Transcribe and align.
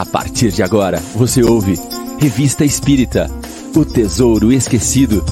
A 0.00 0.06
partir 0.06 0.50
de 0.50 0.62
agora, 0.62 0.96
você 1.14 1.42
ouve 1.42 1.74
Revista 2.18 2.64
Espírita 2.64 3.26
O 3.76 3.84
Tesouro 3.84 4.50
Esquecido. 4.50 5.22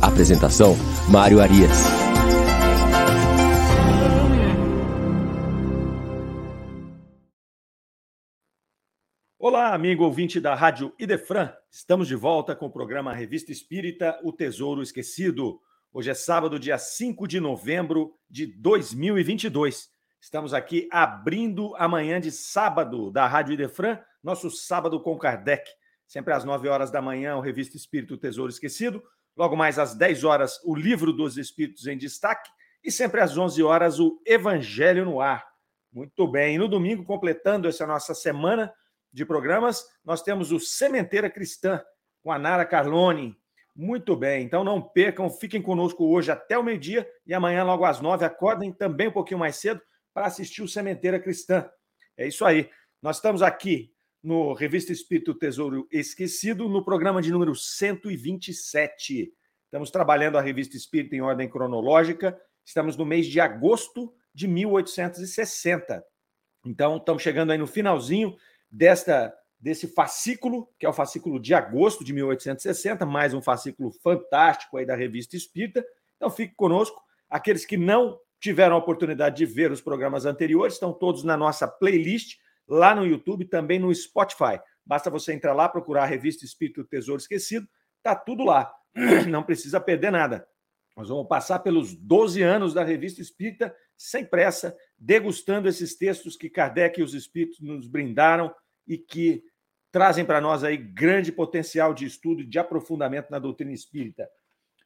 Apresentação: 0.00 0.74
Mário 1.10 1.38
Arias. 1.38 1.84
Olá, 9.38 9.74
amigo 9.74 10.02
ouvinte 10.02 10.40
da 10.40 10.54
Rádio 10.54 10.94
Idefran. 10.98 11.52
Estamos 11.70 12.08
de 12.08 12.14
volta 12.14 12.56
com 12.56 12.68
o 12.68 12.72
programa 12.72 13.12
Revista 13.12 13.52
Espírita 13.52 14.18
O 14.24 14.32
Tesouro 14.32 14.80
Esquecido. 14.80 15.60
Hoje 15.92 16.08
é 16.08 16.14
sábado, 16.14 16.58
dia 16.58 16.78
5 16.78 17.28
de 17.28 17.38
novembro 17.38 18.14
de 18.30 18.46
2022. 18.46 19.91
Estamos 20.22 20.54
aqui 20.54 20.88
abrindo 20.92 21.74
a 21.74 21.88
manhã 21.88 22.20
de 22.20 22.30
sábado 22.30 23.10
da 23.10 23.26
Rádio 23.26 23.54
Idefran, 23.54 23.98
nosso 24.22 24.48
sábado 24.52 25.00
com 25.00 25.18
Kardec. 25.18 25.68
Sempre 26.06 26.32
às 26.32 26.44
9 26.44 26.68
horas 26.68 26.92
da 26.92 27.02
manhã, 27.02 27.34
o 27.34 27.40
Revista 27.40 27.76
Espírito 27.76 28.16
Tesouro 28.16 28.48
Esquecido. 28.48 29.02
Logo 29.36 29.56
mais 29.56 29.80
às 29.80 29.96
10 29.96 30.22
horas, 30.22 30.60
o 30.62 30.76
Livro 30.76 31.12
dos 31.12 31.36
Espíritos 31.36 31.88
em 31.88 31.98
Destaque. 31.98 32.48
E 32.84 32.92
sempre 32.92 33.20
às 33.20 33.36
11 33.36 33.64
horas, 33.64 33.98
o 33.98 34.22
Evangelho 34.24 35.04
no 35.04 35.20
Ar. 35.20 35.44
Muito 35.92 36.28
bem. 36.28 36.54
E 36.54 36.58
no 36.58 36.68
domingo, 36.68 37.04
completando 37.04 37.66
essa 37.66 37.84
nossa 37.84 38.14
semana 38.14 38.72
de 39.12 39.26
programas, 39.26 39.84
nós 40.04 40.22
temos 40.22 40.52
o 40.52 40.60
Sementeira 40.60 41.28
Cristã, 41.28 41.82
com 42.22 42.30
a 42.30 42.38
Nara 42.38 42.64
Carlone. 42.64 43.36
Muito 43.74 44.14
bem, 44.14 44.44
então 44.44 44.62
não 44.62 44.80
percam, 44.80 45.28
fiquem 45.28 45.60
conosco 45.60 46.04
hoje 46.04 46.30
até 46.30 46.56
o 46.56 46.62
meio-dia 46.62 47.08
e 47.26 47.34
amanhã, 47.34 47.64
logo 47.64 47.84
às 47.84 48.00
nove, 48.00 48.24
acordem 48.24 48.70
também 48.70 49.08
um 49.08 49.12
pouquinho 49.12 49.40
mais 49.40 49.56
cedo 49.56 49.82
para 50.12 50.26
assistir 50.26 50.62
o 50.62 50.68
Sementeira 50.68 51.18
Cristã. 51.18 51.68
É 52.16 52.26
isso 52.26 52.44
aí. 52.44 52.68
Nós 53.00 53.16
estamos 53.16 53.42
aqui 53.42 53.92
no 54.22 54.52
Revista 54.52 54.92
Espírito 54.92 55.34
Tesouro 55.34 55.88
Esquecido, 55.90 56.68
no 56.68 56.84
programa 56.84 57.20
de 57.20 57.32
número 57.32 57.54
127. 57.54 59.32
Estamos 59.64 59.90
trabalhando 59.90 60.38
a 60.38 60.40
Revista 60.40 60.76
Espírita 60.76 61.16
em 61.16 61.20
ordem 61.20 61.48
cronológica. 61.48 62.38
Estamos 62.64 62.96
no 62.96 63.04
mês 63.04 63.26
de 63.26 63.40
agosto 63.40 64.14
de 64.32 64.46
1860. 64.46 66.04
Então, 66.64 66.98
estamos 66.98 67.22
chegando 67.22 67.50
aí 67.50 67.58
no 67.58 67.66
finalzinho 67.66 68.36
desta 68.70 69.34
desse 69.58 69.86
fascículo, 69.86 70.68
que 70.76 70.84
é 70.84 70.88
o 70.88 70.92
fascículo 70.92 71.38
de 71.38 71.54
agosto 71.54 72.04
de 72.04 72.12
1860, 72.12 73.06
mais 73.06 73.32
um 73.32 73.40
fascículo 73.40 73.92
fantástico 73.92 74.76
aí 74.76 74.84
da 74.84 74.96
Revista 74.96 75.36
Espírita. 75.36 75.86
Então, 76.16 76.28
fique 76.28 76.52
conosco. 76.56 77.00
Aqueles 77.30 77.64
que 77.64 77.76
não 77.76 78.18
tiveram 78.42 78.74
a 78.74 78.78
oportunidade 78.78 79.36
de 79.36 79.46
ver 79.46 79.70
os 79.70 79.80
programas 79.80 80.26
anteriores, 80.26 80.74
estão 80.74 80.92
todos 80.92 81.22
na 81.22 81.36
nossa 81.36 81.68
playlist, 81.68 82.38
lá 82.66 82.92
no 82.92 83.06
YouTube, 83.06 83.44
também 83.44 83.78
no 83.78 83.94
Spotify. 83.94 84.60
Basta 84.84 85.08
você 85.08 85.32
entrar 85.32 85.54
lá, 85.54 85.68
procurar 85.68 86.02
a 86.02 86.06
revista 86.06 86.44
Espírito 86.44 86.82
Tesouro 86.84 87.22
Esquecido, 87.22 87.68
tá 88.02 88.16
tudo 88.16 88.42
lá. 88.42 88.74
Não 89.30 89.44
precisa 89.44 89.80
perder 89.80 90.10
nada. 90.10 90.44
Nós 90.96 91.08
vamos 91.08 91.28
passar 91.28 91.60
pelos 91.60 91.94
12 91.94 92.42
anos 92.42 92.74
da 92.74 92.82
revista 92.82 93.22
Espírita, 93.22 93.72
sem 93.96 94.26
pressa, 94.26 94.76
degustando 94.98 95.68
esses 95.68 95.96
textos 95.96 96.36
que 96.36 96.50
Kardec 96.50 97.00
e 97.00 97.04
os 97.04 97.14
Espíritos 97.14 97.60
nos 97.60 97.86
brindaram 97.86 98.52
e 98.88 98.98
que 98.98 99.44
trazem 99.92 100.24
para 100.24 100.40
nós 100.40 100.64
aí 100.64 100.76
grande 100.76 101.30
potencial 101.30 101.94
de 101.94 102.06
estudo 102.06 102.42
e 102.42 102.46
de 102.46 102.58
aprofundamento 102.58 103.30
na 103.30 103.38
doutrina 103.38 103.72
espírita. 103.72 104.28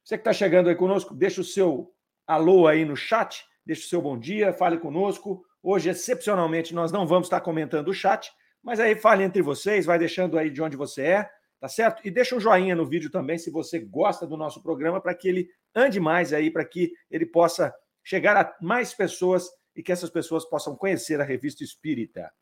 Você 0.05 0.19
que 0.19 0.21
está 0.21 0.33
chegando 0.33 0.69
aí 0.69 0.75
conosco, 0.75 1.15
deixa 1.15 1.41
o 1.41 1.45
seu 1.45 1.96
alô 2.27 2.67
aí 2.67 2.85
no 2.85 2.97
chat, 2.97 3.45
deixe 3.65 3.87
o 3.87 3.89
seu 3.89 4.03
bom 4.03 4.19
dia, 4.19 4.53
fale 4.53 4.79
conosco. 4.79 5.45
Hoje, 5.63 5.91
excepcionalmente, 5.91 6.75
nós 6.75 6.91
não 6.91 7.07
vamos 7.07 7.27
estar 7.27 7.41
comentando 7.41 7.89
o 7.89 7.95
chat, 7.95 8.31
mas 8.63 8.81
aí 8.81 8.95
fale 8.95 9.23
entre 9.25 9.43
vocês, 9.43 9.87
vai 9.87 9.99
deixando 9.99 10.39
aí 10.39 10.51
de 10.51 10.63
onde 10.63 10.77
você 10.77 11.03
é, 11.03 11.31
tá 11.61 11.69
certo? 11.69 12.01
E 12.05 12.11
deixa 12.11 12.35
um 12.35 12.41
joinha 12.41 12.75
no 12.75 12.87
vídeo 12.87 13.11
também 13.11 13.39
se 13.39 13.51
você 13.51 13.79
gosta 13.79 14.27
do 14.27 14.37
nosso 14.37 14.63
programa, 14.63 15.01
para 15.01 15.15
que 15.15 15.29
ele 15.29 15.49
ande 15.75 16.01
mais 16.01 16.33
aí, 16.33 16.51
para 16.51 16.65
que 16.65 16.93
ele 17.11 17.27
possa 17.27 17.75
chegar 18.03 18.37
a 18.37 18.57
mais 18.61 18.95
pessoas 18.95 19.49
e 19.75 19.83
que 19.83 19.93
essas 19.93 20.11
pessoas 20.11 20.45
possam 20.45 20.75
conhecer 20.75 21.21
a 21.21 21.25
revista 21.25 21.63
Espírita. 21.63 22.33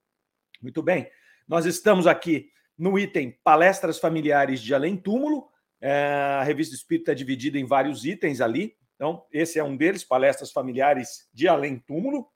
Muito 0.62 0.82
bem, 0.82 1.10
nós 1.46 1.66
estamos 1.66 2.06
aqui 2.06 2.48
no 2.76 2.98
item 2.98 3.38
Palestras 3.42 3.98
Familiares 3.98 4.60
de 4.60 4.74
Além 4.74 4.96
Túmulo. 4.96 5.48
É, 5.80 6.38
a 6.40 6.42
revista 6.42 6.74
Espírita 6.74 7.12
é 7.12 7.14
dividida 7.14 7.58
em 7.58 7.64
vários 7.64 8.04
itens 8.04 8.40
ali. 8.40 8.76
Então, 8.94 9.24
esse 9.32 9.58
é 9.58 9.64
um 9.64 9.76
deles, 9.76 10.04
palestras 10.04 10.52
familiares 10.52 11.28
de 11.32 11.48
além 11.48 11.78
túmulo. 11.78 12.28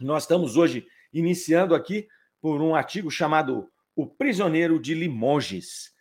Nós 0.00 0.22
estamos 0.22 0.56
hoje 0.56 0.86
iniciando 1.12 1.74
aqui 1.74 2.08
por 2.40 2.60
um 2.60 2.74
artigo 2.74 3.10
chamado 3.10 3.68
O 3.96 4.06
Prisioneiro 4.06 4.78
de 4.80 4.94
Limoges. 4.94 5.92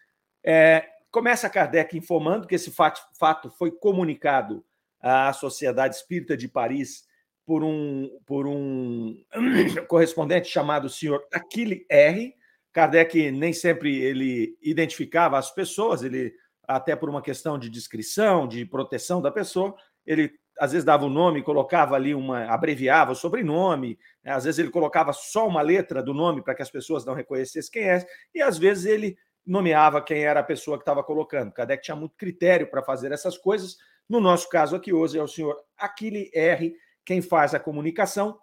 É, 0.43 0.87
começa 1.09 1.49
Kardec 1.49 1.97
informando 1.97 2.47
que 2.47 2.55
esse 2.55 2.71
fato, 2.71 3.01
fato 3.17 3.49
foi 3.49 3.71
comunicado 3.71 4.63
à 4.99 5.33
Sociedade 5.33 5.95
Espírita 5.95 6.37
de 6.37 6.47
Paris 6.47 7.07
por 7.45 7.63
um, 7.63 8.19
por 8.25 8.45
um 8.45 9.17
correspondente 9.87 10.47
chamado 10.47 10.89
senhor 10.89 11.25
Aquile 11.33 11.85
R. 11.89 12.35
Kardec 12.71 13.31
nem 13.31 13.53
sempre 13.53 13.97
ele 13.99 14.55
identificava 14.61 15.37
as 15.37 15.49
pessoas, 15.49 16.03
ele 16.03 16.35
até 16.67 16.95
por 16.95 17.09
uma 17.09 17.21
questão 17.21 17.57
de 17.57 17.69
descrição, 17.69 18.47
de 18.47 18.65
proteção 18.65 19.21
da 19.21 19.31
pessoa, 19.31 19.75
ele 20.07 20.31
às 20.59 20.71
vezes 20.71 20.83
dava 20.83 21.05
o 21.05 21.09
nome, 21.09 21.43
colocava 21.43 21.95
ali 21.95 22.15
uma, 22.15 22.45
abreviava 22.45 23.11
o 23.11 23.15
sobrenome, 23.15 23.99
né? 24.23 24.31
às 24.31 24.45
vezes 24.45 24.57
ele 24.57 24.71
colocava 24.71 25.13
só 25.13 25.47
uma 25.47 25.61
letra 25.61 26.01
do 26.01 26.15
nome 26.15 26.41
para 26.41 26.55
que 26.55 26.63
as 26.63 26.71
pessoas 26.71 27.05
não 27.05 27.13
reconhecessem 27.13 27.71
quem 27.71 27.83
é, 27.83 28.03
e 28.33 28.41
às 28.41 28.57
vezes 28.57 28.85
ele 28.85 29.15
nomeava 29.45 30.01
quem 30.01 30.23
era 30.23 30.39
a 30.39 30.43
pessoa 30.43 30.77
que 30.77 30.81
estava 30.81 31.03
colocando. 31.03 31.51
Kardec 31.51 31.83
tinha 31.83 31.95
muito 31.95 32.15
critério 32.17 32.69
para 32.69 32.81
fazer 32.81 33.11
essas 33.11 33.37
coisas. 33.37 33.77
No 34.09 34.19
nosso 34.19 34.49
caso 34.49 34.75
aqui 34.75 34.91
hoje 34.91 35.19
é 35.19 35.23
o 35.23 35.27
senhor 35.27 35.55
Aquile 35.77 36.31
R, 36.33 36.73
quem 37.05 37.21
faz 37.21 37.53
a 37.53 37.59
comunicação 37.59 38.37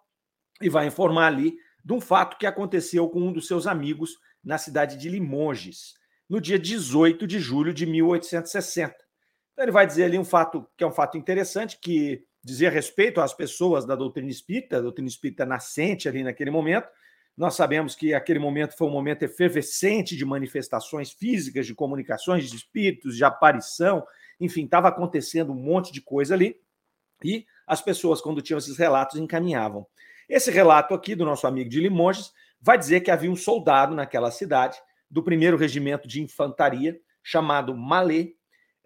e 0.62 0.68
vai 0.68 0.86
informar 0.86 1.26
ali 1.26 1.56
de 1.84 1.92
um 1.92 2.00
fato 2.00 2.38
que 2.38 2.46
aconteceu 2.46 3.08
com 3.08 3.20
um 3.20 3.32
dos 3.32 3.46
seus 3.46 3.66
amigos 3.66 4.16
na 4.42 4.56
cidade 4.56 4.96
de 4.96 5.08
Limoges 5.08 5.94
no 6.28 6.40
dia 6.40 6.58
18 6.58 7.26
de 7.26 7.38
julho 7.38 7.74
de 7.74 7.84
1860. 7.84 9.03
Então, 9.54 9.64
ele 9.64 9.72
vai 9.72 9.86
dizer 9.86 10.04
ali 10.04 10.18
um 10.18 10.24
fato 10.24 10.66
que 10.76 10.84
é 10.84 10.86
um 10.86 10.92
fato 10.92 11.16
interessante, 11.16 11.78
que 11.80 12.22
dizia 12.42 12.68
respeito 12.68 13.20
às 13.20 13.32
pessoas 13.32 13.86
da 13.86 13.94
doutrina 13.94 14.28
espírita, 14.28 14.76
a 14.76 14.80
doutrina 14.80 15.08
espírita 15.08 15.46
nascente 15.46 16.08
ali 16.08 16.22
naquele 16.22 16.50
momento. 16.50 16.88
Nós 17.36 17.54
sabemos 17.54 17.94
que 17.94 18.12
aquele 18.12 18.38
momento 18.38 18.76
foi 18.76 18.86
um 18.86 18.92
momento 18.92 19.22
efervescente 19.22 20.16
de 20.16 20.24
manifestações 20.24 21.12
físicas, 21.12 21.66
de 21.66 21.74
comunicações 21.74 22.50
de 22.50 22.56
espíritos, 22.56 23.16
de 23.16 23.24
aparição, 23.24 24.04
enfim, 24.40 24.64
estava 24.64 24.88
acontecendo 24.88 25.52
um 25.52 25.56
monte 25.56 25.92
de 25.92 26.00
coisa 26.00 26.34
ali. 26.34 26.60
E 27.22 27.46
as 27.66 27.80
pessoas, 27.80 28.20
quando 28.20 28.42
tinham 28.42 28.58
esses 28.58 28.76
relatos, 28.76 29.18
encaminhavam. 29.18 29.86
Esse 30.28 30.50
relato 30.50 30.94
aqui 30.94 31.14
do 31.14 31.24
nosso 31.24 31.46
amigo 31.46 31.70
de 31.70 31.80
Limoges 31.80 32.32
vai 32.60 32.78
dizer 32.78 33.00
que 33.00 33.10
havia 33.10 33.30
um 33.30 33.36
soldado 33.36 33.94
naquela 33.94 34.30
cidade 34.30 34.78
do 35.10 35.22
primeiro 35.22 35.56
regimento 35.56 36.08
de 36.08 36.22
infantaria, 36.22 37.00
chamado 37.22 37.76
Malê. 37.76 38.34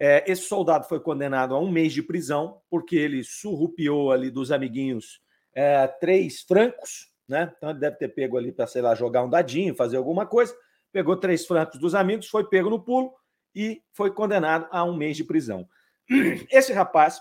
É, 0.00 0.31
esse 0.31 0.42
soldado 0.42 0.86
foi 0.86 1.00
condenado 1.00 1.54
a 1.54 1.60
um 1.60 1.70
mês 1.70 1.92
de 1.92 2.03
prisão, 2.03 2.60
porque 2.70 2.97
ele 2.97 3.25
surrupiou 3.25 4.12
ali 4.12 4.31
dos 4.31 4.53
amiguinhos 4.53 5.20
é, 5.54 5.86
três 5.86 6.42
francos, 6.42 7.12
né? 7.28 7.53
Então 7.56 7.70
ele 7.70 7.81
deve 7.81 7.97
ter 7.97 8.09
pego 8.09 8.36
ali 8.36 8.53
para, 8.53 8.66
sei 8.66 8.81
lá, 8.81 8.94
jogar 8.94 9.24
um 9.24 9.30
dadinho, 9.30 9.74
fazer 9.74 9.97
alguma 9.97 10.24
coisa. 10.24 10.54
Pegou 10.92 11.16
três 11.16 11.47
francos 11.47 11.80
dos 11.80 11.95
amigos, 11.95 12.28
foi 12.28 12.48
pego 12.48 12.71
no 12.71 12.83
pulo 12.83 13.12
e 13.54 13.83
foi 13.92 14.10
condenado 14.10 14.68
a 14.71 14.84
um 14.84 14.97
mês 14.97 15.16
de 15.16 15.24
prisão. 15.24 15.68
Esse 16.50 16.72
rapaz, 16.72 17.21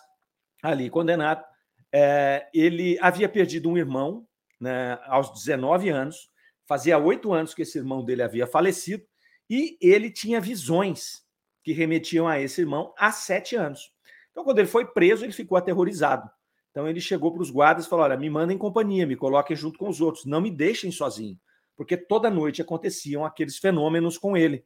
ali 0.62 0.90
condenado, 0.90 1.44
é, 1.92 2.48
ele 2.54 2.98
havia 3.02 3.28
perdido 3.28 3.70
um 3.70 3.78
irmão 3.78 4.28
né, 4.60 5.00
aos 5.06 5.32
19 5.34 5.90
anos, 5.90 6.30
Fazia 6.68 6.98
oito 6.98 7.32
anos 7.32 7.54
que 7.54 7.62
esse 7.62 7.78
irmão 7.78 8.04
dele 8.04 8.22
havia 8.22 8.46
falecido 8.46 9.02
e 9.50 9.78
ele 9.82 10.12
tinha 10.12 10.42
visões 10.42 11.26
que 11.68 11.74
remetiam 11.74 12.26
a 12.26 12.40
esse 12.40 12.62
irmão 12.62 12.94
há 12.98 13.12
sete 13.12 13.54
anos. 13.54 13.92
Então, 14.32 14.46
quando 14.46 14.60
ele 14.60 14.70
foi 14.70 14.86
preso, 14.86 15.26
ele 15.26 15.34
ficou 15.34 15.58
aterrorizado. 15.58 16.32
Então, 16.72 16.88
ele 16.88 17.02
chegou 17.02 17.34
para 17.34 17.42
os 17.42 17.50
guardas 17.50 17.86
e 17.86 17.90
falou: 17.90 18.06
Olha, 18.06 18.16
me 18.16 18.30
mandem 18.30 18.58
companhia, 18.58 19.06
me 19.06 19.18
coloquem 19.18 19.54
junto 19.54 19.78
com 19.78 19.90
os 19.90 20.00
outros, 20.00 20.24
não 20.24 20.40
me 20.40 20.50
deixem 20.50 20.94
sozinho, 20.94 21.38
porque 21.76 21.98
toda 21.98 22.30
noite 22.30 22.62
aconteciam 22.62 23.26
aqueles 23.26 23.58
fenômenos 23.58 24.18
com 24.18 24.38
ele. 24.38 24.64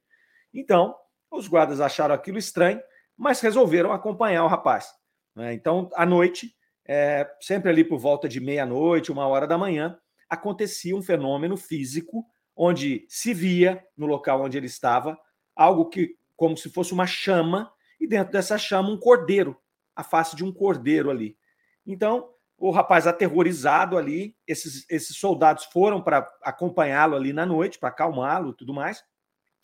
Então, 0.53 0.95
os 1.31 1.47
guardas 1.47 1.81
acharam 1.81 2.13
aquilo 2.13 2.37
estranho, 2.37 2.79
mas 3.17 3.41
resolveram 3.41 3.91
acompanhar 3.91 4.43
o 4.43 4.47
rapaz. 4.47 4.93
Né? 5.35 5.55
Então, 5.55 5.89
à 5.95 6.05
noite, 6.05 6.55
é, 6.85 7.27
sempre 7.39 7.71
ali 7.71 7.83
por 7.83 7.97
volta 7.97 8.29
de 8.29 8.39
meia-noite, 8.39 9.11
uma 9.11 9.25
hora 9.25 9.47
da 9.47 9.57
manhã, 9.57 9.97
acontecia 10.29 10.95
um 10.95 11.01
fenômeno 11.01 11.57
físico 11.57 12.23
onde 12.55 13.07
se 13.09 13.33
via 13.33 13.83
no 13.97 14.05
local 14.05 14.43
onde 14.43 14.55
ele 14.55 14.67
estava 14.67 15.17
algo 15.55 15.89
que 15.89 16.15
como 16.41 16.57
se 16.57 16.71
fosse 16.71 16.91
uma 16.91 17.05
chama 17.05 17.71
e 17.99 18.07
dentro 18.07 18.33
dessa 18.33 18.57
chama 18.57 18.89
um 18.89 18.97
cordeiro, 18.97 19.55
a 19.95 20.03
face 20.03 20.35
de 20.35 20.43
um 20.43 20.51
cordeiro 20.51 21.11
ali. 21.11 21.37
Então, 21.85 22.31
o 22.57 22.71
rapaz 22.71 23.05
aterrorizado 23.05 23.95
ali, 23.95 24.35
esses, 24.47 24.89
esses 24.89 25.17
soldados 25.17 25.65
foram 25.65 26.01
para 26.01 26.27
acompanhá-lo 26.41 27.15
ali 27.15 27.31
na 27.31 27.45
noite, 27.45 27.77
para 27.77 27.89
acalmá-lo 27.89 28.49
e 28.49 28.53
tudo 28.55 28.73
mais, 28.73 29.03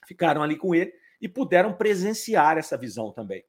ficaram 0.06 0.44
ali 0.44 0.56
com 0.56 0.76
ele 0.76 0.94
e 1.20 1.28
puderam 1.28 1.74
presenciar 1.74 2.60
essa 2.60 2.78
visão 2.78 3.12
também. 3.12 3.44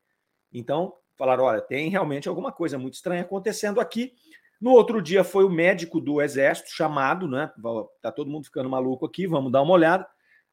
Então, 0.51 0.95
falaram: 1.15 1.45
olha, 1.45 1.61
tem 1.61 1.91
realmente 1.91 2.31
alguma 2.31 2.51
coisa 2.51 2.79
muito 2.79 2.95
estranha 2.95 3.21
acontecendo 3.21 3.79
aqui. 3.79 4.15
No 4.59 4.71
outro 4.71 5.03
dia 5.03 5.23
foi 5.23 5.45
o 5.45 5.51
médico 5.51 6.01
do 6.01 6.23
exército 6.23 6.71
chamado, 6.71 7.29
né? 7.29 7.53
Tá 8.01 8.11
todo 8.11 8.31
mundo 8.31 8.47
ficando 8.47 8.71
maluco 8.71 9.05
aqui, 9.05 9.27
vamos 9.27 9.53
dar 9.53 9.61
uma 9.61 9.75
olhada. 9.75 10.09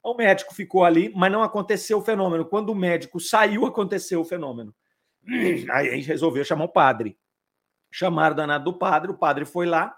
O 0.06 0.14
médico 0.14 0.54
ficou 0.54 0.86
ali, 0.86 1.12
mas 1.16 1.32
não 1.32 1.42
aconteceu 1.42 1.98
o 1.98 2.02
fenômeno. 2.02 2.46
Quando 2.46 2.70
o 2.70 2.76
médico 2.76 3.20
saiu, 3.20 3.66
aconteceu 3.66 4.22
o 4.22 4.24
fenômeno. 4.24 4.72
Aí 5.72 5.90
a 5.90 5.96
gente 5.96 6.08
resolveu 6.08 6.46
chamar 6.46 6.66
o 6.66 6.70
padre. 6.70 7.18
Chamaram 7.90 8.34
o 8.34 8.38
danado 8.38 8.66
do 8.66 8.78
padre, 8.78 9.10
o 9.10 9.18
padre 9.18 9.46
foi 9.46 9.66
lá, 9.66 9.98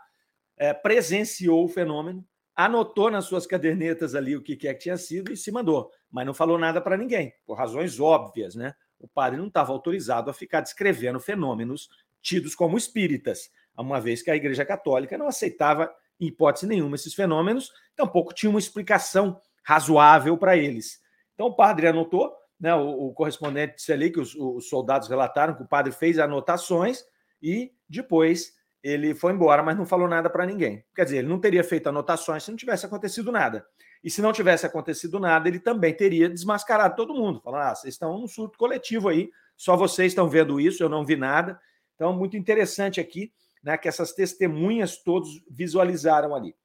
é, 0.56 0.74
presenciou 0.74 1.66
o 1.66 1.68
fenômeno, 1.68 2.26
anotou 2.56 3.12
nas 3.12 3.26
suas 3.26 3.46
cadernetas 3.46 4.16
ali 4.16 4.34
o 4.34 4.42
que, 4.42 4.54
é 4.66 4.74
que 4.74 4.80
tinha 4.80 4.96
sido 4.96 5.34
e 5.34 5.36
se 5.36 5.52
mandou, 5.52 5.92
mas 6.10 6.26
não 6.26 6.34
falou 6.34 6.58
nada 6.58 6.80
para 6.80 6.96
ninguém, 6.96 7.34
por 7.46 7.58
razões 7.58 8.00
óbvias, 8.00 8.56
né? 8.56 8.74
O 8.98 9.10
padre 9.10 9.38
não 9.38 9.48
estava 9.48 9.74
autorizado 9.74 10.30
a 10.30 10.34
ficar 10.34 10.62
descrevendo 10.62 11.20
fenômenos 11.20 11.90
tidos 12.22 12.56
como 12.56 12.78
espíritas, 12.78 13.50
uma 13.78 14.00
vez 14.00 14.22
que 14.22 14.32
a 14.32 14.36
Igreja 14.38 14.64
Católica 14.64 15.18
não 15.18 15.28
aceitava, 15.28 15.94
em 16.20 16.28
hipótese 16.28 16.66
nenhuma, 16.66 16.96
esses 16.96 17.14
fenômenos, 17.14 17.72
tampouco 17.96 18.34
tinha 18.34 18.50
uma 18.50 18.60
explicação 18.60 19.40
razoável 19.68 20.38
para 20.38 20.56
eles. 20.56 21.02
Então 21.34 21.48
o 21.48 21.54
padre 21.54 21.88
anotou, 21.88 22.34
né, 22.58 22.74
o, 22.74 23.08
o 23.08 23.14
correspondente 23.14 23.76
disse 23.76 23.92
ali 23.92 24.10
que 24.10 24.20
os, 24.20 24.34
os 24.34 24.70
soldados 24.70 25.10
relataram 25.10 25.56
que 25.56 25.62
o 25.62 25.68
padre 25.68 25.92
fez 25.92 26.18
anotações 26.18 27.04
e 27.42 27.74
depois 27.88 28.54
ele 28.82 29.14
foi 29.14 29.34
embora, 29.34 29.62
mas 29.62 29.78
não 29.78 29.86
falou 29.86 30.08
nada 30.08 30.30
para 30.30 30.46
ninguém. 30.46 30.86
Quer 30.96 31.04
dizer, 31.04 31.18
ele 31.18 31.28
não 31.28 31.38
teria 31.38 31.66
feito 31.66 31.90
anotações 31.90 32.44
se 32.44 32.50
não 32.50 32.56
tivesse 32.58 32.86
acontecido 32.86 33.30
nada. 33.30 33.68
E 34.02 34.10
se 34.10 34.22
não 34.22 34.32
tivesse 34.32 34.66
acontecido 34.66 35.20
nada, 35.20 35.50
ele 35.50 35.60
também 35.60 35.94
teria 35.94 36.30
desmascarado 36.30 36.96
todo 36.96 37.14
mundo, 37.14 37.42
falando: 37.42 37.64
ah, 37.64 37.76
vocês 37.76 37.96
estão 37.96 38.18
num 38.18 38.28
surto 38.28 38.58
coletivo 38.58 39.10
aí, 39.10 39.30
só 39.58 39.76
vocês 39.76 40.14
estão 40.14 40.30
vendo 40.30 40.62
isso, 40.62 40.82
eu 40.82 40.88
não 40.88 41.04
vi 41.04 41.18
nada. 41.18 41.60
Então, 41.96 42.14
muito 42.14 42.38
interessante 42.38 43.02
aqui 43.02 43.34
né, 43.62 43.78
que 43.78 43.90
essas 43.90 44.14
testemunhas 44.14 45.04
todos 45.04 45.44
visualizaram 45.50 46.34
ali. 46.34 46.56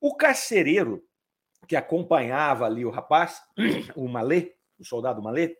O 0.00 0.16
carcereiro 0.16 1.04
que 1.66 1.76
acompanhava 1.76 2.66
ali 2.66 2.84
o 2.84 2.90
rapaz, 2.90 3.42
o 3.96 4.08
Malê, 4.08 4.54
o 4.78 4.84
soldado 4.84 5.22
Malê, 5.22 5.56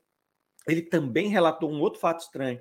ele 0.67 0.83
também 0.83 1.29
relatou 1.29 1.71
um 1.71 1.81
outro 1.81 2.01
fato 2.01 2.21
estranho. 2.21 2.61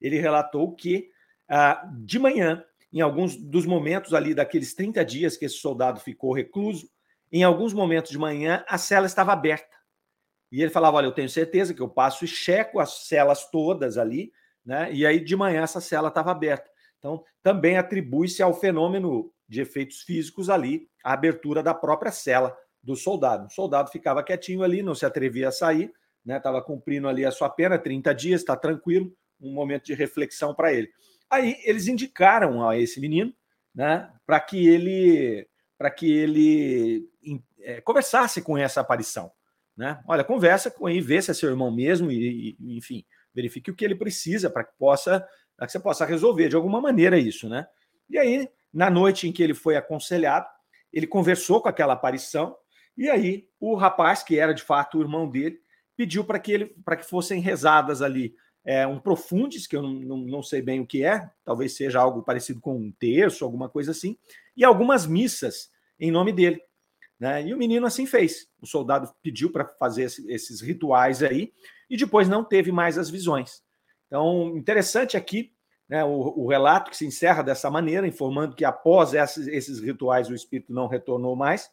Ele 0.00 0.18
relatou 0.18 0.74
que 0.74 1.10
ah, 1.48 1.88
de 2.00 2.18
manhã, 2.18 2.64
em 2.92 3.00
alguns 3.00 3.36
dos 3.36 3.66
momentos 3.66 4.14
ali 4.14 4.34
daqueles 4.34 4.74
30 4.74 5.04
dias 5.04 5.36
que 5.36 5.44
esse 5.44 5.56
soldado 5.56 6.00
ficou 6.00 6.32
recluso, 6.32 6.88
em 7.30 7.44
alguns 7.44 7.72
momentos 7.72 8.10
de 8.10 8.18
manhã, 8.18 8.64
a 8.68 8.76
cela 8.78 9.06
estava 9.06 9.32
aberta. 9.32 9.76
E 10.50 10.60
ele 10.60 10.70
falava: 10.70 10.98
Olha, 10.98 11.06
eu 11.06 11.12
tenho 11.12 11.28
certeza 11.28 11.72
que 11.72 11.80
eu 11.80 11.88
passo 11.88 12.24
e 12.24 12.28
checo 12.28 12.78
as 12.78 13.06
celas 13.06 13.50
todas 13.50 13.96
ali, 13.96 14.32
né? 14.64 14.92
E 14.92 15.06
aí 15.06 15.20
de 15.20 15.36
manhã 15.36 15.62
essa 15.62 15.80
cela 15.80 16.08
estava 16.08 16.30
aberta. 16.30 16.70
Então, 16.98 17.24
também 17.42 17.76
atribui-se 17.76 18.42
ao 18.42 18.54
fenômeno 18.54 19.32
de 19.48 19.60
efeitos 19.60 20.02
físicos 20.02 20.48
ali, 20.48 20.88
a 21.04 21.12
abertura 21.12 21.62
da 21.62 21.74
própria 21.74 22.12
cela 22.12 22.56
do 22.82 22.96
soldado. 22.96 23.46
O 23.46 23.50
soldado 23.50 23.90
ficava 23.90 24.22
quietinho 24.22 24.62
ali, 24.62 24.82
não 24.82 24.94
se 24.94 25.06
atrevia 25.06 25.48
a 25.48 25.52
sair, 25.52 25.92
né? 26.24 26.36
Estava 26.36 26.62
cumprindo 26.62 27.08
ali 27.08 27.24
a 27.24 27.30
sua 27.30 27.48
pena, 27.48 27.78
30 27.78 28.14
dias, 28.14 28.40
está 28.40 28.56
tranquilo, 28.56 29.14
um 29.40 29.52
momento 29.52 29.84
de 29.84 29.94
reflexão 29.94 30.54
para 30.54 30.72
ele. 30.72 30.90
Aí 31.30 31.56
eles 31.64 31.88
indicaram 31.88 32.68
a 32.68 32.78
esse 32.78 33.00
menino, 33.00 33.32
né, 33.74 34.10
para 34.26 34.38
que 34.38 34.68
ele 34.68 35.48
para 35.78 35.90
que 35.90 36.12
ele 36.12 37.08
é, 37.60 37.80
conversasse 37.80 38.40
com 38.40 38.56
essa 38.56 38.80
aparição, 38.80 39.32
né? 39.76 40.00
Olha, 40.06 40.22
conversa 40.22 40.70
com 40.70 40.88
ele, 40.88 41.00
vê 41.00 41.20
se 41.20 41.32
é 41.32 41.34
seu 41.34 41.50
irmão 41.50 41.74
mesmo 41.74 42.12
e, 42.12 42.56
e 42.60 42.76
enfim, 42.76 43.04
verifique 43.34 43.70
o 43.70 43.74
que 43.74 43.84
ele 43.84 43.96
precisa 43.96 44.48
para 44.48 44.62
que 44.62 44.72
possa 44.78 45.26
para 45.56 45.66
que 45.66 45.72
você 45.72 45.80
possa 45.80 46.04
resolver 46.04 46.48
de 46.48 46.56
alguma 46.56 46.80
maneira 46.80 47.18
isso, 47.18 47.48
né? 47.48 47.66
E 48.08 48.18
aí, 48.18 48.48
na 48.72 48.90
noite 48.90 49.26
em 49.26 49.32
que 49.32 49.42
ele 49.42 49.54
foi 49.54 49.76
aconselhado, 49.76 50.46
ele 50.92 51.06
conversou 51.06 51.60
com 51.60 51.68
aquela 51.68 51.94
aparição 51.94 52.56
e 52.96 53.08
aí 53.08 53.48
o 53.60 53.74
rapaz, 53.74 54.22
que 54.22 54.38
era 54.38 54.52
de 54.52 54.62
fato 54.62 54.98
o 54.98 55.00
irmão 55.00 55.28
dele, 55.28 55.60
pediu 55.96 56.24
para 56.24 56.38
que 56.38 56.52
ele 56.52 56.66
para 56.84 56.96
que 56.96 57.08
fossem 57.08 57.40
rezadas 57.40 58.02
ali 58.02 58.34
é, 58.64 58.86
um 58.86 58.98
profundis, 58.98 59.66
que 59.66 59.76
eu 59.76 59.82
não, 59.82 59.92
não, 59.92 60.16
não, 60.18 60.42
sei 60.42 60.62
bem 60.62 60.80
o 60.80 60.86
que 60.86 61.04
é, 61.04 61.28
talvez 61.44 61.74
seja 61.74 62.00
algo 62.00 62.22
parecido 62.22 62.60
com 62.60 62.76
um 62.76 62.92
terço, 62.92 63.44
alguma 63.44 63.68
coisa 63.68 63.90
assim, 63.90 64.16
e 64.56 64.64
algumas 64.64 65.06
missas 65.06 65.70
em 65.98 66.10
nome 66.10 66.32
dele. 66.32 66.60
Né? 67.18 67.46
E 67.46 67.54
o 67.54 67.58
menino 67.58 67.86
assim 67.86 68.06
fez. 68.06 68.48
O 68.60 68.66
soldado 68.66 69.12
pediu 69.22 69.50
para 69.50 69.64
fazer 69.64 70.04
esse, 70.04 70.30
esses 70.30 70.60
rituais 70.60 71.22
aí, 71.22 71.52
e 71.90 71.96
depois 71.96 72.28
não 72.28 72.44
teve 72.44 72.72
mais 72.72 72.98
as 72.98 73.10
visões. 73.10 73.62
Então, 74.06 74.56
interessante 74.56 75.16
aqui 75.16 75.52
né, 75.88 76.04
o, 76.04 76.10
o, 76.10 76.48
relato 76.48 76.90
que 76.90 76.96
se 76.96 77.06
encerra 77.06 77.42
dessa 77.42 77.70
maneira, 77.70 78.06
informando 78.06 78.56
que 78.56 78.64
após 78.64 79.14
esses, 79.14 79.46
esses 79.46 79.80
rituais 79.80 80.28
o 80.28 80.34
espírito 80.34 80.72
não 80.72 80.86
retornou 80.86 81.36
mais. 81.36 81.70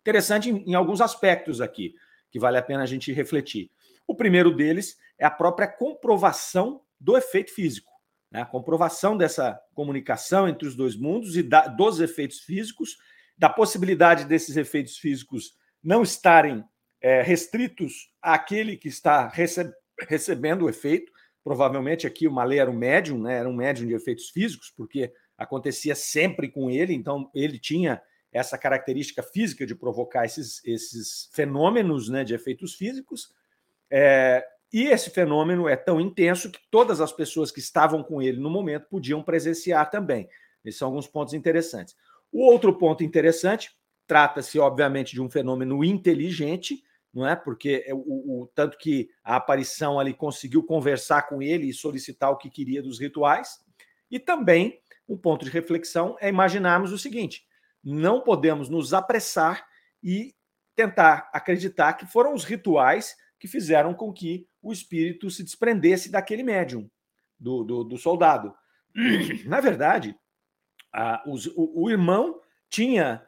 Interessante 0.00 0.50
em, 0.50 0.70
em 0.70 0.74
alguns 0.74 1.00
aspectos 1.00 1.60
aqui, 1.60 1.94
que 2.30 2.38
vale 2.38 2.56
a 2.56 2.62
pena 2.62 2.82
a 2.82 2.86
gente 2.86 3.12
refletir. 3.12 3.70
O 4.06 4.14
primeiro 4.14 4.54
deles 4.54 4.96
é 5.18 5.24
a 5.24 5.30
própria 5.30 5.68
comprovação 5.68 6.82
do 6.98 7.16
efeito 7.16 7.52
físico, 7.54 7.92
né? 8.30 8.42
a 8.42 8.46
comprovação 8.46 9.16
dessa 9.16 9.60
comunicação 9.74 10.48
entre 10.48 10.66
os 10.66 10.74
dois 10.74 10.96
mundos 10.96 11.36
e 11.36 11.42
da, 11.42 11.66
dos 11.66 12.00
efeitos 12.00 12.40
físicos, 12.40 12.98
da 13.36 13.48
possibilidade 13.48 14.24
desses 14.24 14.56
efeitos 14.56 14.98
físicos 14.98 15.54
não 15.82 16.02
estarem 16.02 16.64
é, 17.00 17.22
restritos 17.22 18.12
àquele 18.20 18.76
que 18.76 18.88
está 18.88 19.28
receb 19.28 19.72
recebendo 20.08 20.64
o 20.64 20.68
efeito. 20.68 21.12
Provavelmente 21.44 22.06
aqui 22.06 22.26
o 22.26 22.32
Malê 22.32 22.56
era 22.56 22.70
um 22.70 22.76
médium, 22.76 23.20
né? 23.20 23.38
era 23.38 23.48
um 23.48 23.54
médium 23.54 23.86
de 23.86 23.94
efeitos 23.94 24.30
físicos, 24.30 24.72
porque 24.74 25.12
acontecia 25.36 25.94
sempre 25.94 26.48
com 26.48 26.70
ele, 26.70 26.94
então 26.94 27.30
ele 27.34 27.58
tinha 27.58 28.00
essa 28.32 28.56
característica 28.56 29.22
física 29.22 29.66
de 29.66 29.74
provocar 29.74 30.24
esses, 30.24 30.64
esses 30.64 31.28
fenômenos 31.32 32.08
né, 32.08 32.22
de 32.24 32.34
efeitos 32.34 32.74
físicos. 32.74 33.34
É, 33.90 34.44
e 34.72 34.84
esse 34.84 35.10
fenômeno 35.10 35.68
é 35.68 35.74
tão 35.74 36.00
intenso 36.00 36.50
que 36.50 36.60
todas 36.70 37.00
as 37.00 37.12
pessoas 37.12 37.50
que 37.50 37.58
estavam 37.58 38.04
com 38.04 38.22
ele 38.22 38.38
no 38.38 38.50
momento 38.50 38.86
podiam 38.88 39.22
presenciar 39.22 39.90
também. 39.90 40.28
Esses 40.64 40.78
são 40.78 40.88
alguns 40.88 41.08
pontos 41.08 41.34
interessantes. 41.34 41.96
O 42.32 42.44
outro 42.44 42.72
ponto 42.76 43.02
interessante 43.02 43.70
trata-se, 44.06 44.58
obviamente, 44.58 45.12
de 45.12 45.20
um 45.20 45.28
fenômeno 45.28 45.84
inteligente, 45.84 46.84
não 47.12 47.26
é? 47.26 47.34
Porque 47.34 47.84
é 47.86 47.92
o, 47.92 47.98
o, 47.98 48.50
tanto 48.54 48.78
que 48.78 49.10
a 49.24 49.36
aparição 49.36 49.98
ali 49.98 50.14
conseguiu 50.14 50.62
conversar 50.62 51.22
com 51.22 51.42
ele 51.42 51.68
e 51.68 51.74
solicitar 51.74 52.30
o 52.30 52.36
que 52.36 52.48
queria 52.48 52.82
dos 52.82 53.00
rituais. 53.00 53.58
E 54.08 54.18
também 54.20 54.80
um 55.08 55.16
ponto 55.16 55.44
de 55.44 55.50
reflexão 55.50 56.16
é 56.20 56.28
imaginarmos 56.28 56.92
o 56.92 56.98
seguinte: 56.98 57.44
não 57.82 58.20
podemos 58.20 58.68
nos 58.68 58.92
apressar 58.92 59.66
e 60.02 60.34
tentar 60.74 61.30
acreditar 61.32 61.94
que 61.94 62.06
foram 62.06 62.34
os 62.34 62.44
rituais 62.44 63.16
que 63.38 63.48
fizeram 63.48 63.94
com 63.94 64.12
que 64.12 64.46
o 64.62 64.72
espírito 64.72 65.30
se 65.30 65.42
desprendesse 65.42 66.10
daquele 66.10 66.42
médium, 66.42 66.90
do, 67.38 67.64
do, 67.64 67.84
do 67.84 67.98
soldado. 67.98 68.54
Na 69.46 69.60
verdade, 69.60 70.14
os, 71.26 71.46
o, 71.48 71.84
o, 71.84 71.90
irmão 71.90 72.40
tinha 72.68 73.26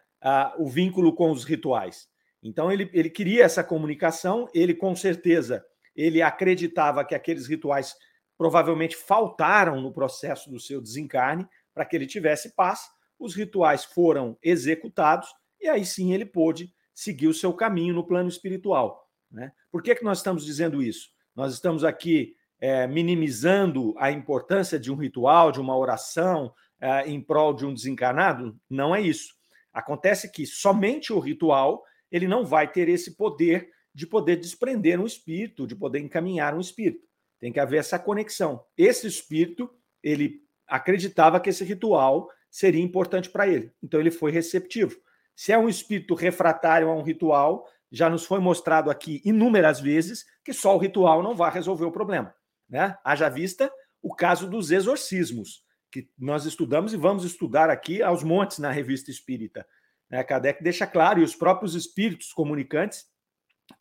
o 0.59 0.69
vínculo 0.69 1.15
com 1.15 1.31
os 1.31 1.45
rituais. 1.45 2.09
Então 2.43 2.71
ele, 2.71 2.91
ele 2.93 3.09
queria 3.09 3.45
essa 3.45 3.65
comunicação, 3.65 4.49
ele 4.53 4.75
com 4.75 4.95
certeza 4.95 5.65
ele 5.95 6.23
acreditava 6.23 7.05
que 7.05 7.15
aqueles 7.15 7.47
rituais 7.47 7.95
provavelmente 8.37 8.97
faltaram 8.97 9.81
no 9.81 9.93
processo 9.93 10.51
do 10.51 10.59
seu 10.59 10.81
desencarne 10.81 11.47
para 11.75 11.85
que 11.85 11.95
ele 11.95 12.07
tivesse 12.07 12.55
paz. 12.55 12.89
Os 13.19 13.35
rituais 13.35 13.85
foram 13.85 14.37
executados 14.43 15.29
e 15.61 15.69
aí 15.69 15.85
sim 15.85 16.13
ele 16.13 16.27
pôde 16.27 16.73
seguir 16.95 17.29
o 17.29 17.35
seu 17.35 17.53
caminho 17.53 17.95
no 17.95 18.07
plano 18.07 18.29
espiritual. 18.29 19.09
Né? 19.31 19.53
Por 19.71 19.83
que, 19.83 19.95
que 19.95 20.05
nós 20.05 20.19
estamos 20.19 20.45
dizendo 20.45 20.83
isso? 20.83 21.11
Nós 21.35 21.55
estamos 21.55 21.85
aqui 21.85 22.37
é, 22.61 22.87
minimizando 22.87 23.95
a 23.97 24.11
importância 24.11 24.79
de 24.79 24.93
um 24.93 24.97
ritual, 24.97 25.51
de 25.51 25.61
uma 25.61 25.77
oração 25.77 26.53
é, 26.81 27.09
em 27.09 27.21
prol 27.21 27.55
de 27.55 27.65
um 27.65 27.73
desencarnado? 27.73 28.57
Não 28.69 28.95
é 28.95 29.01
isso. 29.01 29.35
Acontece 29.73 30.31
que 30.31 30.45
somente 30.45 31.13
o 31.13 31.19
ritual 31.19 31.83
ele 32.11 32.29
não 32.29 32.45
vai 32.45 32.71
ter 32.71 32.89
esse 32.89 33.17
poder 33.17 33.71
de 33.95 34.07
poder 34.07 34.37
desprender 34.37 35.01
um 35.01 35.07
espírito, 35.07 35.67
de 35.67 35.75
poder 35.75 36.01
encaminhar 36.01 36.55
um 36.55 36.61
espírito. 36.61 37.07
Tem 37.41 37.53
que 37.53 37.61
haver 37.61 37.81
essa 37.81 37.99
conexão. 37.99 38.65
Esse 38.77 39.07
espírito, 39.07 39.71
ele 40.03 40.43
acreditava 40.67 41.41
que 41.41 41.51
esse 41.51 41.65
ritual 41.65 42.29
seria 42.53 42.83
importante 42.83 43.31
para 43.31 43.49
ele. 43.49 43.73
Então 43.83 43.99
ele 43.99 44.11
foi 44.11 44.31
receptivo. 44.31 44.95
Se 45.35 45.53
é 45.53 45.59
um 45.59 45.71
espírito 45.71 46.15
refratário 46.15 46.91
a 46.91 46.95
um 46.95 47.03
ritual, 47.03 47.67
já 47.91 48.11
nos 48.11 48.27
foi 48.27 48.39
mostrado 48.39 48.91
aqui 48.91 49.23
inúmeras 49.25 49.81
vezes 49.81 50.27
que 50.45 50.53
só 50.53 50.77
o 50.77 50.79
ritual 50.79 51.23
não 51.23 51.35
vai 51.35 51.51
resolver 51.51 51.87
o 51.87 51.91
problema. 51.91 52.35
Né? 52.69 52.97
Haja 53.03 53.31
vista 53.31 53.73
o 54.03 54.15
caso 54.15 54.49
dos 54.49 54.71
exorcismos. 54.71 55.65
que 55.91 56.09
nós 56.19 56.47
estudamos 56.47 56.95
e 56.95 56.97
vamos 56.97 57.23
estudar 57.23 57.69
aqui 57.69 58.03
aos 58.03 58.23
montes 58.23 58.59
na 58.59 58.71
Revista 58.71 59.11
Espírita. 59.11 59.67
Né? 60.09 60.25
Kardec 60.25 60.63
deixa 60.63 60.87
claro, 60.87 61.21
e 61.21 61.23
os 61.23 61.37
próprios 61.37 61.75
espíritos 61.75 62.33
comunicantes, 62.33 63.07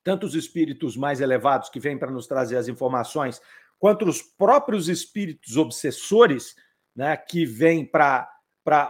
tanto 0.04 0.26
os 0.26 0.36
espíritos 0.36 0.98
mais 0.98 1.22
elevados 1.22 1.70
que 1.70 1.80
vêm 1.80 1.98
para 1.98 2.12
nos 2.12 2.28
trazer 2.28 2.58
as 2.58 2.68
informações, 2.68 3.42
quanto 3.80 4.06
os 4.06 4.22
próprios 4.22 4.90
espíritos 4.90 5.56
obsessores, 5.56 6.54
né, 6.94 7.16
que 7.16 7.46
vêm 7.46 7.86
para 7.86 8.30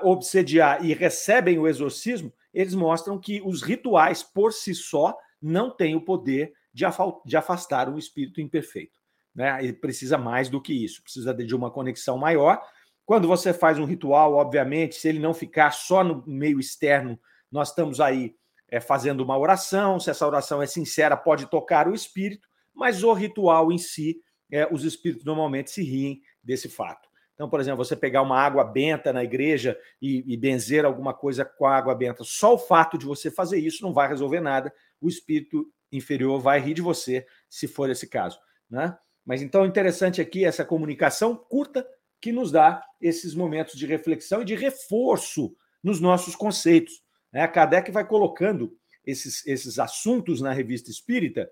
obsediar 0.03 0.83
e 0.85 0.93
recebem 0.93 1.57
o 1.57 1.67
exorcismo, 1.67 2.31
eles 2.53 2.73
mostram 2.73 3.17
que 3.19 3.41
os 3.43 3.61
rituais 3.61 4.21
por 4.21 4.51
si 4.51 4.75
só 4.75 5.17
não 5.41 5.69
têm 5.69 5.95
o 5.95 6.03
poder 6.03 6.53
de 6.73 7.37
afastar 7.37 7.89
um 7.89 7.97
espírito 7.97 8.41
imperfeito. 8.41 8.99
Né? 9.33 9.63
Ele 9.63 9.73
precisa 9.73 10.17
mais 10.17 10.49
do 10.49 10.61
que 10.61 10.73
isso, 10.73 11.01
precisa 11.01 11.33
de 11.33 11.55
uma 11.55 11.71
conexão 11.71 12.17
maior. 12.17 12.61
Quando 13.05 13.27
você 13.27 13.53
faz 13.53 13.79
um 13.79 13.85
ritual, 13.85 14.35
obviamente, 14.35 14.95
se 14.95 15.07
ele 15.07 15.19
não 15.19 15.33
ficar 15.33 15.71
só 15.71 16.03
no 16.03 16.23
meio 16.27 16.59
externo, 16.59 17.19
nós 17.51 17.69
estamos 17.69 17.99
aí 17.99 18.35
é, 18.69 18.79
fazendo 18.79 19.21
uma 19.21 19.37
oração. 19.37 19.99
Se 19.99 20.09
essa 20.09 20.25
oração 20.25 20.61
é 20.61 20.65
sincera, 20.65 21.17
pode 21.17 21.49
tocar 21.49 21.87
o 21.87 21.95
espírito, 21.95 22.47
mas 22.73 23.03
o 23.03 23.13
ritual 23.13 23.71
em 23.71 23.77
si, 23.77 24.21
é, 24.51 24.67
os 24.71 24.83
espíritos 24.83 25.25
normalmente 25.25 25.71
se 25.71 25.83
riem 25.83 26.21
desse 26.43 26.69
fato. 26.69 27.09
Então, 27.41 27.49
por 27.49 27.59
exemplo, 27.59 27.83
você 27.83 27.95
pegar 27.95 28.21
uma 28.21 28.39
água 28.39 28.63
benta 28.63 29.11
na 29.11 29.23
igreja 29.23 29.75
e, 29.99 30.23
e 30.31 30.37
benzer 30.37 30.85
alguma 30.85 31.11
coisa 31.11 31.43
com 31.43 31.65
a 31.65 31.75
água 31.75 31.95
benta, 31.95 32.23
só 32.23 32.53
o 32.53 32.57
fato 32.59 32.99
de 32.99 33.05
você 33.07 33.31
fazer 33.31 33.57
isso 33.57 33.81
não 33.81 33.91
vai 33.91 34.07
resolver 34.07 34.39
nada. 34.39 34.71
O 35.01 35.09
espírito 35.09 35.65
inferior 35.91 36.39
vai 36.39 36.59
rir 36.59 36.75
de 36.75 36.83
você, 36.83 37.25
se 37.49 37.67
for 37.67 37.89
esse 37.89 38.07
caso. 38.07 38.39
Né? 38.69 38.95
Mas 39.25 39.41
então, 39.41 39.65
interessante 39.65 40.21
aqui 40.21 40.45
essa 40.45 40.63
comunicação 40.63 41.35
curta 41.35 41.83
que 42.21 42.31
nos 42.31 42.51
dá 42.51 42.85
esses 43.01 43.33
momentos 43.33 43.73
de 43.73 43.87
reflexão 43.87 44.43
e 44.43 44.45
de 44.45 44.53
reforço 44.53 45.51
nos 45.83 45.99
nossos 45.99 46.35
conceitos. 46.35 47.01
Né? 47.33 47.41
A 47.41 47.47
Kardec 47.47 47.89
vai 47.89 48.07
colocando 48.07 48.71
esses, 49.03 49.43
esses 49.47 49.79
assuntos 49.79 50.41
na 50.41 50.53
revista 50.53 50.91
espírita, 50.91 51.49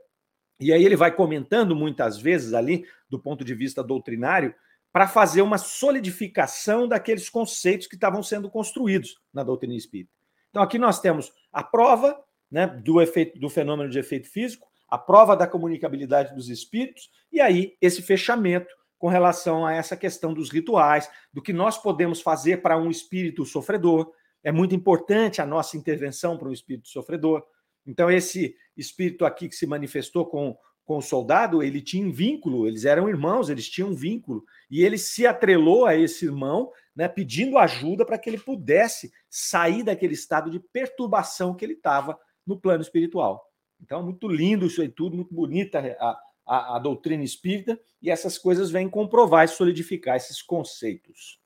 e 0.59 0.71
aí 0.71 0.85
ele 0.85 0.95
vai 0.95 1.11
comentando 1.11 1.75
muitas 1.75 2.19
vezes 2.19 2.53
ali, 2.53 2.85
do 3.09 3.17
ponto 3.17 3.43
de 3.43 3.55
vista 3.55 3.83
doutrinário, 3.83 4.53
para 4.91 5.07
fazer 5.07 5.41
uma 5.41 5.57
solidificação 5.57 6.87
daqueles 6.87 7.29
conceitos 7.29 7.87
que 7.87 7.95
estavam 7.95 8.23
sendo 8.23 8.49
construídos 8.49 9.19
na 9.33 9.43
doutrina 9.43 9.75
espírita. 9.75 10.11
Então, 10.49 10.63
aqui 10.63 10.79
nós 10.79 10.99
temos 10.99 11.31
a 11.51 11.63
prova 11.63 12.19
né, 12.49 12.65
do, 12.67 12.99
efeito, 13.01 13.39
do 13.39 13.49
fenômeno 13.49 13.89
de 13.89 13.99
efeito 13.99 14.27
físico, 14.27 14.67
a 14.87 14.97
prova 14.97 15.35
da 15.35 15.45
comunicabilidade 15.45 16.33
dos 16.33 16.49
espíritos, 16.49 17.09
e 17.31 17.39
aí 17.39 17.77
esse 17.79 18.01
fechamento 18.01 18.73
com 18.99 19.07
relação 19.07 19.65
a 19.65 19.73
essa 19.73 19.95
questão 19.95 20.33
dos 20.33 20.49
rituais, 20.49 21.09
do 21.31 21.41
que 21.41 21.53
nós 21.53 21.77
podemos 21.77 22.21
fazer 22.21 22.61
para 22.61 22.77
um 22.77 22.91
espírito 22.91 23.45
sofredor. 23.45 24.11
É 24.43 24.51
muito 24.51 24.75
importante 24.75 25.41
a 25.41 25.45
nossa 25.45 25.77
intervenção 25.77 26.37
para 26.37 26.49
um 26.49 26.51
espírito 26.51 26.89
sofredor. 26.89 27.41
Então, 27.87 28.11
esse 28.11 28.55
espírito 28.75 29.25
aqui 29.25 29.47
que 29.47 29.55
se 29.55 29.65
manifestou 29.65 30.25
com, 30.25 30.55
com 30.89 30.97
o 30.97 31.03
soldado, 31.03 31.61
ele 31.61 31.83
tinha 31.83 32.03
um 32.03 32.11
vínculo, 32.11 32.65
eles 32.67 32.83
eram 32.83 33.07
irmãos, 33.07 33.47
eles 33.47 33.69
tinham 33.69 33.91
um 33.91 33.93
vínculo, 33.93 34.43
e 34.71 34.83
ele 34.83 34.97
se 34.97 35.27
atrelou 35.27 35.85
a 35.85 35.95
esse 35.95 36.25
irmão, 36.25 36.71
né, 36.95 37.07
pedindo 37.07 37.59
ajuda 37.59 38.03
para 38.03 38.17
que 38.17 38.27
ele 38.27 38.39
pudesse 38.39 39.13
sair 39.29 39.83
daquele 39.83 40.15
estado 40.15 40.49
de 40.49 40.59
perturbação 40.59 41.53
que 41.53 41.63
ele 41.63 41.73
estava 41.73 42.19
no 42.43 42.59
plano 42.59 42.81
espiritual. 42.81 43.45
Então, 43.79 44.01
muito 44.01 44.27
lindo 44.27 44.65
isso 44.65 44.81
aí 44.81 44.89
tudo, 44.89 45.15
muito 45.15 45.31
bonita 45.31 45.95
a, 45.99 46.19
a, 46.43 46.75
a 46.77 46.79
doutrina 46.79 47.23
espírita, 47.23 47.79
e 48.01 48.09
essas 48.09 48.39
coisas 48.39 48.71
vêm 48.71 48.89
comprovar 48.89 49.45
e 49.45 49.47
solidificar 49.47 50.15
esses 50.15 50.41
conceitos. 50.41 51.39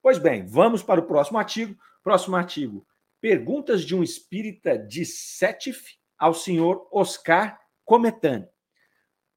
Pois 0.00 0.16
bem, 0.16 0.46
vamos 0.46 0.82
para 0.82 0.98
o 0.98 1.06
próximo 1.06 1.36
artigo. 1.36 1.76
Próximo 2.02 2.36
artigo. 2.36 2.86
Perguntas 3.20 3.84
de 3.84 3.94
um 3.94 4.02
espírita 4.02 4.78
de 4.78 5.04
Sétif 5.04 5.98
ao 6.18 6.32
senhor 6.32 6.88
Oscar 6.90 7.60
Cometan. 7.84 8.48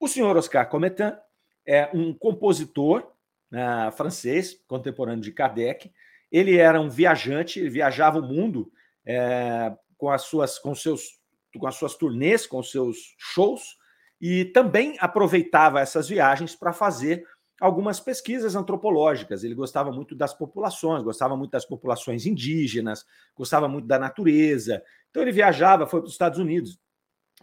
O 0.05 0.07
senhor 0.07 0.37
Oscar 0.37 0.69
Cometan 0.69 1.17
é 1.65 1.89
um 1.91 2.13
compositor 2.13 3.11
uh, 3.51 3.91
francês, 3.93 4.55
contemporâneo 4.67 5.23
de 5.23 5.31
Kardec. 5.31 5.91
Ele 6.31 6.57
era 6.57 6.79
um 6.79 6.91
viajante, 6.91 7.59
ele 7.59 7.71
viajava 7.71 8.19
o 8.19 8.21
mundo 8.21 8.71
é, 9.03 9.75
com 9.97 10.11
as 10.11 10.21
suas 10.21 10.59
com 10.59 10.75
seus 10.75 11.19
com 11.59 11.65
as 11.65 11.73
suas 11.73 11.95
turnês, 11.95 12.45
com 12.45 12.59
os 12.59 12.69
seus 12.69 13.15
shows, 13.17 13.77
e 14.21 14.45
também 14.45 14.95
aproveitava 14.99 15.79
essas 15.79 16.07
viagens 16.07 16.55
para 16.55 16.71
fazer 16.71 17.25
algumas 17.59 17.99
pesquisas 17.99 18.55
antropológicas. 18.55 19.43
Ele 19.43 19.55
gostava 19.55 19.91
muito 19.91 20.13
das 20.13 20.35
populações, 20.35 21.01
gostava 21.01 21.35
muito 21.35 21.49
das 21.49 21.65
populações 21.65 22.27
indígenas, 22.27 23.03
gostava 23.35 23.67
muito 23.67 23.87
da 23.87 23.97
natureza. 23.97 24.83
Então 25.09 25.23
ele 25.23 25.31
viajava, 25.31 25.87
foi 25.87 25.99
para 25.99 26.07
os 26.07 26.13
Estados 26.13 26.37
Unidos, 26.37 26.79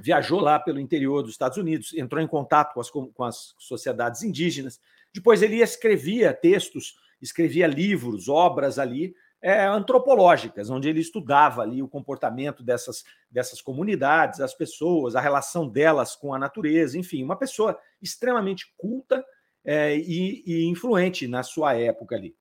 viajou 0.01 0.41
lá 0.41 0.59
pelo 0.59 0.81
interior 0.81 1.23
dos 1.23 1.33
Estados 1.33 1.59
Unidos, 1.59 1.93
entrou 1.95 2.23
em 2.23 2.27
contato 2.27 2.75
com 2.75 2.81
as, 2.81 2.91
com 2.91 3.25
as 3.25 3.55
sociedades 3.59 4.23
indígenas. 4.23 4.81
Depois 5.13 5.43
ele 5.43 5.61
escrevia 5.61 6.33
textos, 6.33 6.97
escrevia 7.21 7.67
livros, 7.67 8.29
obras 8.29 8.79
ali 8.79 9.15
é, 9.43 9.65
antropológicas, 9.67 10.71
onde 10.71 10.89
ele 10.89 11.01
estudava 11.01 11.63
ali 11.63 11.83
o 11.83 11.89
comportamento 11.89 12.63
dessas, 12.63 13.05
dessas 13.31 13.61
comunidades, 13.61 14.41
as 14.41 14.55
pessoas, 14.55 15.17
a 15.17 15.21
relação 15.21 15.69
delas 15.69 16.15
com 16.15 16.33
a 16.33 16.39
natureza, 16.39 16.97
enfim, 16.97 17.23
uma 17.25 17.37
pessoa 17.37 17.79
extremamente 18.01 18.73
culta 18.77 19.25
é, 19.65 19.97
e, 19.97 20.43
e, 20.47 20.65
influente 20.67 21.27
na 21.27 21.43
sua 21.43 21.75
época 21.75 22.15
ali. 22.15 22.35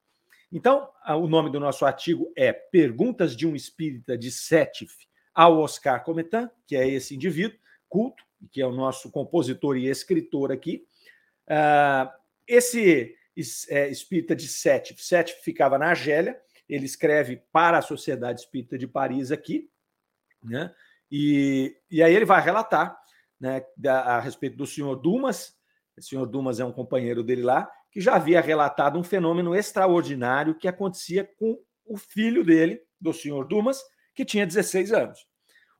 Então, 0.52 0.90
o 1.08 1.28
nome 1.28 1.50
do 1.50 1.60
nosso 1.60 1.86
artigo 1.86 2.32
é 2.36 2.52
Perguntas 2.52 3.36
de 3.36 3.48
um 3.48 3.56
Espírita 3.56 4.18
de 4.18 4.30
Sétif 4.30 4.92
ao 5.34 5.60
Oscar 5.60 6.04
Cometan, 6.04 6.50
que 6.68 6.76
é 6.76 6.88
esse 6.88 7.16
indivíduo 7.16 7.58
culto, 7.88 8.24
que 8.52 8.62
é 8.62 8.66
o 8.66 8.72
nosso 8.72 9.12
compositor 9.12 9.78
e 9.78 9.88
escritor 9.88 10.52
aqui. 10.52 10.86
Uh, 11.48 12.10
esse 12.48 13.16
é, 13.70 13.90
espírita 13.90 14.36
de 14.36 14.48
Sétif, 14.48 15.02
Sétif 15.02 15.42
ficava 15.44 15.78
na 15.78 15.88
Argélia, 15.88 16.40
ele 16.68 16.86
escreve 16.86 17.44
para 17.52 17.78
a 17.78 17.82
Sociedade 17.82 18.42
Espírita 18.42 18.78
de 18.78 18.88
Paris 18.88 19.32
aqui, 19.32 19.70
né? 20.44 20.74
E, 21.12 21.76
e 21.90 22.02
aí 22.02 22.16
ele 22.16 22.24
vai 22.24 22.42
relatar 22.42 22.98
né, 23.38 23.66
a 23.86 24.20
respeito 24.20 24.56
do 24.56 24.66
senhor 24.66 24.96
Dumas, 24.96 25.58
o 25.98 26.02
senhor 26.02 26.26
Dumas 26.26 26.60
é 26.60 26.66
um 26.66 26.72
companheiro 26.72 27.22
dele 27.22 27.42
lá, 27.42 27.70
que 27.92 28.00
já 28.00 28.16
havia 28.16 28.40
relatado 28.40 28.98
um 28.98 29.04
fenômeno 29.04 29.54
extraordinário 29.54 30.56
que 30.56 30.68
acontecia 30.68 31.30
com 31.38 31.60
o 31.86 31.98
filho 31.98 32.46
dele, 32.46 32.82
do 33.00 33.12
senhor 33.12 33.46
Dumas, 33.46 33.84
que 34.22 34.26
tinha 34.26 34.46
16 34.46 34.94
anos. 34.94 35.26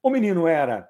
O 0.02 0.10
menino 0.10 0.48
era 0.48 0.90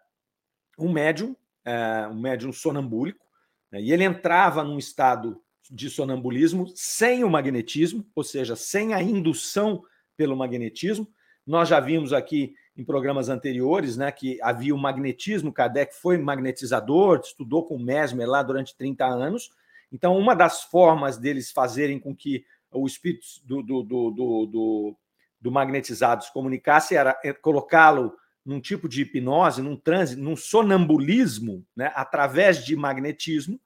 um 0.79 0.89
médium, 0.89 1.35
é, 1.65 2.07
um 2.09 2.19
médium 2.19 2.53
sonambúlico, 2.53 3.25
né, 3.69 3.81
e 3.81 3.91
ele 3.91 4.05
entrava 4.05 4.63
num 4.63 4.77
estado 4.77 5.41
de 5.69 5.89
sonambulismo 5.89 6.67
sem 6.75 7.25
o 7.25 7.29
magnetismo, 7.29 8.05
ou 8.15 8.23
seja, 8.23 8.55
sem 8.55 8.93
a 8.93 9.01
indução 9.01 9.83
pelo 10.15 10.35
magnetismo. 10.35 11.07
Nós 11.45 11.67
já 11.67 11.79
vimos 11.79 12.13
aqui 12.13 12.55
em 12.75 12.85
programas 12.85 13.27
anteriores 13.27 13.97
né, 13.97 14.11
que 14.11 14.41
havia 14.41 14.73
o 14.73 14.77
magnetismo, 14.77 15.51
Kardec 15.51 15.93
foi 15.93 16.17
magnetizador, 16.17 17.19
estudou 17.21 17.65
com 17.65 17.77
Mesmer 17.77 18.29
lá 18.29 18.41
durante 18.41 18.77
30 18.77 19.05
anos. 19.05 19.51
Então, 19.91 20.17
uma 20.17 20.33
das 20.33 20.63
formas 20.63 21.17
deles 21.17 21.51
fazerem 21.51 21.99
com 21.99 22.15
que 22.15 22.45
o 22.71 22.87
espírito 22.87 23.25
do, 23.43 23.61
do, 23.61 23.83
do, 23.83 24.11
do, 24.45 24.97
do 25.41 25.51
magnetizado 25.51 26.23
se 26.23 26.31
comunicasse 26.31 26.95
era 26.95 27.19
é, 27.23 27.33
colocá-lo 27.33 28.15
num 28.45 28.59
tipo 28.59 28.87
de 28.87 29.01
hipnose, 29.01 29.61
num 29.61 29.75
transe, 29.75 30.15
num 30.15 30.35
sonambulismo, 30.35 31.65
né, 31.75 31.91
através 31.95 32.63
de 32.63 32.75
magnetismo, 32.75 33.59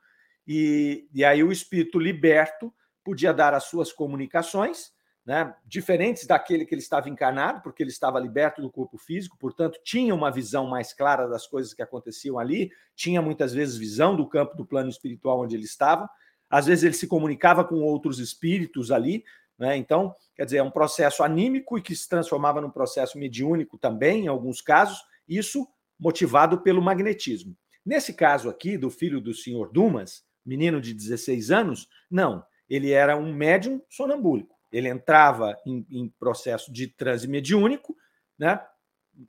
e, 0.48 1.08
e 1.14 1.24
aí 1.24 1.44
o 1.44 1.52
espírito 1.52 1.98
liberto 1.98 2.74
podia 3.04 3.34
dar 3.34 3.54
as 3.54 3.66
suas 3.66 3.92
comunicações 3.92 4.94
né, 5.26 5.56
diferentes 5.66 6.28
daquele 6.28 6.66
que 6.66 6.76
ele 6.76 6.82
estava 6.82 7.10
encarnado, 7.10 7.62
porque 7.62 7.82
ele 7.82 7.90
estava 7.90 8.20
liberto 8.20 8.62
do 8.62 8.70
corpo 8.70 8.98
físico, 8.98 9.38
portanto, 9.40 9.80
tinha 9.84 10.14
uma 10.14 10.30
visão 10.30 10.68
mais 10.68 10.94
clara 10.94 11.28
das 11.28 11.48
coisas 11.48 11.74
que 11.74 11.82
aconteciam 11.82 12.38
ali, 12.38 12.72
tinha 12.96 13.22
muitas 13.22 13.52
vezes 13.52 13.76
visão 13.76 14.16
do 14.16 14.28
campo 14.28 14.56
do 14.56 14.66
plano 14.66 14.90
espiritual 14.90 15.42
onde 15.42 15.56
ele 15.56 15.66
estava, 15.66 16.08
às 16.48 16.68
vezes 16.68 16.84
ele 16.84 16.94
se 16.94 17.08
comunicava 17.08 17.64
com 17.64 17.82
outros 17.82 18.20
espíritos 18.20 18.92
ali, 18.92 19.24
né, 19.58 19.78
então, 19.78 20.14
quer 20.36 20.46
dizer, 20.46 20.58
é 20.58 20.64
um 20.64 20.72
processo 20.72 21.24
anímico 21.24 21.78
e 21.78 21.82
que 21.82 21.96
se 21.96 22.08
transformava 22.08 22.62
num 22.62 22.70
processo 22.70 23.18
mediúnico 23.18 23.78
também, 23.78 24.26
em 24.26 24.28
alguns 24.28 24.62
casos, 24.62 25.02
isso 25.28 25.68
motivado 26.00 26.62
pelo 26.62 26.82
magnetismo. 26.82 27.56
Nesse 27.86 28.14
caso 28.14 28.50
aqui, 28.50 28.78
do 28.78 28.90
filho 28.90 29.22
do 29.22 29.34
senhor 29.34 29.72
Dumas, 29.72 30.24
menino 30.46 30.82
de 30.82 30.94
16 30.94 31.52
anos, 31.52 31.88
não, 32.10 32.44
ele 32.70 32.92
era 32.92 33.16
um 33.16 33.34
médium 33.34 33.82
sonambúlico 33.90 34.56
ele 34.76 34.90
entrava 34.90 35.58
em, 35.66 35.86
em 35.90 36.10
processo 36.20 36.70
de 36.70 36.88
transe 36.88 37.30
mediúnico, 37.30 37.96
né? 38.38 38.60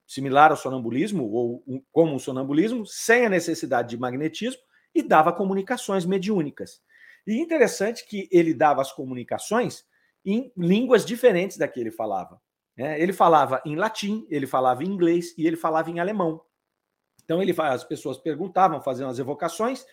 similar 0.05 0.51
ao 0.51 0.57
sonambulismo, 0.57 1.31
ou 1.31 1.63
um, 1.69 1.81
como 1.93 2.17
o 2.17 2.19
sonambulismo, 2.19 2.85
sem 2.85 3.27
a 3.27 3.31
necessidade 3.31 3.91
de 3.91 3.97
magnetismo, 3.97 4.61
e 4.93 5.05
dava 5.05 5.33
comunicações 5.33 6.05
mediúnicas. 6.05 6.83
E 7.25 7.39
interessante 7.41 8.05
que 8.09 8.29
ele 8.33 8.53
dava 8.53 8.83
as 8.83 8.91
comunicações 8.91 9.85
em 10.27 10.53
línguas 10.57 11.07
diferentes 11.07 11.57
da 11.57 11.69
que 11.69 11.79
ele 11.79 11.93
falava. 11.93 12.43
Né? 12.77 13.01
Ele 13.01 13.13
falava 13.13 13.63
em 13.65 13.77
latim, 13.77 14.27
ele 14.29 14.47
falava 14.47 14.83
em 14.83 14.89
inglês 14.89 15.33
e 15.39 15.47
ele 15.47 15.57
falava 15.57 15.89
em 15.89 16.01
alemão. 16.01 16.43
Então 17.25 17.41
ele 17.41 17.55
as 17.57 17.85
pessoas 17.85 18.19
perguntavam, 18.19 18.83
faziam 18.83 19.09
as 19.09 19.21
evocações, 19.21 19.87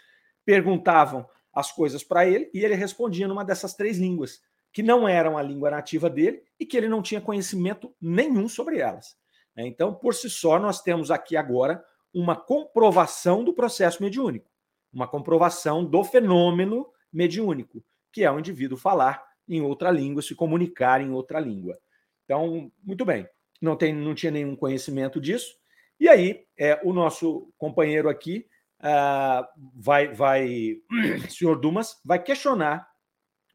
perguntavam 0.43 1.27
as 1.53 1.71
coisas 1.71 2.03
para 2.03 2.25
ele 2.27 2.49
e 2.53 2.65
ele 2.65 2.73
respondia 2.73 3.27
numa 3.27 3.45
dessas 3.45 3.75
três 3.75 3.99
línguas, 3.99 4.41
que 4.71 4.81
não 4.81 5.07
eram 5.07 5.37
a 5.37 5.41
língua 5.41 5.69
nativa 5.69 6.09
dele 6.09 6.43
e 6.59 6.65
que 6.65 6.75
ele 6.75 6.89
não 6.89 7.03
tinha 7.03 7.21
conhecimento 7.21 7.95
nenhum 8.01 8.49
sobre 8.49 8.79
elas. 8.79 9.15
Né? 9.55 9.67
Então, 9.67 9.93
por 9.93 10.15
si 10.15 10.29
só, 10.29 10.59
nós 10.59 10.81
temos 10.81 11.11
aqui 11.11 11.37
agora 11.37 11.83
uma 12.11 12.35
comprovação 12.35 13.43
do 13.43 13.53
processo 13.53 14.01
mediúnico, 14.01 14.49
uma 14.91 15.07
comprovação 15.07 15.85
do 15.85 16.03
fenômeno 16.03 16.87
mediúnico, 17.11 17.83
que 18.11 18.23
é 18.23 18.31
o 18.31 18.39
indivíduo 18.39 18.77
falar 18.77 19.23
em 19.47 19.61
outra 19.61 19.91
língua, 19.91 20.21
se 20.21 20.35
comunicar 20.35 21.01
em 21.01 21.11
outra 21.11 21.39
língua. 21.39 21.77
Então, 22.25 22.71
muito 22.83 23.03
bem, 23.05 23.27
não, 23.61 23.75
tem, 23.75 23.93
não 23.93 24.15
tinha 24.15 24.31
nenhum 24.31 24.55
conhecimento 24.55 25.19
disso. 25.19 25.55
E 25.99 26.09
aí, 26.09 26.45
é, 26.57 26.79
o 26.83 26.93
nosso 26.93 27.51
companheiro 27.57 28.09
aqui 28.09 28.45
uh, 28.79 29.45
vai, 29.75 30.13
vai, 30.13 30.77
senhor 31.29 31.59
Dumas, 31.59 31.99
vai 32.03 32.21
questionar 32.21 32.87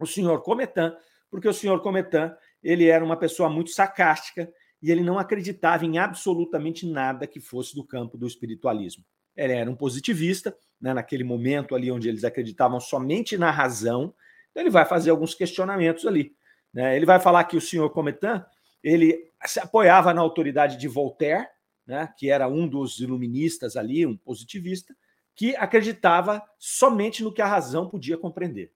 o 0.00 0.06
senhor 0.06 0.42
Cometan, 0.42 0.96
porque 1.30 1.48
o 1.48 1.52
senhor 1.52 1.82
Cometan 1.82 2.34
ele 2.62 2.86
era 2.86 3.04
uma 3.04 3.16
pessoa 3.16 3.48
muito 3.48 3.70
sarcástica 3.70 4.50
e 4.82 4.90
ele 4.90 5.02
não 5.02 5.18
acreditava 5.18 5.84
em 5.84 5.98
absolutamente 5.98 6.86
nada 6.86 7.26
que 7.26 7.40
fosse 7.40 7.74
do 7.74 7.84
campo 7.84 8.16
do 8.16 8.26
espiritualismo. 8.26 9.04
Ele 9.36 9.52
era 9.52 9.70
um 9.70 9.76
positivista, 9.76 10.56
né, 10.80 10.92
naquele 10.92 11.24
momento 11.24 11.74
ali 11.74 11.90
onde 11.90 12.08
eles 12.08 12.24
acreditavam 12.24 12.80
somente 12.80 13.36
na 13.36 13.50
razão, 13.50 14.14
então 14.50 14.62
ele 14.62 14.70
vai 14.70 14.84
fazer 14.84 15.10
alguns 15.10 15.34
questionamentos 15.34 16.06
ali. 16.06 16.34
Né? 16.72 16.96
Ele 16.96 17.06
vai 17.06 17.20
falar 17.20 17.44
que 17.44 17.56
o 17.56 17.60
senhor 17.60 17.90
Cometan 17.90 18.44
ele 18.82 19.30
se 19.44 19.60
apoiava 19.60 20.14
na 20.14 20.20
autoridade 20.20 20.76
de 20.76 20.88
Voltaire, 20.88 21.46
né, 21.86 22.12
que 22.18 22.30
era 22.30 22.46
um 22.48 22.68
dos 22.68 23.00
iluministas 23.00 23.76
ali, 23.76 24.06
um 24.06 24.16
positivista, 24.16 24.94
que 25.34 25.56
acreditava 25.56 26.42
somente 26.58 27.22
no 27.22 27.32
que 27.32 27.40
a 27.40 27.46
razão 27.46 27.88
podia 27.88 28.18
compreender. 28.18 28.72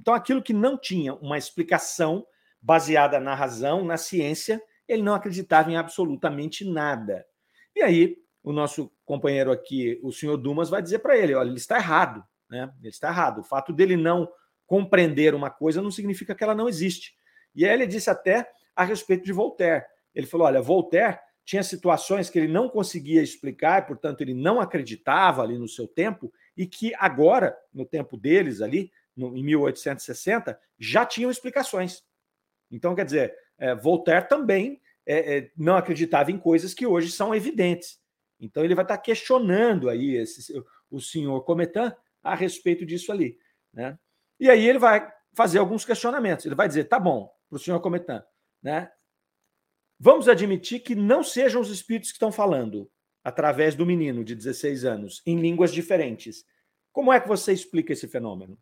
Então, 0.00 0.14
aquilo 0.14 0.42
que 0.42 0.52
não 0.52 0.78
tinha 0.78 1.14
uma 1.14 1.38
explicação 1.38 2.26
baseada 2.60 3.20
na 3.20 3.34
razão, 3.34 3.84
na 3.84 3.96
ciência, 3.96 4.62
ele 4.88 5.02
não 5.02 5.14
acreditava 5.14 5.70
em 5.70 5.76
absolutamente 5.76 6.64
nada. 6.64 7.24
E 7.74 7.82
aí, 7.82 8.16
o 8.42 8.52
nosso 8.52 8.92
companheiro 9.04 9.50
aqui, 9.50 9.98
o 10.02 10.12
senhor 10.12 10.36
Dumas, 10.36 10.70
vai 10.70 10.82
dizer 10.82 11.00
para 11.00 11.16
ele: 11.16 11.34
olha, 11.34 11.48
ele 11.48 11.56
está 11.56 11.76
errado. 11.76 12.24
Né? 12.48 12.70
Ele 12.80 12.88
está 12.88 13.08
errado. 13.08 13.40
O 13.40 13.44
fato 13.44 13.72
dele 13.72 13.96
não 13.96 14.28
compreender 14.74 15.36
uma 15.36 15.50
coisa 15.50 15.80
não 15.80 15.92
significa 15.92 16.34
que 16.34 16.42
ela 16.42 16.52
não 16.52 16.68
existe. 16.68 17.14
E 17.54 17.64
aí 17.64 17.72
ele 17.72 17.86
disse 17.86 18.10
até 18.10 18.50
a 18.74 18.82
respeito 18.82 19.24
de 19.24 19.32
Voltaire. 19.32 19.84
Ele 20.12 20.26
falou: 20.26 20.48
olha, 20.48 20.60
Voltaire 20.60 21.20
tinha 21.44 21.62
situações 21.62 22.28
que 22.28 22.40
ele 22.40 22.52
não 22.52 22.68
conseguia 22.68 23.22
explicar, 23.22 23.86
portanto, 23.86 24.22
ele 24.22 24.34
não 24.34 24.60
acreditava 24.60 25.42
ali 25.42 25.56
no 25.56 25.68
seu 25.68 25.86
tempo, 25.86 26.32
e 26.56 26.66
que 26.66 26.92
agora, 26.96 27.56
no 27.72 27.86
tempo 27.86 28.16
deles 28.16 28.60
ali, 28.60 28.90
no, 29.16 29.36
em 29.36 29.44
1860, 29.44 30.58
já 30.76 31.06
tinham 31.06 31.30
explicações. 31.30 32.02
Então, 32.68 32.96
quer 32.96 33.04
dizer, 33.04 33.32
é, 33.56 33.76
Voltaire 33.76 34.26
também 34.26 34.80
é, 35.06 35.36
é, 35.36 35.50
não 35.56 35.76
acreditava 35.76 36.32
em 36.32 36.38
coisas 36.38 36.74
que 36.74 36.84
hoje 36.84 37.12
são 37.12 37.32
evidentes. 37.32 38.00
Então, 38.40 38.64
ele 38.64 38.74
vai 38.74 38.84
estar 38.84 38.98
questionando 38.98 39.88
aí 39.88 40.16
esse, 40.16 40.52
o 40.90 41.00
senhor 41.00 41.40
Cometan 41.42 41.94
a 42.24 42.34
respeito 42.34 42.84
disso 42.84 43.12
ali. 43.12 43.38
Né? 43.72 43.96
E 44.38 44.50
aí 44.50 44.66
ele 44.66 44.78
vai 44.78 45.10
fazer 45.34 45.58
alguns 45.58 45.84
questionamentos. 45.84 46.46
Ele 46.46 46.54
vai 46.54 46.68
dizer: 46.68 46.84
tá 46.84 46.98
bom, 46.98 47.30
para 47.48 47.56
o 47.56 47.58
senhor 47.58 47.80
Cometan, 47.80 48.24
né? 48.62 48.90
Vamos 49.98 50.28
admitir 50.28 50.80
que 50.80 50.94
não 50.94 51.22
sejam 51.22 51.60
os 51.60 51.70
espíritos 51.70 52.10
que 52.10 52.16
estão 52.16 52.32
falando 52.32 52.90
através 53.22 53.74
do 53.74 53.86
menino 53.86 54.24
de 54.24 54.34
16 54.34 54.84
anos, 54.84 55.22
em 55.24 55.40
línguas 55.40 55.72
diferentes. 55.72 56.44
Como 56.92 57.12
é 57.12 57.18
que 57.18 57.28
você 57.28 57.52
explica 57.52 57.92
esse 57.92 58.06
fenômeno? 58.06 58.58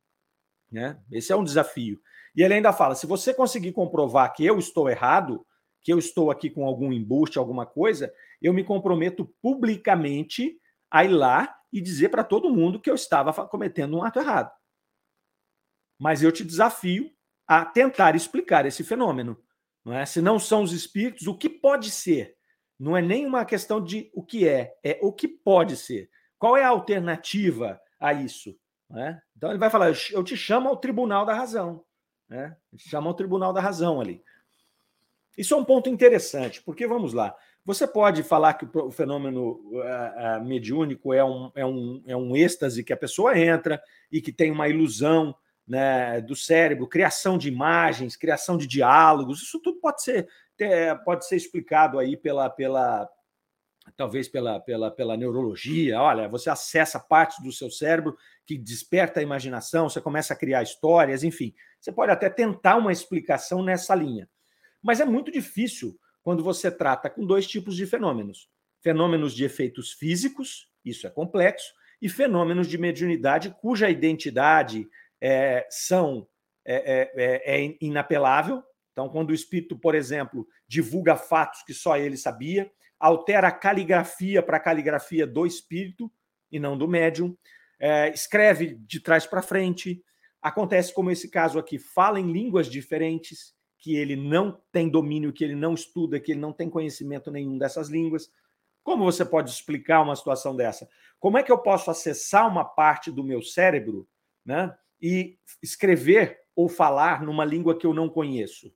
Né? 0.70 0.98
Esse 1.10 1.32
é 1.32 1.36
um 1.36 1.44
desafio. 1.44 2.00
E 2.34 2.42
ele 2.42 2.54
ainda 2.54 2.72
fala: 2.72 2.94
se 2.94 3.06
você 3.06 3.34
conseguir 3.34 3.72
comprovar 3.72 4.32
que 4.32 4.44
eu 4.44 4.58
estou 4.58 4.88
errado, 4.88 5.44
que 5.80 5.92
eu 5.92 5.98
estou 5.98 6.30
aqui 6.30 6.48
com 6.48 6.64
algum 6.64 6.92
embuste, 6.92 7.38
alguma 7.38 7.66
coisa, 7.66 8.12
eu 8.40 8.52
me 8.52 8.64
comprometo 8.64 9.26
publicamente 9.42 10.56
a 10.90 11.04
ir 11.04 11.08
lá 11.08 11.54
e 11.72 11.80
dizer 11.80 12.10
para 12.10 12.22
todo 12.22 12.54
mundo 12.54 12.80
que 12.80 12.90
eu 12.90 12.94
estava 12.94 13.32
cometendo 13.46 13.96
um 13.96 14.02
ato 14.02 14.18
errado. 14.18 14.50
Mas 16.02 16.20
eu 16.20 16.32
te 16.32 16.44
desafio 16.44 17.12
a 17.46 17.64
tentar 17.64 18.16
explicar 18.16 18.66
esse 18.66 18.82
fenômeno. 18.82 19.40
Não 19.84 19.94
é? 19.94 20.04
Se 20.04 20.20
não 20.20 20.36
são 20.36 20.64
os 20.64 20.72
espíritos, 20.72 21.28
o 21.28 21.38
que 21.38 21.48
pode 21.48 21.92
ser? 21.92 22.34
Não 22.76 22.96
é 22.96 23.00
nem 23.00 23.24
uma 23.24 23.44
questão 23.44 23.80
de 23.80 24.10
o 24.12 24.20
que 24.20 24.48
é, 24.48 24.74
é 24.82 24.98
o 25.00 25.12
que 25.12 25.28
pode 25.28 25.76
ser. 25.76 26.10
Qual 26.36 26.56
é 26.56 26.64
a 26.64 26.70
alternativa 26.70 27.80
a 28.00 28.12
isso? 28.12 28.58
É? 28.96 29.16
Então 29.36 29.50
ele 29.50 29.60
vai 29.60 29.70
falar: 29.70 29.92
eu 30.10 30.24
te 30.24 30.36
chamo 30.36 30.68
ao 30.68 30.76
tribunal 30.76 31.24
da 31.24 31.34
razão. 31.34 31.84
Né? 32.28 32.56
Chama 32.76 33.06
ao 33.06 33.14
tribunal 33.14 33.52
da 33.52 33.60
razão 33.60 34.00
ali. 34.00 34.24
Isso 35.38 35.54
é 35.54 35.56
um 35.56 35.64
ponto 35.64 35.88
interessante, 35.88 36.60
porque 36.62 36.84
vamos 36.84 37.12
lá. 37.12 37.32
Você 37.64 37.86
pode 37.86 38.24
falar 38.24 38.54
que 38.54 38.66
o 38.76 38.90
fenômeno 38.90 39.62
mediúnico 40.44 41.14
é 41.14 41.24
um, 41.24 41.52
é, 41.54 41.64
um, 41.64 42.02
é 42.08 42.16
um 42.16 42.34
êxtase 42.34 42.82
que 42.82 42.92
a 42.92 42.96
pessoa 42.96 43.38
entra 43.38 43.80
e 44.10 44.20
que 44.20 44.32
tem 44.32 44.50
uma 44.50 44.68
ilusão 44.68 45.32
né, 45.72 46.20
do 46.20 46.36
cérebro, 46.36 46.86
criação 46.86 47.38
de 47.38 47.48
imagens, 47.48 48.14
criação 48.14 48.58
de 48.58 48.66
diálogos, 48.66 49.40
isso 49.40 49.58
tudo 49.58 49.80
pode 49.80 50.02
ser, 50.02 50.28
pode 51.02 51.26
ser 51.26 51.36
explicado 51.36 51.98
aí 51.98 52.14
pela, 52.14 52.50
pela 52.50 53.08
talvez 53.96 54.28
pela, 54.28 54.60
pela, 54.60 54.90
pela 54.90 55.16
neurologia. 55.16 55.98
Olha, 55.98 56.28
você 56.28 56.50
acessa 56.50 57.00
partes 57.00 57.42
do 57.42 57.50
seu 57.50 57.70
cérebro 57.70 58.18
que 58.44 58.58
desperta 58.58 59.20
a 59.20 59.22
imaginação, 59.22 59.88
você 59.88 59.98
começa 59.98 60.34
a 60.34 60.36
criar 60.36 60.62
histórias, 60.62 61.24
enfim. 61.24 61.54
Você 61.80 61.90
pode 61.90 62.12
até 62.12 62.28
tentar 62.28 62.76
uma 62.76 62.92
explicação 62.92 63.62
nessa 63.62 63.94
linha. 63.94 64.28
Mas 64.82 65.00
é 65.00 65.06
muito 65.06 65.32
difícil 65.32 65.98
quando 66.22 66.44
você 66.44 66.70
trata 66.70 67.08
com 67.08 67.24
dois 67.24 67.46
tipos 67.46 67.74
de 67.74 67.86
fenômenos: 67.86 68.50
fenômenos 68.82 69.34
de 69.34 69.44
efeitos 69.44 69.90
físicos, 69.92 70.68
isso 70.84 71.06
é 71.06 71.10
complexo, 71.10 71.72
e 72.02 72.10
fenômenos 72.10 72.66
de 72.66 72.76
mediunidade 72.76 73.56
cuja 73.58 73.88
identidade, 73.88 74.86
é, 75.22 75.64
são 75.70 76.26
é, 76.64 77.08
é, 77.14 77.64
é, 77.64 77.76
inapelável. 77.80 78.60
Então, 78.90 79.08
quando 79.08 79.30
o 79.30 79.34
espírito, 79.34 79.78
por 79.78 79.94
exemplo, 79.94 80.46
divulga 80.66 81.14
fatos 81.14 81.62
que 81.62 81.72
só 81.72 81.96
ele 81.96 82.16
sabia, 82.16 82.70
altera 82.98 83.46
a 83.46 83.52
caligrafia 83.52 84.42
para 84.42 84.56
a 84.56 84.60
caligrafia 84.60 85.24
do 85.24 85.46
espírito 85.46 86.12
e 86.50 86.58
não 86.58 86.76
do 86.76 86.88
médium, 86.88 87.36
escreve 88.12 88.76
de 88.86 89.00
trás 89.00 89.26
para 89.26 89.42
frente, 89.42 90.04
acontece 90.40 90.94
como 90.94 91.10
esse 91.10 91.28
caso 91.28 91.58
aqui, 91.58 91.78
fala 91.78 92.20
em 92.20 92.30
línguas 92.30 92.68
diferentes, 92.68 93.54
que 93.78 93.96
ele 93.96 94.14
não 94.14 94.60
tem 94.70 94.88
domínio, 94.88 95.32
que 95.32 95.42
ele 95.42 95.56
não 95.56 95.74
estuda, 95.74 96.20
que 96.20 96.32
ele 96.32 96.40
não 96.40 96.52
tem 96.52 96.68
conhecimento 96.68 97.30
nenhum 97.30 97.58
dessas 97.58 97.88
línguas. 97.88 98.30
Como 98.84 99.04
você 99.04 99.24
pode 99.24 99.50
explicar 99.50 100.02
uma 100.02 100.14
situação 100.14 100.54
dessa? 100.54 100.88
Como 101.18 101.38
é 101.38 101.42
que 101.42 101.50
eu 101.50 101.58
posso 101.58 101.90
acessar 101.90 102.46
uma 102.46 102.64
parte 102.64 103.10
do 103.10 103.24
meu 103.24 103.42
cérebro 103.42 104.06
né, 104.44 104.72
e 105.02 105.36
escrever 105.60 106.38
ou 106.54 106.68
falar 106.68 107.22
numa 107.22 107.44
língua 107.44 107.76
que 107.76 107.86
eu 107.86 107.92
não 107.92 108.08
conheço? 108.08 108.72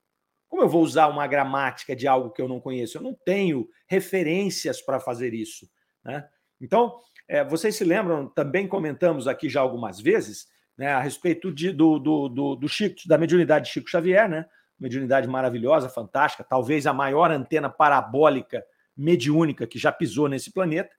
Como 0.48 0.62
eu 0.62 0.68
vou 0.68 0.82
usar 0.82 1.08
uma 1.08 1.26
gramática 1.26 1.94
de 1.94 2.08
algo 2.08 2.30
que 2.30 2.42
eu 2.42 2.48
não 2.48 2.60
conheço? 2.60 2.98
Eu 2.98 3.02
não 3.02 3.14
tenho 3.24 3.68
referências 3.86 4.80
para 4.82 4.98
fazer 4.98 5.34
isso. 5.34 5.68
Né? 6.04 6.26
Então, 6.60 6.98
é, 7.28 7.44
vocês 7.44 7.76
se 7.76 7.84
lembram, 7.84 8.28
também 8.28 8.66
comentamos 8.66 9.28
aqui 9.28 9.48
já 9.48 9.60
algumas 9.60 10.00
vezes, 10.00 10.46
né, 10.76 10.88
a 10.88 11.00
respeito 11.00 11.52
de, 11.52 11.72
do, 11.72 11.98
do, 11.98 12.28
do, 12.28 12.56
do, 12.56 12.68
Chico, 12.68 13.06
da 13.06 13.18
mediunidade 13.18 13.66
de 13.66 13.72
Chico 13.72 13.88
Xavier, 13.88 14.28
né? 14.28 14.46
mediunidade 14.78 15.26
maravilhosa, 15.26 15.88
fantástica, 15.88 16.44
talvez 16.44 16.86
a 16.86 16.92
maior 16.92 17.30
antena 17.30 17.68
parabólica 17.68 18.64
mediúnica 18.96 19.66
que 19.66 19.78
já 19.78 19.92
pisou 19.92 20.28
nesse 20.28 20.52
planeta 20.52 20.95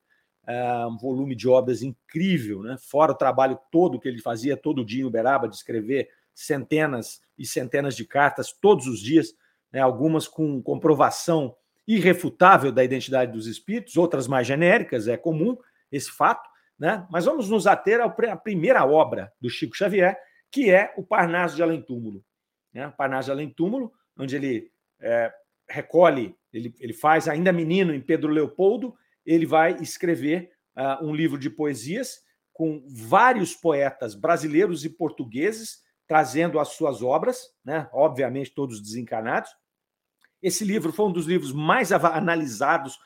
um 0.90 0.98
volume 0.98 1.36
de 1.36 1.48
obras 1.48 1.82
incrível, 1.82 2.64
né? 2.64 2.78
fora 2.80 3.12
o 3.12 3.16
trabalho 3.16 3.60
todo 3.70 4.00
que 4.00 4.08
ele 4.08 4.22
fazia 4.22 4.56
todo 4.56 4.86
dia 4.86 5.02
em 5.02 5.06
Uberaba, 5.06 5.48
de 5.48 5.56
escrever 5.56 6.10
centenas 6.34 7.22
e 7.38 7.46
centenas 7.46 7.96
de 7.96 8.06
cartas 8.06 8.54
todos 8.54 8.88
os 8.88 9.00
dias, 9.00 9.34
né? 9.72 9.82
algumas 9.82 10.28
com 10.28 10.62
comprovação 10.62 11.56
irrefutável 11.86 12.72
da 12.72 12.84
identidade 12.84 13.32
dos 13.32 13.48
espíritos, 13.48 13.98
outras 13.98 14.28
mais 14.28 14.48
genéricas, 14.48 15.08
é 15.08 15.18
comum 15.18 15.58
esse 15.92 16.12
fato, 16.12 16.50
né? 16.80 17.06
mas 17.10 17.26
vamos 17.26 17.50
nos 17.50 17.68
ater 17.68 18.00
à 18.02 18.36
primeira 18.36 18.86
obra 18.86 19.32
do 19.42 19.50
Chico 19.50 19.76
Xavier, 19.76 20.18
que 20.52 20.70
é 20.70 20.94
o 20.98 21.04
Parnaso 21.04 21.56
de 21.56 21.64
Além 21.64 21.82
Túmulo. 21.82 22.24
Né? 22.74 22.94
Parnaso 22.98 23.26
de 23.26 23.32
Além 23.32 23.50
Túmulo, 23.50 23.92
onde 24.18 24.36
ele 24.36 24.72
é, 25.00 25.34
recolhe, 25.70 26.36
ele, 26.54 26.74
ele 26.80 26.94
faz 26.94 27.28
ainda 27.28 27.52
menino 27.52 27.94
em 27.94 28.02
Pedro 28.02 28.32
Leopoldo, 28.32 28.96
ele 29.28 29.46
vai 29.46 29.76
escrever 29.82 30.52
uh, 30.78 31.06
um 31.06 31.14
livro 31.14 31.38
de 31.38 31.50
poesias 31.50 32.22
com 32.54 32.84
vários 32.88 33.54
poetas 33.54 34.16
brasileiros 34.16 34.86
e 34.86 34.90
portugueses 34.90 35.84
trazendo 36.08 36.60
as 36.60 36.70
suas 36.70 37.04
obras, 37.04 37.54
né? 37.64 37.90
obviamente 37.92 38.54
todos 38.56 38.82
desencarnados. 38.82 39.52
Esse 40.42 40.64
livro 40.64 40.94
foi 40.94 41.06
um 41.06 41.12
dos 41.12 41.26
livros 41.26 41.52
mais 41.52 41.92
analisados, 41.92 42.98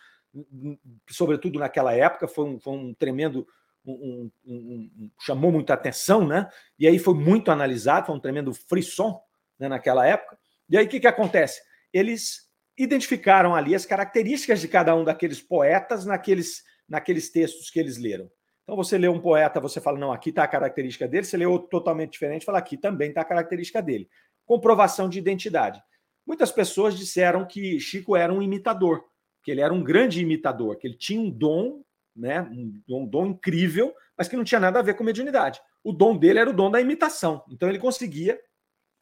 sobretudo 1.10 1.58
naquela 1.58 1.94
época, 1.94 2.28
foi 2.28 2.46
um, 2.46 2.60
foi 2.60 2.74
um 2.74 2.94
tremendo. 2.94 3.48
Um, 3.84 4.30
um, 4.46 5.10
chamou 5.20 5.52
muita 5.52 5.74
atenção, 5.74 6.28
né? 6.28 6.48
E 6.78 6.88
aí 6.88 7.00
foi 7.00 7.16
muito 7.16 7.50
analisado, 7.50 8.06
foi 8.06 8.16
um 8.16 8.20
tremendo 8.20 8.54
frisson 8.54 9.20
né, 9.58 9.68
naquela 9.68 10.06
época. 10.06 10.38
E 10.70 10.78
aí 10.78 10.86
o 10.86 10.88
que, 10.88 11.00
que 11.00 11.08
acontece? 11.08 11.60
Eles 11.92 12.51
identificaram 12.84 13.56
ali 13.56 13.76
as 13.76 13.86
características 13.86 14.60
de 14.62 14.68
cada 14.68 14.96
um 14.96 15.04
daqueles 15.04 15.42
poetas 15.42 16.06
naqueles, 16.06 16.64
naqueles 16.88 17.30
textos 17.30 17.70
que 17.70 17.80
eles 17.80 17.98
leram. 17.98 18.30
Então, 18.64 18.76
você 18.76 18.98
lê 18.98 19.08
um 19.08 19.20
poeta, 19.20 19.60
você 19.60 19.82
fala, 19.82 20.00
não, 20.00 20.14
aqui 20.14 20.30
está 20.30 20.44
a 20.44 20.48
característica 20.48 21.08
dele, 21.08 21.26
você 21.26 21.36
lê 21.36 21.46
outro 21.46 21.68
totalmente 21.70 22.12
diferente, 22.14 22.46
fala, 22.46 22.60
aqui 22.60 22.78
também 22.78 23.10
está 23.10 23.22
a 23.22 23.26
característica 23.26 23.82
dele. 23.82 24.08
Comprovação 24.46 25.10
de 25.10 25.20
identidade. 25.20 25.82
Muitas 26.26 26.52
pessoas 26.52 26.98
disseram 26.98 27.46
que 27.46 27.80
Chico 27.80 28.16
era 28.16 28.32
um 28.32 28.42
imitador, 28.42 29.04
que 29.44 29.52
ele 29.52 29.62
era 29.62 29.74
um 29.74 29.84
grande 29.84 30.22
imitador, 30.22 30.78
que 30.78 30.88
ele 30.88 30.96
tinha 30.96 31.20
um 31.20 31.30
dom, 31.30 31.84
né, 32.16 32.42
um, 32.42 32.82
um 32.90 33.06
dom 33.06 33.28
incrível, 33.28 33.94
mas 34.18 34.28
que 34.28 34.38
não 34.38 34.44
tinha 34.44 34.60
nada 34.60 34.80
a 34.80 34.84
ver 34.84 34.94
com 34.94 35.04
mediunidade. 35.04 35.60
O 35.84 35.92
dom 35.92 36.16
dele 36.16 36.40
era 36.40 36.50
o 36.50 36.54
dom 36.54 36.70
da 36.70 36.80
imitação. 36.80 37.44
Então, 37.50 37.68
ele 37.68 37.80
conseguia 37.80 38.40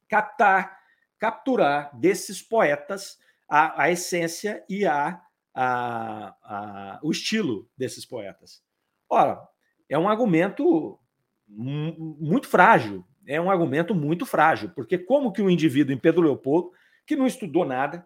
captar, 0.07 0.79
capturar 1.19 1.95
desses 1.99 2.41
poetas 2.41 3.17
a, 3.49 3.83
a 3.83 3.91
essência 3.91 4.63
e 4.69 4.85
a, 4.85 5.19
a, 5.53 6.35
a, 6.43 6.99
o 7.01 7.11
estilo 7.11 7.69
desses 7.75 8.05
poetas. 8.05 8.61
Ora, 9.09 9.41
é 9.89 9.97
um 9.97 10.07
argumento 10.07 10.99
muito 11.47 12.47
frágil, 12.47 13.03
é 13.25 13.41
um 13.41 13.49
argumento 13.49 13.95
muito 13.95 14.25
frágil, 14.25 14.69
porque 14.69 14.97
como 14.97 15.31
que 15.31 15.41
um 15.41 15.49
indivíduo 15.49 15.93
em 15.93 15.97
Pedro 15.97 16.21
Leopoldo, 16.21 16.71
que 17.07 17.15
não 17.15 17.25
estudou 17.25 17.65
nada, 17.65 18.05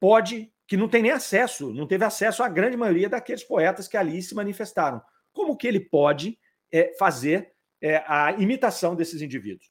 pode, 0.00 0.52
que 0.66 0.76
não 0.76 0.88
tem 0.88 1.02
nem 1.02 1.12
acesso, 1.12 1.72
não 1.72 1.86
teve 1.86 2.04
acesso 2.04 2.42
à 2.42 2.48
grande 2.48 2.76
maioria 2.76 3.08
daqueles 3.08 3.44
poetas 3.44 3.86
que 3.86 3.96
ali 3.96 4.20
se 4.20 4.34
manifestaram, 4.34 5.00
como 5.32 5.56
que 5.56 5.68
ele 5.68 5.78
pode 5.78 6.36
é, 6.72 6.92
fazer 6.98 7.52
é, 7.80 8.02
a 8.06 8.32
imitação 8.32 8.96
desses 8.96 9.22
indivíduos? 9.22 9.70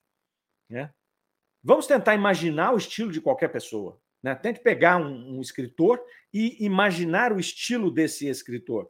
Né? 0.70 0.94
Vamos 1.62 1.88
tentar 1.88 2.16
imaginar 2.16 2.74
o 2.74 2.78
estilo 2.78 3.12
de 3.12 3.20
qualquer 3.20 3.50
pessoa. 3.50 4.00
Né? 4.22 4.36
Tente 4.36 4.60
pegar 4.60 4.98
um, 4.98 5.38
um 5.38 5.42
escritor 5.42 6.02
e 6.34 6.64
imaginar 6.64 7.32
o 7.32 7.40
estilo 7.40 7.90
desse 7.92 8.28
escritor. 8.28 8.90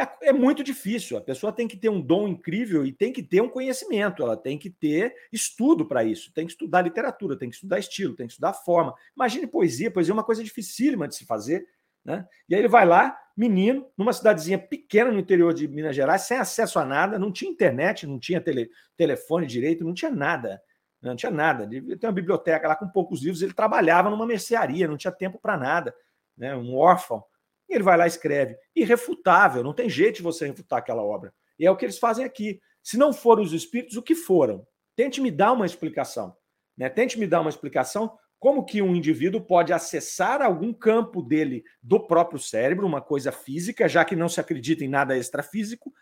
É, 0.00 0.28
é, 0.28 0.32
muito 0.32 0.62
difícil. 0.62 1.16
A 1.16 1.20
pessoa 1.20 1.52
tem 1.52 1.66
que 1.66 1.76
ter 1.76 1.88
um 1.88 2.00
dom 2.00 2.28
incrível 2.28 2.86
e 2.86 2.92
tem 2.92 3.12
que 3.12 3.22
ter 3.22 3.40
um 3.40 3.48
conhecimento, 3.48 4.22
ela 4.22 4.36
tem 4.36 4.56
que 4.56 4.70
ter 4.70 5.12
estudo 5.32 5.84
para 5.84 6.04
isso, 6.04 6.32
tem 6.32 6.46
que 6.46 6.52
estudar 6.52 6.82
literatura, 6.82 7.36
tem 7.36 7.48
que 7.48 7.56
estudar 7.56 7.80
estilo, 7.80 8.14
tem 8.14 8.26
que 8.26 8.32
estudar 8.32 8.52
forma. 8.52 8.94
Imagine 9.16 9.48
poesia, 9.48 9.90
poesia 9.90 10.12
é 10.12 10.14
uma 10.14 10.22
coisa 10.22 10.44
dificílima 10.44 11.08
de 11.08 11.16
se 11.16 11.26
fazer. 11.26 11.66
Né? 12.04 12.24
E 12.48 12.54
aí 12.54 12.60
ele 12.60 12.68
vai 12.68 12.86
lá, 12.86 13.18
menino, 13.36 13.90
numa 13.96 14.12
cidadezinha 14.12 14.58
pequena 14.58 15.10
no 15.10 15.18
interior 15.18 15.52
de 15.52 15.66
Minas 15.66 15.96
Gerais, 15.96 16.22
sem 16.22 16.38
acesso 16.38 16.78
a 16.78 16.84
nada, 16.84 17.18
não 17.18 17.32
tinha 17.32 17.50
internet, 17.50 18.06
não 18.06 18.20
tinha 18.20 18.40
tele, 18.40 18.70
telefone 18.96 19.46
direito, 19.46 19.84
não 19.84 19.92
tinha 19.92 20.12
nada. 20.12 20.62
Não 21.00 21.16
tinha 21.16 21.30
nada. 21.30 21.64
Ele 21.64 21.96
tem 21.96 22.08
uma 22.08 22.14
biblioteca 22.14 22.68
lá 22.68 22.76
com 22.76 22.88
poucos 22.88 23.22
livros, 23.22 23.42
ele 23.42 23.54
trabalhava 23.54 24.10
numa 24.10 24.26
mercearia, 24.26 24.88
não 24.88 24.96
tinha 24.96 25.12
tempo 25.12 25.38
para 25.38 25.56
nada. 25.56 25.94
Né? 26.36 26.54
Um 26.56 26.76
órfão. 26.76 27.24
E 27.68 27.74
ele 27.74 27.84
vai 27.84 27.96
lá 27.96 28.04
e 28.04 28.08
escreve. 28.08 28.56
Irrefutável, 28.74 29.62
não 29.62 29.74
tem 29.74 29.88
jeito 29.88 30.16
de 30.16 30.22
você 30.22 30.46
refutar 30.46 30.78
aquela 30.78 31.02
obra. 31.02 31.32
E 31.58 31.66
é 31.66 31.70
o 31.70 31.76
que 31.76 31.84
eles 31.84 31.98
fazem 31.98 32.24
aqui. 32.24 32.60
Se 32.82 32.96
não 32.96 33.12
foram 33.12 33.42
os 33.42 33.52
espíritos, 33.52 33.96
o 33.96 34.02
que 34.02 34.14
foram? 34.14 34.66
Tente 34.96 35.20
me 35.20 35.30
dar 35.30 35.52
uma 35.52 35.66
explicação. 35.66 36.36
Né? 36.76 36.88
Tente 36.88 37.18
me 37.18 37.26
dar 37.26 37.40
uma 37.40 37.50
explicação 37.50 38.18
como 38.38 38.64
que 38.64 38.80
um 38.80 38.94
indivíduo 38.94 39.40
pode 39.40 39.72
acessar 39.72 40.40
algum 40.40 40.72
campo 40.72 41.20
dele 41.20 41.64
do 41.82 41.98
próprio 41.98 42.38
cérebro, 42.38 42.86
uma 42.86 43.00
coisa 43.00 43.32
física, 43.32 43.88
já 43.88 44.04
que 44.04 44.14
não 44.14 44.28
se 44.28 44.40
acredita 44.40 44.84
em 44.84 44.88
nada 44.88 45.16
extrafísico, 45.16 45.92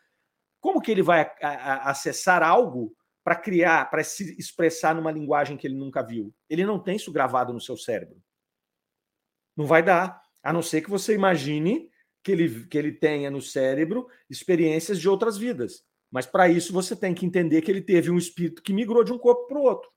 como 0.60 0.80
que 0.80 0.90
ele 0.90 1.02
vai 1.02 1.30
acessar 1.40 2.42
algo 2.42 2.94
para 3.26 3.34
criar, 3.34 3.90
para 3.90 4.04
se 4.04 4.38
expressar 4.38 4.94
numa 4.94 5.10
linguagem 5.10 5.56
que 5.56 5.66
ele 5.66 5.74
nunca 5.74 6.00
viu? 6.00 6.32
Ele 6.48 6.64
não 6.64 6.78
tem 6.78 6.94
isso 6.94 7.10
gravado 7.10 7.52
no 7.52 7.60
seu 7.60 7.76
cérebro. 7.76 8.22
Não 9.56 9.66
vai 9.66 9.82
dar. 9.82 10.22
A 10.44 10.52
não 10.52 10.62
ser 10.62 10.80
que 10.80 10.88
você 10.88 11.12
imagine 11.12 11.90
que 12.22 12.30
ele, 12.30 12.66
que 12.66 12.78
ele 12.78 12.92
tenha 12.92 13.28
no 13.28 13.42
cérebro 13.42 14.06
experiências 14.30 15.00
de 15.00 15.08
outras 15.08 15.36
vidas. 15.36 15.84
Mas 16.08 16.24
para 16.24 16.48
isso 16.48 16.72
você 16.72 16.94
tem 16.94 17.12
que 17.12 17.26
entender 17.26 17.62
que 17.62 17.70
ele 17.72 17.82
teve 17.82 18.12
um 18.12 18.16
espírito 18.16 18.62
que 18.62 18.72
migrou 18.72 19.02
de 19.02 19.12
um 19.12 19.18
corpo 19.18 19.48
para 19.48 19.58
o 19.58 19.62
outro. 19.62 19.90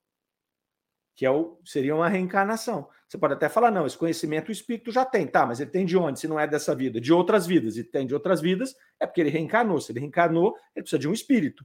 Que 1.16 1.24
é 1.24 1.30
o, 1.30 1.62
seria 1.64 1.96
uma 1.96 2.10
reencarnação. 2.10 2.90
Você 3.08 3.20
pode 3.20 3.36
até 3.36 3.48
falar, 3.48 3.70
não, 3.70 3.86
esse 3.86 3.96
conhecimento 3.96 4.50
o 4.50 4.52
espírito 4.52 4.92
já 4.92 5.06
tem, 5.06 5.28
tá, 5.28 5.46
mas 5.46 5.60
ele 5.60 5.70
tem 5.70 5.86
de 5.86 5.96
onde? 5.96 6.20
Se 6.20 6.28
não 6.28 6.40
é 6.40 6.48
dessa 6.48 6.74
vida? 6.74 7.00
De 7.00 7.14
outras 7.14 7.46
vidas. 7.46 7.78
E 7.78 7.84
tem 7.84 8.08
de 8.08 8.14
outras 8.16 8.42
vidas, 8.42 8.74
é 9.00 9.06
porque 9.06 9.22
ele 9.22 9.30
reencarnou. 9.30 9.80
Se 9.80 9.92
ele 9.92 10.00
reencarnou, 10.00 10.56
ele 10.76 10.82
precisa 10.82 10.98
de 10.98 11.08
um 11.08 11.14
espírito. 11.14 11.64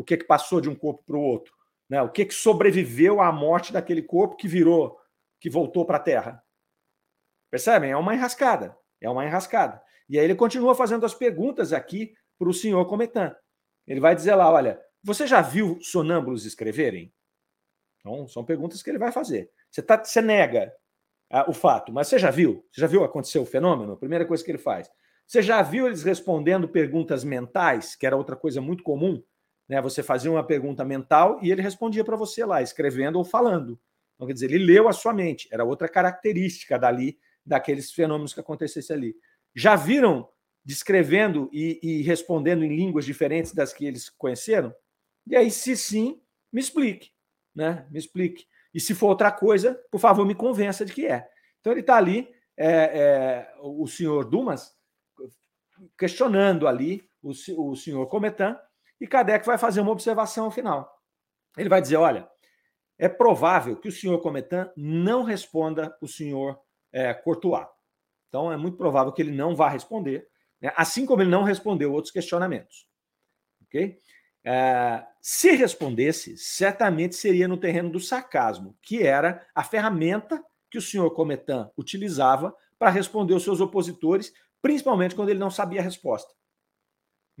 O 0.00 0.02
que, 0.04 0.16
que 0.16 0.24
passou 0.24 0.62
de 0.62 0.70
um 0.70 0.74
corpo 0.74 1.04
para 1.04 1.14
o 1.14 1.20
outro? 1.20 1.54
Né? 1.86 2.00
O 2.00 2.08
que, 2.08 2.24
que 2.24 2.32
sobreviveu 2.32 3.20
à 3.20 3.30
morte 3.30 3.70
daquele 3.70 4.00
corpo 4.00 4.34
que 4.34 4.48
virou, 4.48 4.98
que 5.38 5.50
voltou 5.50 5.84
para 5.84 5.98
a 5.98 6.00
Terra? 6.00 6.42
Percebem? 7.50 7.90
É 7.90 7.96
uma 7.98 8.14
enrascada. 8.14 8.74
É 8.98 9.10
uma 9.10 9.26
enrascada. 9.26 9.82
E 10.08 10.18
aí 10.18 10.24
ele 10.24 10.34
continua 10.34 10.74
fazendo 10.74 11.04
as 11.04 11.12
perguntas 11.12 11.74
aqui 11.74 12.14
para 12.38 12.48
o 12.48 12.54
senhor 12.54 12.82
Cometan. 12.86 13.36
Ele 13.86 14.00
vai 14.00 14.14
dizer 14.14 14.34
lá: 14.36 14.50
olha, 14.50 14.80
você 15.04 15.26
já 15.26 15.42
viu 15.42 15.78
sonâmbulos 15.82 16.46
escreverem? 16.46 17.12
Então, 17.98 18.26
são 18.26 18.42
perguntas 18.42 18.82
que 18.82 18.88
ele 18.88 18.98
vai 18.98 19.12
fazer. 19.12 19.50
Você, 19.70 19.82
tá, 19.82 20.02
você 20.02 20.22
nega 20.22 20.72
ah, 21.28 21.44
o 21.46 21.52
fato, 21.52 21.92
mas 21.92 22.08
você 22.08 22.18
já 22.18 22.30
viu? 22.30 22.66
Você 22.72 22.80
já 22.80 22.86
viu 22.86 23.04
acontecer 23.04 23.38
o 23.38 23.44
fenômeno? 23.44 23.92
A 23.92 23.98
primeira 23.98 24.24
coisa 24.24 24.42
que 24.42 24.50
ele 24.50 24.56
faz. 24.56 24.90
Você 25.26 25.42
já 25.42 25.60
viu 25.60 25.86
eles 25.86 26.02
respondendo 26.02 26.66
perguntas 26.66 27.22
mentais, 27.22 27.94
que 27.94 28.06
era 28.06 28.16
outra 28.16 28.34
coisa 28.34 28.62
muito 28.62 28.82
comum? 28.82 29.22
Né? 29.70 29.80
Você 29.80 30.02
fazia 30.02 30.28
uma 30.28 30.42
pergunta 30.42 30.84
mental 30.84 31.38
e 31.40 31.52
ele 31.52 31.62
respondia 31.62 32.04
para 32.04 32.16
você 32.16 32.44
lá, 32.44 32.60
escrevendo 32.60 33.16
ou 33.16 33.24
falando. 33.24 33.78
Então, 34.16 34.26
quer 34.26 34.34
dizer, 34.34 34.50
ele 34.50 34.64
leu 34.64 34.88
a 34.88 34.92
sua 34.92 35.14
mente. 35.14 35.48
Era 35.52 35.64
outra 35.64 35.88
característica 35.88 36.76
dali 36.76 37.16
daqueles 37.46 37.92
fenômenos 37.92 38.34
que 38.34 38.40
acontecessem 38.40 38.96
ali. 38.96 39.16
Já 39.54 39.76
viram 39.76 40.28
descrevendo 40.64 41.48
e, 41.52 41.78
e, 41.80 42.02
respondendo 42.02 42.64
em 42.64 42.76
línguas 42.76 43.04
diferentes 43.04 43.54
das 43.54 43.72
que 43.72 43.86
eles 43.86 44.10
conheceram? 44.10 44.74
E 45.24 45.36
aí, 45.36 45.52
se 45.52 45.76
sim, 45.76 46.20
me 46.52 46.60
explique, 46.60 47.12
né? 47.54 47.86
Me 47.92 47.98
explique. 48.00 48.46
E 48.74 48.80
se 48.80 48.92
for 48.92 49.06
outra 49.06 49.30
coisa, 49.30 49.80
por 49.88 50.00
favor, 50.00 50.26
me 50.26 50.34
convença 50.34 50.84
de 50.84 50.92
que 50.92 51.06
é. 51.06 51.28
Então 51.60 51.72
ele 51.72 51.80
está 51.80 51.96
ali, 51.96 52.28
é, 52.56 52.66
é, 52.66 53.54
o 53.62 53.86
senhor 53.86 54.24
Dumas, 54.24 54.74
questionando 55.96 56.66
ali 56.66 57.08
o, 57.22 57.30
o 57.30 57.76
senhor 57.76 58.06
Cometan, 58.08 58.58
e 59.00 59.06
Kardec 59.06 59.46
vai 59.46 59.56
fazer 59.56 59.80
uma 59.80 59.92
observação 59.92 60.50
final. 60.50 61.00
Ele 61.56 61.68
vai 61.68 61.80
dizer: 61.80 61.96
olha, 61.96 62.28
é 62.98 63.08
provável 63.08 63.76
que 63.76 63.88
o 63.88 63.92
senhor 63.92 64.18
Cometan 64.20 64.70
não 64.76 65.22
responda 65.22 65.96
o 66.00 66.06
senhor 66.06 66.60
é, 66.92 67.14
Courtois. 67.14 67.66
Então, 68.28 68.52
é 68.52 68.56
muito 68.56 68.76
provável 68.76 69.12
que 69.12 69.22
ele 69.22 69.32
não 69.32 69.56
vá 69.56 69.68
responder, 69.68 70.28
né? 70.60 70.72
assim 70.76 71.04
como 71.04 71.22
ele 71.22 71.30
não 71.30 71.42
respondeu 71.42 71.92
outros 71.92 72.12
questionamentos. 72.12 72.86
Ok? 73.62 73.98
É, 74.44 75.04
se 75.20 75.52
respondesse, 75.52 76.36
certamente 76.36 77.16
seria 77.16 77.48
no 77.48 77.56
terreno 77.56 77.90
do 77.90 78.00
sarcasmo, 78.00 78.76
que 78.80 79.02
era 79.02 79.46
a 79.54 79.64
ferramenta 79.64 80.42
que 80.70 80.78
o 80.78 80.82
senhor 80.82 81.10
Cometan 81.10 81.70
utilizava 81.76 82.54
para 82.78 82.90
responder 82.90 83.34
os 83.34 83.42
seus 83.42 83.60
opositores, 83.60 84.32
principalmente 84.62 85.14
quando 85.14 85.30
ele 85.30 85.38
não 85.38 85.50
sabia 85.50 85.80
a 85.80 85.84
resposta. 85.84 86.32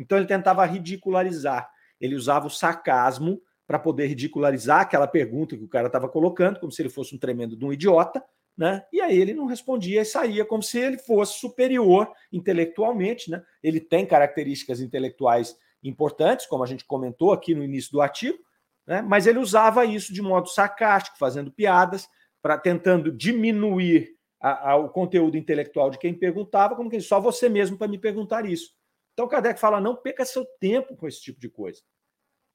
Então 0.00 0.16
ele 0.16 0.26
tentava 0.26 0.64
ridicularizar, 0.64 1.70
ele 2.00 2.14
usava 2.14 2.46
o 2.46 2.50
sarcasmo 2.50 3.40
para 3.66 3.78
poder 3.78 4.06
ridicularizar 4.06 4.80
aquela 4.80 5.06
pergunta 5.06 5.56
que 5.56 5.62
o 5.62 5.68
cara 5.68 5.86
estava 5.86 6.08
colocando, 6.08 6.58
como 6.58 6.72
se 6.72 6.80
ele 6.82 6.88
fosse 6.88 7.14
um 7.14 7.18
tremendo 7.18 7.54
de 7.54 7.64
um 7.64 7.72
idiota, 7.72 8.24
né? 8.56 8.82
E 8.92 9.00
aí 9.00 9.16
ele 9.16 9.34
não 9.34 9.46
respondia 9.46 10.00
e 10.00 10.04
saía 10.04 10.44
como 10.44 10.62
se 10.62 10.78
ele 10.78 10.98
fosse 10.98 11.38
superior 11.38 12.10
intelectualmente, 12.32 13.30
né? 13.30 13.42
Ele 13.62 13.78
tem 13.78 14.06
características 14.06 14.80
intelectuais 14.80 15.56
importantes, 15.84 16.46
como 16.46 16.64
a 16.64 16.66
gente 16.66 16.84
comentou 16.84 17.32
aqui 17.32 17.54
no 17.54 17.62
início 17.62 17.92
do 17.92 18.00
artigo, 18.00 18.38
né? 18.86 19.02
Mas 19.02 19.26
ele 19.26 19.38
usava 19.38 19.84
isso 19.84 20.12
de 20.12 20.22
modo 20.22 20.48
sarcástico, 20.48 21.18
fazendo 21.18 21.52
piadas, 21.52 22.08
para 22.42 22.56
tentando 22.58 23.12
diminuir 23.12 24.16
a, 24.40 24.72
a, 24.72 24.76
o 24.76 24.88
conteúdo 24.88 25.36
intelectual 25.36 25.90
de 25.90 25.98
quem 25.98 26.14
perguntava, 26.14 26.74
como 26.74 26.90
que 26.90 27.00
só 27.00 27.20
você 27.20 27.48
mesmo 27.48 27.76
para 27.76 27.86
me 27.86 27.98
perguntar 27.98 28.46
isso. 28.46 28.79
Então 29.20 29.28
Kardec 29.28 29.60
fala: 29.60 29.82
não 29.82 29.94
perca 29.94 30.24
seu 30.24 30.46
tempo 30.58 30.96
com 30.96 31.06
esse 31.06 31.20
tipo 31.20 31.38
de 31.38 31.50
coisa. 31.50 31.82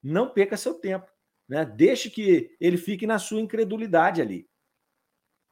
Não 0.02 0.28
perca 0.28 0.56
seu 0.56 0.74
tempo. 0.74 1.06
Né? 1.48 1.64
Deixe 1.64 2.10
que 2.10 2.56
ele 2.60 2.76
fique 2.76 3.06
na 3.06 3.20
sua 3.20 3.40
incredulidade 3.40 4.20
ali. 4.20 4.48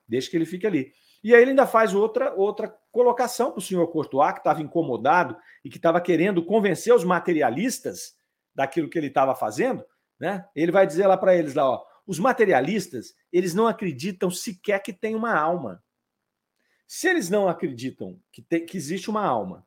Deixa 0.09 0.29
que 0.29 0.37
ele 0.37 0.45
fique 0.45 0.67
ali. 0.67 0.93
E 1.23 1.33
aí 1.33 1.41
ele 1.41 1.53
ainda 1.53 1.69
faz 1.69 1.95
outra, 1.95 2.35
outra 2.35 2.69
colocação 2.91 3.53
para 3.53 3.61
o 3.61 3.63
senhor 3.63 3.87
Courtois, 3.93 4.33
que 4.33 4.41
estava 4.41 4.61
incomodado 4.61 5.37
e 5.65 5.71
que 5.71 5.77
estava 5.77 6.01
querendo 6.01 6.45
convencer 6.45 6.93
os 6.93 7.05
materialistas 7.05 8.17
daquilo 8.53 8.91
que 8.91 8.99
ele 8.99 9.07
estava 9.07 9.37
fazendo. 9.37 9.85
Né? 10.19 10.45
Ele 10.53 10.73
vai 10.73 10.85
dizer 10.85 11.07
lá 11.07 11.17
para 11.17 11.37
eles 11.37 11.55
lá, 11.55 11.71
ó, 11.71 11.87
Os 12.05 12.19
materialistas, 12.19 13.15
eles 13.33 13.55
não 13.55 13.69
acreditam 13.69 14.33
sequer 14.33 14.81
que 14.81 14.93
tem 14.93 15.15
uma 15.15 15.33
alma. 15.33 15.81
Se 16.89 17.07
eles 17.07 17.31
não 17.31 17.49
acreditam 17.49 18.21
que, 18.33 18.43
tem, 18.43 18.67
que 18.67 18.77
existe 18.77 19.09
uma 19.09 19.25
alma, 19.25 19.65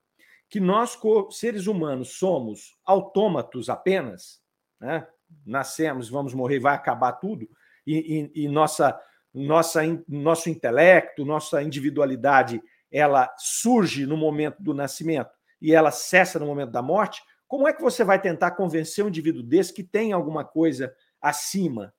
que 0.49 0.60
nós, 0.60 0.97
seres 1.31 1.67
humanos, 1.67 2.17
somos 2.17 2.77
autômatos 2.86 3.69
apenas, 3.69 4.41
né? 4.79 5.07
nascemos, 5.45 6.10
vamos 6.10 6.33
morrer, 6.33 6.60
vai 6.60 6.73
acabar 6.73 7.13
tudo, 7.13 7.49
e, 7.86 8.31
e, 8.36 8.43
e 8.43 8.47
nossa, 8.47 8.99
nossa, 9.33 9.81
nosso 10.07 10.49
intelecto, 10.49 11.25
nossa 11.25 11.62
individualidade, 11.62 12.62
ela 12.91 13.33
surge 13.38 14.05
no 14.05 14.15
momento 14.15 14.62
do 14.62 14.73
nascimento 14.73 15.31
e 15.62 15.73
ela 15.73 15.91
cessa 15.91 16.39
no 16.39 16.45
momento 16.45 16.71
da 16.71 16.81
morte, 16.81 17.21
como 17.47 17.67
é 17.67 17.73
que 17.73 17.81
você 17.81 18.03
vai 18.03 18.21
tentar 18.21 18.51
convencer 18.51 19.03
um 19.03 19.07
indivíduo 19.07 19.41
desse 19.41 19.73
que 19.73 19.83
tem 19.83 20.12
alguma 20.12 20.43
coisa 20.43 20.93
acima, 21.21 21.93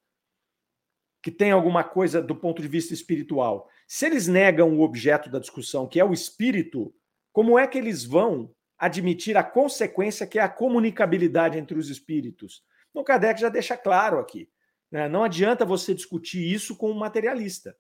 que 1.23 1.31
tem 1.31 1.51
alguma 1.51 1.83
coisa 1.83 2.23
do 2.23 2.37
ponto 2.37 2.61
de 2.61 2.69
vista 2.69 2.93
espiritual? 2.93 3.69
Se 3.87 4.07
eles 4.07 4.29
negam 4.29 4.77
o 4.77 4.83
objeto 4.83 5.31
da 5.31 5.39
discussão, 5.39 5.87
que 5.87 5.99
é 5.99 6.05
o 6.05 6.13
espírito, 6.13 6.95
como 7.39 7.57
é 7.57 7.69
que 7.69 7.79
eles 7.79 8.05
vão 8.05 8.53
admitir 8.77 9.37
a 9.37 9.45
consequência 9.45 10.27
que 10.27 10.41
é 10.41 10.43
a 10.43 10.49
comunicabilidade 10.49 11.57
entre 11.57 11.79
os 11.79 11.89
espíritos? 11.89 12.65
O 12.93 13.05
Kardec 13.05 13.41
já 13.41 13.49
deixa 13.49 13.77
claro 13.77 14.19
aqui. 14.19 14.51
Né? 14.91 15.09
Não 15.09 15.23
adianta 15.23 15.65
você 15.65 15.95
discutir 15.95 16.43
isso 16.53 16.75
com 16.77 16.91
um 16.91 16.99
materialista, 16.99 17.77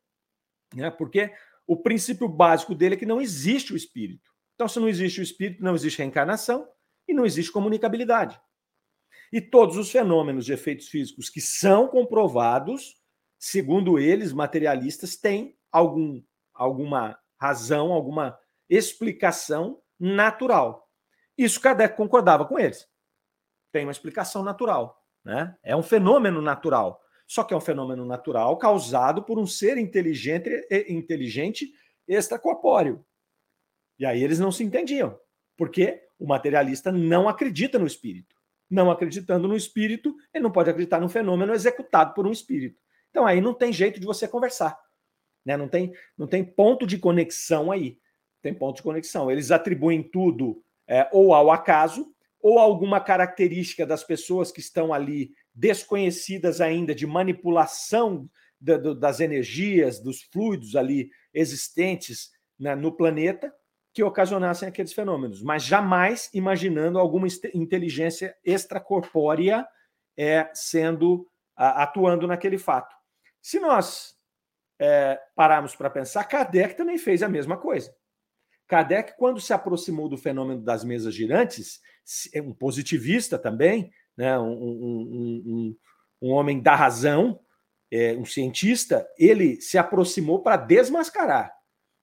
né? 0.72 0.92
porque 0.92 1.34
o 1.66 1.76
princípio 1.76 2.28
básico 2.28 2.72
dele 2.72 2.94
é 2.94 2.98
que 2.98 3.04
não 3.04 3.20
existe 3.20 3.72
o 3.72 3.76
espírito. 3.76 4.30
Então, 4.54 4.68
se 4.68 4.78
não 4.78 4.88
existe 4.88 5.18
o 5.18 5.24
espírito, 5.24 5.60
não 5.60 5.74
existe 5.74 5.98
reencarnação 5.98 6.64
e 7.08 7.12
não 7.12 7.26
existe 7.26 7.50
comunicabilidade. 7.50 8.40
E 9.32 9.40
todos 9.40 9.76
os 9.76 9.90
fenômenos 9.90 10.44
de 10.44 10.52
efeitos 10.52 10.86
físicos 10.86 11.28
que 11.28 11.40
são 11.40 11.88
comprovados, 11.88 12.94
segundo 13.40 13.98
eles, 13.98 14.32
materialistas, 14.32 15.16
têm 15.16 15.58
algum, 15.72 16.22
alguma 16.54 17.18
razão, 17.40 17.92
alguma 17.92 18.38
explicação 18.68 19.80
natural. 19.98 20.88
Isso 21.36 21.60
Kardec 21.60 21.96
concordava 21.96 22.44
com 22.44 22.58
eles. 22.58 22.86
Tem 23.72 23.84
uma 23.84 23.92
explicação 23.92 24.42
natural. 24.42 25.02
Né? 25.24 25.56
É 25.62 25.76
um 25.76 25.82
fenômeno 25.82 26.40
natural. 26.40 27.00
Só 27.26 27.44
que 27.44 27.52
é 27.52 27.56
um 27.56 27.60
fenômeno 27.60 28.04
natural 28.04 28.56
causado 28.56 29.22
por 29.22 29.38
um 29.38 29.46
ser 29.46 29.76
inteligente, 29.76 30.66
inteligente 30.88 31.70
extracorpóreo. 32.06 33.04
E 33.98 34.06
aí 34.06 34.22
eles 34.22 34.38
não 34.38 34.50
se 34.50 34.64
entendiam, 34.64 35.18
porque 35.56 36.02
o 36.18 36.26
materialista 36.26 36.90
não 36.90 37.28
acredita 37.28 37.78
no 37.78 37.86
espírito. 37.86 38.34
Não 38.70 38.90
acreditando 38.90 39.48
no 39.48 39.56
espírito, 39.56 40.14
ele 40.32 40.44
não 40.44 40.50
pode 40.50 40.70
acreditar 40.70 41.00
no 41.00 41.08
fenômeno 41.08 41.52
executado 41.52 42.14
por 42.14 42.26
um 42.26 42.32
espírito. 42.32 42.80
Então 43.10 43.26
aí 43.26 43.40
não 43.40 43.54
tem 43.54 43.72
jeito 43.72 44.00
de 44.00 44.06
você 44.06 44.26
conversar. 44.26 44.78
Né? 45.44 45.56
Não, 45.56 45.68
tem, 45.68 45.92
não 46.16 46.26
tem 46.26 46.44
ponto 46.44 46.86
de 46.86 46.98
conexão 46.98 47.70
aí. 47.70 47.98
Tem 48.42 48.54
ponto 48.54 48.76
de 48.76 48.82
conexão. 48.82 49.30
Eles 49.30 49.50
atribuem 49.50 50.02
tudo 50.02 50.62
é, 50.86 51.08
ou 51.12 51.34
ao 51.34 51.50
acaso, 51.50 52.12
ou 52.40 52.58
alguma 52.58 53.00
característica 53.00 53.84
das 53.84 54.04
pessoas 54.04 54.52
que 54.52 54.60
estão 54.60 54.92
ali 54.92 55.32
desconhecidas 55.54 56.60
ainda 56.60 56.94
de 56.94 57.06
manipulação 57.06 58.28
das 58.60 59.20
energias, 59.20 60.00
dos 60.00 60.22
fluidos 60.22 60.74
ali 60.74 61.10
existentes 61.32 62.30
né, 62.58 62.74
no 62.74 62.92
planeta, 62.92 63.52
que 63.92 64.02
ocasionassem 64.02 64.68
aqueles 64.68 64.92
fenômenos, 64.92 65.42
mas 65.42 65.64
jamais 65.64 66.30
imaginando 66.32 66.98
alguma 66.98 67.26
inteligência 67.54 68.36
extracorpórea 68.44 69.66
é, 70.16 70.48
sendo 70.54 71.28
a, 71.56 71.82
atuando 71.82 72.26
naquele 72.26 72.58
fato. 72.58 72.94
Se 73.40 73.58
nós 73.58 74.16
é, 74.78 75.20
pararmos 75.34 75.74
para 75.74 75.90
pensar, 75.90 76.24
Kardec 76.24 76.76
também 76.76 76.98
fez 76.98 77.22
a 77.22 77.28
mesma 77.28 77.56
coisa. 77.56 77.92
Kardec, 78.68 79.16
quando 79.16 79.40
se 79.40 79.52
aproximou 79.52 80.08
do 80.08 80.18
fenômeno 80.18 80.62
das 80.62 80.84
mesas 80.84 81.14
girantes, 81.14 81.80
é 82.34 82.40
um 82.40 82.52
positivista 82.52 83.38
também, 83.38 83.90
né, 84.16 84.38
um, 84.38 84.52
um, 84.52 85.42
um, 85.46 85.76
um 86.22 86.30
homem 86.30 86.60
da 86.60 86.74
razão, 86.74 87.40
é, 87.90 88.14
um 88.14 88.24
cientista, 88.24 89.08
ele 89.18 89.60
se 89.60 89.78
aproximou 89.78 90.42
para 90.42 90.56
desmascarar. 90.56 91.52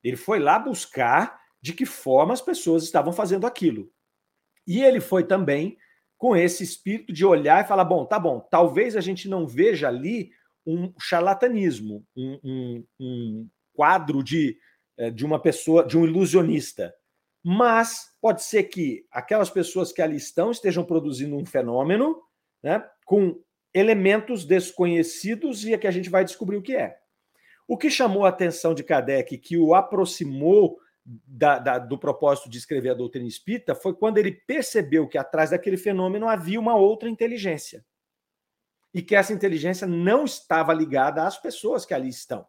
Ele 0.04 0.18
foi 0.18 0.40
lá 0.40 0.58
buscar 0.58 1.40
de 1.62 1.74
que 1.74 1.86
forma 1.86 2.34
as 2.34 2.42
pessoas 2.42 2.84
estavam 2.84 3.14
fazendo 3.14 3.46
aquilo. 3.46 3.92
E 4.68 4.84
ele 4.84 5.00
foi 5.00 5.24
também 5.24 5.78
com 6.18 6.36
esse 6.36 6.64
espírito 6.64 7.14
de 7.14 7.26
olhar 7.26 7.64
e 7.64 7.68
falar: 7.68 7.86
bom, 7.86 8.06
tá 8.06 8.18
bom, 8.20 8.40
talvez 8.40 8.96
a 8.96 9.02
gente 9.02 9.28
não 9.28 9.48
veja 9.48 9.88
ali 9.88 10.32
um 10.66 10.92
charlatanismo, 11.00 12.04
um, 12.16 12.40
um, 12.44 12.86
um 13.00 13.50
quadro 13.74 14.24
de 14.24 14.58
de 15.14 15.26
uma 15.26 15.40
pessoa, 15.40 15.86
de 15.86 15.98
um 15.98 16.06
ilusionista. 16.06 16.94
Mas 17.44 18.12
pode 18.20 18.44
ser 18.44 18.64
que 18.64 19.06
aquelas 19.12 19.50
pessoas 19.50 19.92
que 19.92 20.02
ali 20.02 20.16
estão 20.16 20.52
estejam 20.52 20.84
produzindo 20.84 21.36
um 21.36 21.46
fenômeno 21.46 22.22
né, 22.64 22.84
com 23.06 23.40
elementos 23.74 24.46
desconhecidos 24.46 25.64
e 25.64 25.74
é 25.74 25.78
que 25.78 25.86
a 25.86 25.92
gente 25.92 26.10
vai 26.10 26.24
descobrir 26.24 26.58
o 26.58 26.62
que 26.62 26.76
é. 26.76 26.98
O 27.68 27.78
que 27.78 27.90
chamou 27.90 28.26
a 28.26 28.30
atenção 28.30 28.74
de 28.74 28.84
Kardec, 28.84 29.38
que 29.38 29.58
o 29.58 29.76
aproximou 29.76 30.80
da, 31.06 31.60
da, 31.60 31.78
do 31.78 31.98
propósito 31.98 32.50
de 32.50 32.58
escrever 32.58 32.90
a 32.90 32.96
doutrina 32.96 33.28
espírita, 33.28 33.76
foi 33.76 33.94
quando 33.94 34.18
ele 34.18 34.32
percebeu 34.32 35.08
que 35.08 35.18
atrás 35.18 35.52
daquele 35.52 35.78
fenômeno 35.78 36.28
havia 36.28 36.60
uma 36.60 36.76
outra 36.76 37.10
inteligência. 37.10 37.86
E 38.94 39.02
que 39.02 39.16
essa 39.16 39.34
inteligência 39.34 39.86
não 39.86 40.24
estava 40.24 40.74
ligada 40.74 41.28
às 41.28 41.38
pessoas 41.38 41.86
que 41.86 41.94
ali 41.94 42.10
estão. 42.10 42.48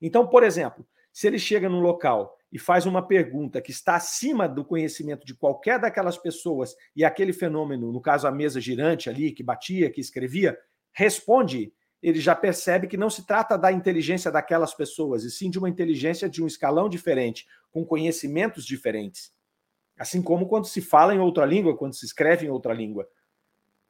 Então, 0.00 0.28
por 0.28 0.44
exemplo, 0.44 0.86
se 1.18 1.26
ele 1.26 1.36
chega 1.36 1.68
num 1.68 1.80
local 1.80 2.38
e 2.52 2.60
faz 2.60 2.86
uma 2.86 3.04
pergunta 3.04 3.60
que 3.60 3.72
está 3.72 3.96
acima 3.96 4.48
do 4.48 4.64
conhecimento 4.64 5.26
de 5.26 5.34
qualquer 5.34 5.76
daquelas 5.76 6.16
pessoas 6.16 6.76
e 6.94 7.04
aquele 7.04 7.32
fenômeno, 7.32 7.90
no 7.90 8.00
caso 8.00 8.28
a 8.28 8.30
mesa 8.30 8.60
girante 8.60 9.10
ali, 9.10 9.32
que 9.32 9.42
batia, 9.42 9.90
que 9.90 10.00
escrevia, 10.00 10.56
responde, 10.92 11.72
ele 12.00 12.20
já 12.20 12.36
percebe 12.36 12.86
que 12.86 12.96
não 12.96 13.10
se 13.10 13.26
trata 13.26 13.58
da 13.58 13.72
inteligência 13.72 14.30
daquelas 14.30 14.72
pessoas, 14.72 15.24
e 15.24 15.30
sim 15.32 15.50
de 15.50 15.58
uma 15.58 15.68
inteligência 15.68 16.28
de 16.28 16.40
um 16.40 16.46
escalão 16.46 16.88
diferente, 16.88 17.48
com 17.72 17.84
conhecimentos 17.84 18.64
diferentes. 18.64 19.32
Assim 19.98 20.22
como 20.22 20.46
quando 20.46 20.68
se 20.68 20.80
fala 20.80 21.12
em 21.12 21.18
outra 21.18 21.44
língua, 21.44 21.76
quando 21.76 21.96
se 21.96 22.06
escreve 22.06 22.46
em 22.46 22.50
outra 22.50 22.72
língua. 22.72 23.08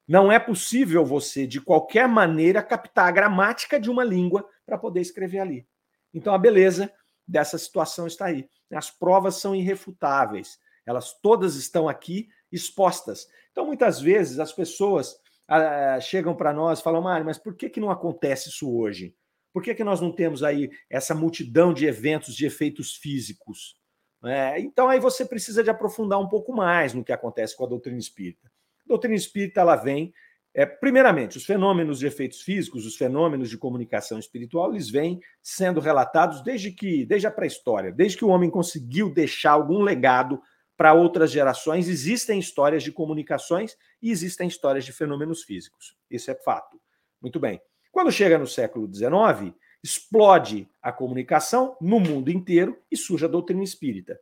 Não 0.08 0.32
é 0.32 0.38
possível 0.38 1.04
você, 1.04 1.46
de 1.46 1.60
qualquer 1.60 2.08
maneira, 2.08 2.62
captar 2.62 3.06
a 3.06 3.12
gramática 3.12 3.78
de 3.78 3.90
uma 3.90 4.02
língua 4.02 4.48
para 4.64 4.78
poder 4.78 5.02
escrever 5.02 5.40
ali. 5.40 5.66
Então, 6.14 6.32
a 6.32 6.38
beleza 6.38 6.90
dessa 7.28 7.58
situação 7.58 8.06
está 8.06 8.26
aí. 8.26 8.48
As 8.72 8.90
provas 8.90 9.36
são 9.36 9.54
irrefutáveis, 9.54 10.58
elas 10.86 11.12
todas 11.20 11.54
estão 11.54 11.88
aqui 11.88 12.28
expostas. 12.50 13.28
Então, 13.52 13.66
muitas 13.66 14.00
vezes, 14.00 14.38
as 14.38 14.52
pessoas 14.52 15.20
ah, 15.46 15.98
chegam 16.00 16.34
para 16.34 16.52
nós 16.52 16.80
e 16.80 16.82
falam, 16.82 17.02
Mário, 17.02 17.26
mas 17.26 17.38
por 17.38 17.54
que, 17.54 17.68
que 17.68 17.80
não 17.80 17.90
acontece 17.90 18.48
isso 18.48 18.74
hoje? 18.74 19.14
Por 19.52 19.62
que, 19.62 19.74
que 19.74 19.84
nós 19.84 20.00
não 20.00 20.12
temos 20.12 20.42
aí 20.42 20.70
essa 20.88 21.14
multidão 21.14 21.72
de 21.72 21.86
eventos 21.86 22.34
de 22.34 22.46
efeitos 22.46 22.94
físicos? 22.94 23.76
É, 24.24 24.58
então, 24.60 24.88
aí 24.88 24.98
você 24.98 25.24
precisa 25.24 25.62
de 25.62 25.70
aprofundar 25.70 26.18
um 26.18 26.28
pouco 26.28 26.52
mais 26.52 26.92
no 26.92 27.04
que 27.04 27.12
acontece 27.12 27.56
com 27.56 27.64
a 27.64 27.68
doutrina 27.68 27.98
espírita. 27.98 28.48
A 28.48 28.88
doutrina 28.88 29.14
espírita 29.14 29.60
ela 29.60 29.76
vem 29.76 30.12
é, 30.58 30.66
primeiramente, 30.66 31.36
os 31.36 31.44
fenômenos 31.44 32.00
de 32.00 32.08
efeitos 32.08 32.42
físicos, 32.42 32.84
os 32.84 32.96
fenômenos 32.96 33.48
de 33.48 33.56
comunicação 33.56 34.18
espiritual, 34.18 34.72
eles 34.72 34.90
vêm 34.90 35.20
sendo 35.40 35.78
relatados 35.78 36.42
desde 36.42 36.72
que, 36.72 37.06
desde 37.06 37.28
a 37.28 37.30
pré-história, 37.30 37.92
desde 37.92 38.18
que 38.18 38.24
o 38.24 38.28
homem 38.28 38.50
conseguiu 38.50 39.08
deixar 39.08 39.52
algum 39.52 39.80
legado 39.82 40.42
para 40.76 40.92
outras 40.92 41.30
gerações, 41.30 41.88
existem 41.88 42.40
histórias 42.40 42.82
de 42.82 42.90
comunicações 42.90 43.76
e 44.02 44.10
existem 44.10 44.48
histórias 44.48 44.84
de 44.84 44.90
fenômenos 44.90 45.44
físicos. 45.44 45.96
Isso 46.10 46.28
é 46.28 46.34
fato. 46.34 46.76
Muito 47.22 47.38
bem. 47.38 47.60
Quando 47.92 48.10
chega 48.10 48.36
no 48.36 48.46
século 48.48 48.92
XIX, 48.92 49.54
explode 49.80 50.68
a 50.82 50.90
comunicação 50.90 51.76
no 51.80 52.00
mundo 52.00 52.32
inteiro 52.32 52.76
e 52.90 52.96
surge 52.96 53.24
a 53.24 53.28
doutrina 53.28 53.62
espírita. 53.62 54.18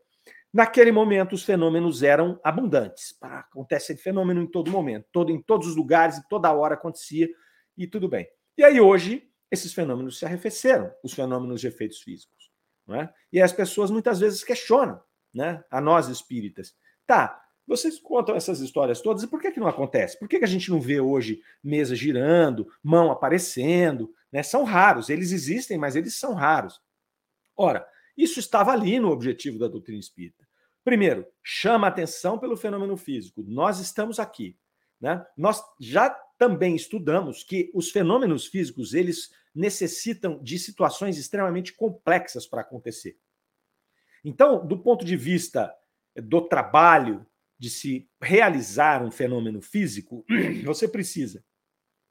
Naquele 0.52 0.90
momento, 0.90 1.34
os 1.34 1.44
fenômenos 1.44 2.02
eram 2.02 2.40
abundantes. 2.42 3.16
Acontece 3.20 3.96
fenômeno 3.96 4.42
em 4.42 4.46
todo 4.46 4.70
momento, 4.70 5.06
todo, 5.12 5.30
em 5.30 5.42
todos 5.42 5.66
os 5.66 5.76
lugares, 5.76 6.20
toda 6.28 6.52
hora 6.52 6.74
acontecia, 6.74 7.28
e 7.76 7.86
tudo 7.86 8.08
bem. 8.08 8.26
E 8.56 8.64
aí, 8.64 8.80
hoje, 8.80 9.28
esses 9.50 9.72
fenômenos 9.72 10.18
se 10.18 10.24
arrefeceram, 10.24 10.90
os 11.04 11.12
fenômenos 11.12 11.60
de 11.60 11.68
efeitos 11.68 12.00
físicos. 12.00 12.50
É? 12.88 13.08
E 13.32 13.42
as 13.42 13.52
pessoas 13.52 13.90
muitas 13.90 14.20
vezes 14.20 14.44
questionam 14.44 15.02
né, 15.34 15.62
a 15.70 15.80
nós 15.80 16.08
espíritas. 16.08 16.74
Tá, 17.06 17.42
vocês 17.66 17.98
contam 17.98 18.36
essas 18.36 18.60
histórias 18.60 19.00
todas, 19.00 19.24
e 19.24 19.26
por 19.26 19.40
que, 19.40 19.50
que 19.50 19.58
não 19.58 19.66
acontece? 19.66 20.18
Por 20.18 20.28
que, 20.28 20.38
que 20.38 20.44
a 20.44 20.48
gente 20.48 20.70
não 20.70 20.80
vê 20.80 21.00
hoje 21.00 21.40
mesa 21.62 21.96
girando, 21.96 22.68
mão 22.82 23.10
aparecendo? 23.10 24.12
Né? 24.30 24.42
São 24.42 24.62
raros, 24.62 25.10
eles 25.10 25.32
existem, 25.32 25.76
mas 25.76 25.96
eles 25.96 26.14
são 26.14 26.32
raros. 26.32 26.80
Ora, 27.56 27.86
isso 28.16 28.40
estava 28.40 28.72
ali 28.72 28.98
no 28.98 29.10
objetivo 29.10 29.58
da 29.58 29.68
doutrina 29.68 29.98
espírita. 29.98 30.46
Primeiro, 30.84 31.26
chama 31.42 31.88
atenção 31.88 32.38
pelo 32.38 32.56
fenômeno 32.56 32.96
físico. 32.96 33.42
Nós 33.46 33.80
estamos 33.80 34.18
aqui. 34.18 34.56
Né? 35.00 35.24
Nós 35.36 35.62
já 35.80 36.10
também 36.38 36.76
estudamos 36.76 37.42
que 37.42 37.70
os 37.74 37.90
fenômenos 37.90 38.46
físicos 38.46 38.94
eles 38.94 39.30
necessitam 39.54 40.42
de 40.42 40.58
situações 40.58 41.18
extremamente 41.18 41.72
complexas 41.72 42.46
para 42.46 42.60
acontecer. 42.60 43.18
Então, 44.24 44.66
do 44.66 44.78
ponto 44.78 45.04
de 45.04 45.16
vista 45.16 45.74
do 46.14 46.42
trabalho 46.42 47.26
de 47.58 47.70
se 47.70 48.08
realizar 48.20 49.02
um 49.02 49.10
fenômeno 49.10 49.62
físico, 49.62 50.24
você 50.64 50.86
precisa 50.86 51.44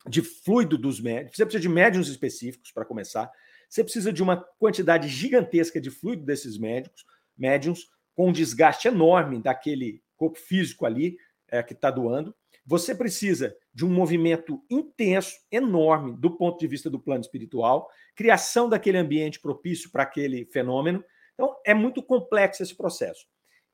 de 0.08 0.22
fluido 0.22 0.78
dos 0.78 1.00
médios, 1.00 1.36
você 1.36 1.46
precisa 1.46 1.62
de 1.62 1.70
médiums 1.70 2.08
específicos 2.08 2.72
para 2.72 2.86
começar, 2.86 3.32
você 3.69 3.84
precisa 3.84 4.12
de 4.12 4.23
uma 4.23 4.38
quantidade 4.58 5.08
gigantesca 5.08 5.80
de 5.80 5.89
fluido 5.89 6.23
desses 6.23 6.58
médicos, 6.58 7.06
médiums, 7.38 7.89
com 8.13 8.30
um 8.30 8.32
desgaste 8.32 8.88
enorme 8.88 9.41
daquele 9.41 10.01
corpo 10.15 10.39
físico 10.39 10.86
ali 10.86 11.17
é, 11.47 11.62
que 11.62 11.73
está 11.73 11.91
doando. 11.91 12.36
Você 12.65 12.95
precisa 12.95 13.56
de 13.73 13.86
um 13.86 13.89
movimento 13.89 14.63
intenso, 14.69 15.36
enorme, 15.51 16.15
do 16.17 16.36
ponto 16.36 16.58
de 16.58 16.67
vista 16.67 16.89
do 16.89 16.99
plano 16.99 17.21
espiritual, 17.21 17.88
criação 18.15 18.67
daquele 18.67 18.97
ambiente 18.97 19.39
propício 19.39 19.91
para 19.91 20.04
aquele 20.04 20.45
fenômeno. 20.45 21.04
Então, 21.34 21.56
é 21.65 21.73
muito 21.73 22.01
complexo 22.01 22.63
esse 22.63 22.75
processo. 22.75 23.28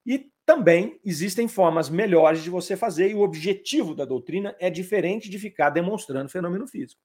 E 0.06 0.32
também 0.46 1.00
existem 1.06 1.48
formas 1.48 1.90
melhores 1.90 2.44
de 2.44 2.50
você 2.50 2.76
fazer, 2.76 3.12
e 3.12 3.16
o 3.16 3.22
objetivo 3.22 3.96
da 3.96 4.04
doutrina 4.04 4.56
é 4.60 4.70
diferente 4.70 5.30
de 5.30 5.40
ficar 5.40 5.70
demonstrando 5.70 6.30
fenômeno 6.30 6.68
físico. 6.68 7.02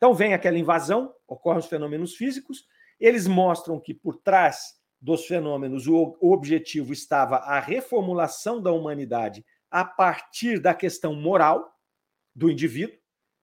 Então, 0.00 0.14
vem 0.14 0.32
aquela 0.32 0.56
invasão, 0.56 1.14
ocorrem 1.28 1.58
os 1.58 1.66
fenômenos 1.66 2.16
físicos, 2.16 2.64
eles 2.98 3.26
mostram 3.26 3.78
que 3.78 3.92
por 3.92 4.16
trás 4.16 4.80
dos 4.98 5.26
fenômenos 5.26 5.86
o 5.86 6.16
objetivo 6.22 6.90
estava 6.90 7.36
a 7.36 7.60
reformulação 7.60 8.62
da 8.62 8.72
humanidade 8.72 9.44
a 9.70 9.84
partir 9.84 10.58
da 10.58 10.72
questão 10.72 11.14
moral 11.14 11.78
do 12.34 12.50
indivíduo. 12.50 12.96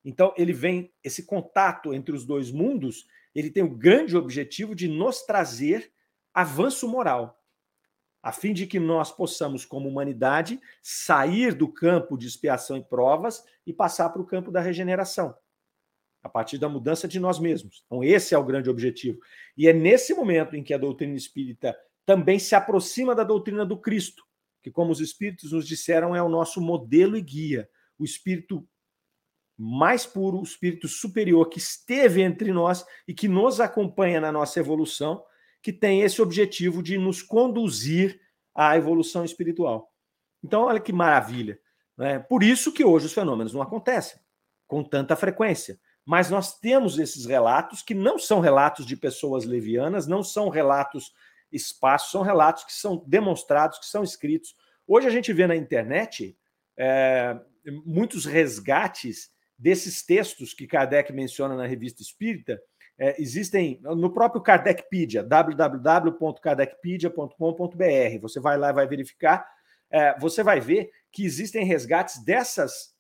Então, 0.04 0.34
ele 0.36 0.52
vem, 0.52 0.92
esse 1.04 1.28
contato 1.28 1.94
entre 1.94 2.16
os 2.16 2.26
dois 2.26 2.52
mundos, 2.52 3.06
ele 3.36 3.52
tem 3.52 3.62
o 3.62 3.78
grande 3.78 4.18
objetivo 4.18 4.74
de 4.74 4.88
nos 4.88 5.22
trazer 5.22 5.92
avanço 6.34 6.88
moral, 6.88 7.40
a 8.24 8.32
fim 8.32 8.52
de 8.52 8.66
que 8.66 8.80
nós 8.80 9.12
possamos, 9.12 9.64
como 9.64 9.88
humanidade, 9.88 10.60
sair 10.82 11.54
do 11.54 11.72
campo 11.72 12.18
de 12.18 12.26
expiação 12.26 12.78
e 12.78 12.84
provas 12.84 13.44
e 13.64 13.72
passar 13.72 14.10
para 14.10 14.24
o 14.24 14.26
campo 14.26 14.52
da 14.52 14.60
regeneração, 14.60 15.36
a 16.28 16.30
partir 16.30 16.58
da 16.58 16.68
mudança 16.70 17.08
de 17.08 17.20
nós 17.20 17.40
mesmos. 17.40 17.84
Então, 17.86 18.04
esse 18.04 18.36
é 18.36 18.38
o 18.38 18.44
grande 18.44 18.70
objetivo. 18.70 19.20
E 19.58 19.68
é 19.68 19.74
nesse 19.74 20.14
momento 20.14 20.56
em 20.56 20.64
que 20.64 20.74
a 20.74 20.78
doutrina 20.78 21.16
espírita 21.16 21.76
também 22.06 22.38
se 22.38 22.54
aproxima 22.54 23.16
da 23.16 23.24
doutrina 23.24 23.66
do 23.66 23.80
Cristo, 23.80 24.24
que, 24.62 24.70
como 24.70 24.92
os 24.92 25.00
espíritos 25.00 25.54
nos 25.54 25.66
disseram, 25.66 26.16
é 26.16 26.22
o 26.22 26.30
nosso 26.30 26.62
modelo 26.62 27.18
e 27.18 27.22
guia, 27.22 27.70
o 27.98 28.04
espírito 28.04 28.68
mais 29.58 30.06
puro, 30.06 30.40
o 30.40 30.44
espírito 30.44 30.88
superior 30.88 31.50
que 31.50 31.58
esteve 31.58 32.22
entre 32.22 32.52
nós 32.52 32.86
e 33.08 33.14
que 33.14 33.28
nos 33.28 33.60
acompanha 33.60 34.22
na 34.22 34.32
nossa 34.32 34.60
evolução, 34.60 35.24
que 35.62 35.74
tem 35.74 36.02
esse 36.02 36.22
objetivo 36.22 36.84
de 36.84 36.98
nos 36.98 37.24
conduzir 37.24 38.20
à 38.54 38.78
evolução 38.78 39.26
espiritual. 39.26 39.92
Então, 40.44 40.64
olha 40.64 40.80
que 40.80 40.94
maravilha. 40.94 41.60
Né? 41.98 42.20
Por 42.20 42.44
isso 42.44 42.72
que 42.72 42.84
hoje 42.84 43.08
os 43.08 43.14
fenômenos 43.14 43.54
não 43.54 43.62
acontecem 43.62 44.20
com 44.68 44.84
tanta 44.84 45.16
frequência. 45.16 45.80
Mas 46.08 46.30
nós 46.30 46.58
temos 46.58 46.98
esses 46.98 47.26
relatos 47.26 47.82
que 47.82 47.94
não 47.94 48.18
são 48.18 48.40
relatos 48.40 48.86
de 48.86 48.96
pessoas 48.96 49.44
levianas, 49.44 50.08
não 50.08 50.24
são 50.24 50.48
relatos 50.48 51.12
espaço, 51.52 52.12
são 52.12 52.22
relatos 52.22 52.64
que 52.64 52.72
são 52.72 53.04
demonstrados, 53.06 53.78
que 53.78 53.88
são 53.88 54.06
escritos. 54.06 54.56
Hoje 54.88 55.06
a 55.06 55.10
gente 55.10 55.34
vê 55.34 55.46
na 55.46 55.58
internet 55.58 56.38
é, 56.78 57.38
muitos 57.86 58.24
resgates 58.24 59.32
desses 59.60 60.02
textos 60.02 60.54
que 60.54 60.66
Kardec 60.66 61.12
menciona 61.12 61.58
na 61.58 61.68
revista 61.68 62.02
Espírita. 62.02 62.58
É, 62.98 63.22
existem 63.22 63.82
no 63.84 64.14
próprio 64.14 64.42
Kardecpedia, 64.42 65.22
www.kardecpedia.com.br. 65.22 68.22
Você 68.22 68.40
vai 68.40 68.58
lá 68.58 68.70
e 68.70 68.74
vai 68.74 68.88
verificar. 68.88 69.46
É, 69.92 70.18
você 70.18 70.42
vai 70.42 70.62
ver 70.62 70.90
que 71.12 71.26
existem 71.26 71.66
resgates 71.66 72.24
dessas 72.24 72.96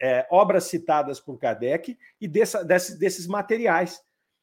é, 0.00 0.26
obras 0.30 0.64
citadas 0.64 1.20
por 1.20 1.38
Kardec 1.38 1.98
e 2.20 2.26
dessa, 2.26 2.64
desse, 2.64 2.98
desses 2.98 3.26
materiais. 3.26 4.00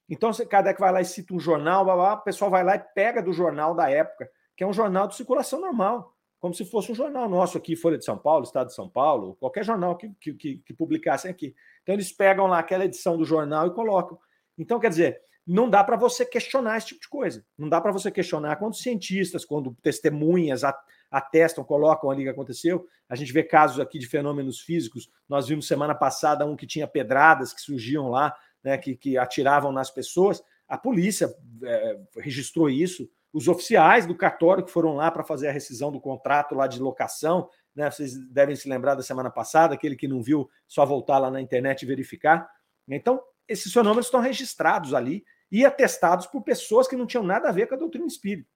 Então, 0.09 0.31
Kardec 0.31 0.79
vai 0.79 0.91
lá 0.91 1.01
e 1.01 1.05
cita 1.05 1.33
um 1.33 1.39
jornal, 1.39 1.83
blá, 1.83 1.95
blá, 1.95 2.13
o 2.13 2.21
pessoal 2.21 2.51
vai 2.51 2.63
lá 2.63 2.75
e 2.75 2.79
pega 2.79 3.21
do 3.21 3.33
jornal 3.33 3.75
da 3.75 3.89
época, 3.89 4.29
que 4.55 4.63
é 4.63 4.67
um 4.67 4.73
jornal 4.73 5.07
de 5.07 5.15
circulação 5.15 5.59
normal, 5.59 6.13
como 6.39 6.53
se 6.53 6.63
fosse 6.63 6.91
um 6.91 6.95
jornal 6.95 7.27
nosso 7.27 7.57
aqui, 7.57 7.75
Folha 7.75 7.97
de 7.97 8.05
São 8.05 8.17
Paulo, 8.17 8.43
Estado 8.43 8.67
de 8.67 8.75
São 8.75 8.87
Paulo, 8.87 9.35
qualquer 9.39 9.65
jornal 9.65 9.97
que, 9.97 10.09
que, 10.21 10.33
que, 10.33 10.57
que 10.59 10.73
publicassem 10.73 11.29
aqui. 11.29 11.53
Então, 11.81 11.93
eles 11.93 12.11
pegam 12.11 12.47
lá 12.47 12.59
aquela 12.59 12.85
edição 12.85 13.17
do 13.17 13.25
jornal 13.25 13.67
e 13.67 13.73
colocam. 13.73 14.17
Então, 14.57 14.79
quer 14.79 14.89
dizer, 14.89 15.19
não 15.45 15.69
dá 15.69 15.83
para 15.83 15.95
você 15.95 16.25
questionar 16.25 16.77
esse 16.77 16.87
tipo 16.87 17.01
de 17.01 17.07
coisa. 17.07 17.45
Não 17.57 17.69
dá 17.69 17.79
para 17.79 17.91
você 17.91 18.11
questionar 18.11 18.57
quando 18.57 18.75
cientistas, 18.75 19.45
quando 19.45 19.75
testemunhas 19.81 20.63
atestam, 21.09 21.63
colocam 21.63 22.09
ali 22.09 22.23
que 22.23 22.29
aconteceu. 22.29 22.87
A 23.07 23.15
gente 23.15 23.31
vê 23.31 23.43
casos 23.43 23.79
aqui 23.79 23.97
de 23.97 24.07
fenômenos 24.07 24.59
físicos. 24.59 25.09
Nós 25.27 25.47
vimos 25.47 25.67
semana 25.67 25.95
passada 25.95 26.45
um 26.45 26.55
que 26.55 26.67
tinha 26.67 26.87
pedradas 26.87 27.53
que 27.53 27.61
surgiam 27.61 28.09
lá 28.09 28.35
né, 28.63 28.77
que, 28.77 28.95
que 28.95 29.17
atiravam 29.17 29.71
nas 29.71 29.89
pessoas. 29.89 30.43
A 30.67 30.77
polícia 30.77 31.33
é, 31.63 31.99
registrou 32.17 32.69
isso. 32.69 33.09
Os 33.31 33.47
oficiais 33.47 34.05
do 34.05 34.15
cartório 34.15 34.65
que 34.65 34.71
foram 34.71 34.95
lá 34.95 35.09
para 35.09 35.23
fazer 35.23 35.47
a 35.47 35.51
rescisão 35.51 35.91
do 35.91 36.01
contrato 36.01 36.55
lá 36.55 36.67
de 36.67 36.79
locação, 36.79 37.49
né, 37.73 37.89
vocês 37.89 38.17
devem 38.29 38.55
se 38.55 38.67
lembrar 38.67 38.95
da 38.95 39.03
semana 39.03 39.29
passada, 39.29 39.73
aquele 39.73 39.95
que 39.95 40.07
não 40.07 40.21
viu, 40.21 40.49
só 40.67 40.85
voltar 40.85 41.17
lá 41.17 41.31
na 41.31 41.39
internet 41.39 41.83
e 41.83 41.85
verificar. 41.85 42.49
Então, 42.89 43.21
esses 43.47 43.71
fenômenos 43.71 44.07
estão 44.07 44.19
registrados 44.19 44.93
ali 44.93 45.23
e 45.49 45.65
atestados 45.65 46.27
por 46.27 46.41
pessoas 46.41 46.87
que 46.87 46.97
não 46.97 47.05
tinham 47.05 47.23
nada 47.23 47.47
a 47.47 47.51
ver 47.53 47.67
com 47.67 47.75
a 47.75 47.77
doutrina 47.77 48.07
espírita. 48.07 48.49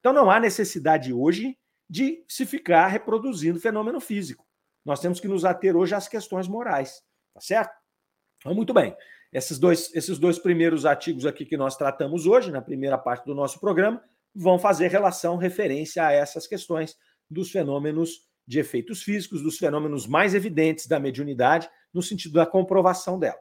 Então, 0.00 0.12
não 0.12 0.30
há 0.30 0.40
necessidade 0.40 1.12
hoje 1.12 1.56
de 1.88 2.24
se 2.28 2.44
ficar 2.44 2.86
reproduzindo 2.88 3.60
fenômeno 3.60 4.00
físico. 4.00 4.46
Nós 4.84 5.00
temos 5.00 5.20
que 5.20 5.28
nos 5.28 5.44
ater 5.44 5.76
hoje 5.76 5.94
às 5.94 6.08
questões 6.08 6.48
morais, 6.48 7.02
tá 7.34 7.40
certo? 7.40 7.74
Então, 8.38 8.54
muito 8.54 8.72
bem. 8.72 8.96
Esses 9.32 9.58
dois, 9.58 9.94
esses 9.94 10.18
dois 10.18 10.38
primeiros 10.38 10.86
artigos 10.86 11.26
aqui 11.26 11.44
que 11.44 11.56
nós 11.56 11.76
tratamos 11.76 12.26
hoje, 12.26 12.50
na 12.50 12.62
primeira 12.62 12.96
parte 12.96 13.24
do 13.24 13.34
nosso 13.34 13.60
programa, 13.60 14.02
vão 14.34 14.58
fazer 14.58 14.88
relação, 14.88 15.36
referência 15.36 16.06
a 16.06 16.12
essas 16.12 16.46
questões 16.46 16.96
dos 17.28 17.50
fenômenos 17.50 18.26
de 18.46 18.60
efeitos 18.60 19.02
físicos, 19.02 19.42
dos 19.42 19.58
fenômenos 19.58 20.06
mais 20.06 20.34
evidentes 20.34 20.86
da 20.86 21.00
mediunidade, 21.00 21.68
no 21.92 22.02
sentido 22.02 22.34
da 22.34 22.46
comprovação 22.46 23.18
dela. 23.18 23.38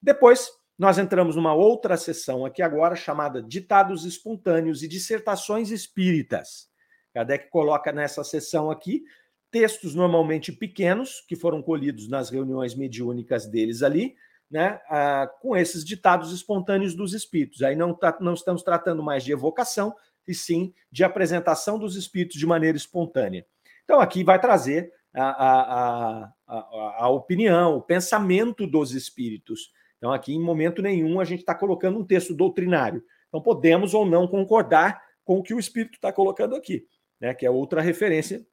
Depois, 0.00 0.48
nós 0.78 0.98
entramos 0.98 1.34
numa 1.34 1.54
outra 1.54 1.96
sessão 1.96 2.44
aqui 2.44 2.62
agora, 2.62 2.94
chamada 2.94 3.42
Ditados 3.42 4.04
Espontâneos 4.04 4.82
e 4.82 4.88
Dissertações 4.88 5.70
Espíritas. 5.70 6.68
Kardec 7.16 7.48
coloca 7.48 7.92
nessa 7.92 8.22
sessão 8.22 8.70
aqui 8.70 9.02
textos 9.50 9.94
normalmente 9.94 10.52
pequenos, 10.52 11.24
que 11.26 11.34
foram 11.34 11.62
colhidos 11.62 12.08
nas 12.08 12.28
reuniões 12.28 12.74
mediúnicas 12.74 13.46
deles 13.46 13.82
ali, 13.82 14.14
né, 14.50 14.80
ah, 14.90 15.30
com 15.40 15.56
esses 15.56 15.82
ditados 15.82 16.30
espontâneos 16.30 16.94
dos 16.94 17.14
espíritos. 17.14 17.62
Aí 17.62 17.74
não, 17.74 17.94
tá, 17.94 18.16
não 18.20 18.34
estamos 18.34 18.62
tratando 18.62 19.02
mais 19.02 19.24
de 19.24 19.32
evocação, 19.32 19.94
e 20.28 20.34
sim 20.34 20.74
de 20.90 21.04
apresentação 21.04 21.78
dos 21.78 21.96
espíritos 21.96 22.38
de 22.38 22.46
maneira 22.46 22.76
espontânea. 22.76 23.46
Então, 23.84 24.00
aqui 24.00 24.24
vai 24.24 24.40
trazer 24.40 24.92
a, 25.14 25.24
a, 25.24 26.32
a, 26.46 27.04
a 27.04 27.08
opinião, 27.08 27.76
o 27.76 27.82
pensamento 27.82 28.66
dos 28.66 28.92
espíritos. 28.92 29.72
Então, 29.96 30.12
aqui, 30.12 30.34
em 30.34 30.42
momento 30.42 30.82
nenhum, 30.82 31.20
a 31.20 31.24
gente 31.24 31.40
está 31.40 31.54
colocando 31.54 31.98
um 31.98 32.04
texto 32.04 32.34
doutrinário. 32.34 33.02
Então, 33.28 33.40
podemos 33.40 33.94
ou 33.94 34.04
não 34.04 34.26
concordar 34.26 35.00
com 35.24 35.38
o 35.38 35.42
que 35.42 35.54
o 35.54 35.58
espírito 35.58 35.94
está 35.94 36.12
colocando 36.12 36.54
aqui, 36.54 36.86
né, 37.20 37.34
que 37.34 37.46
é 37.46 37.50
outra 37.50 37.80
referência 37.80 38.46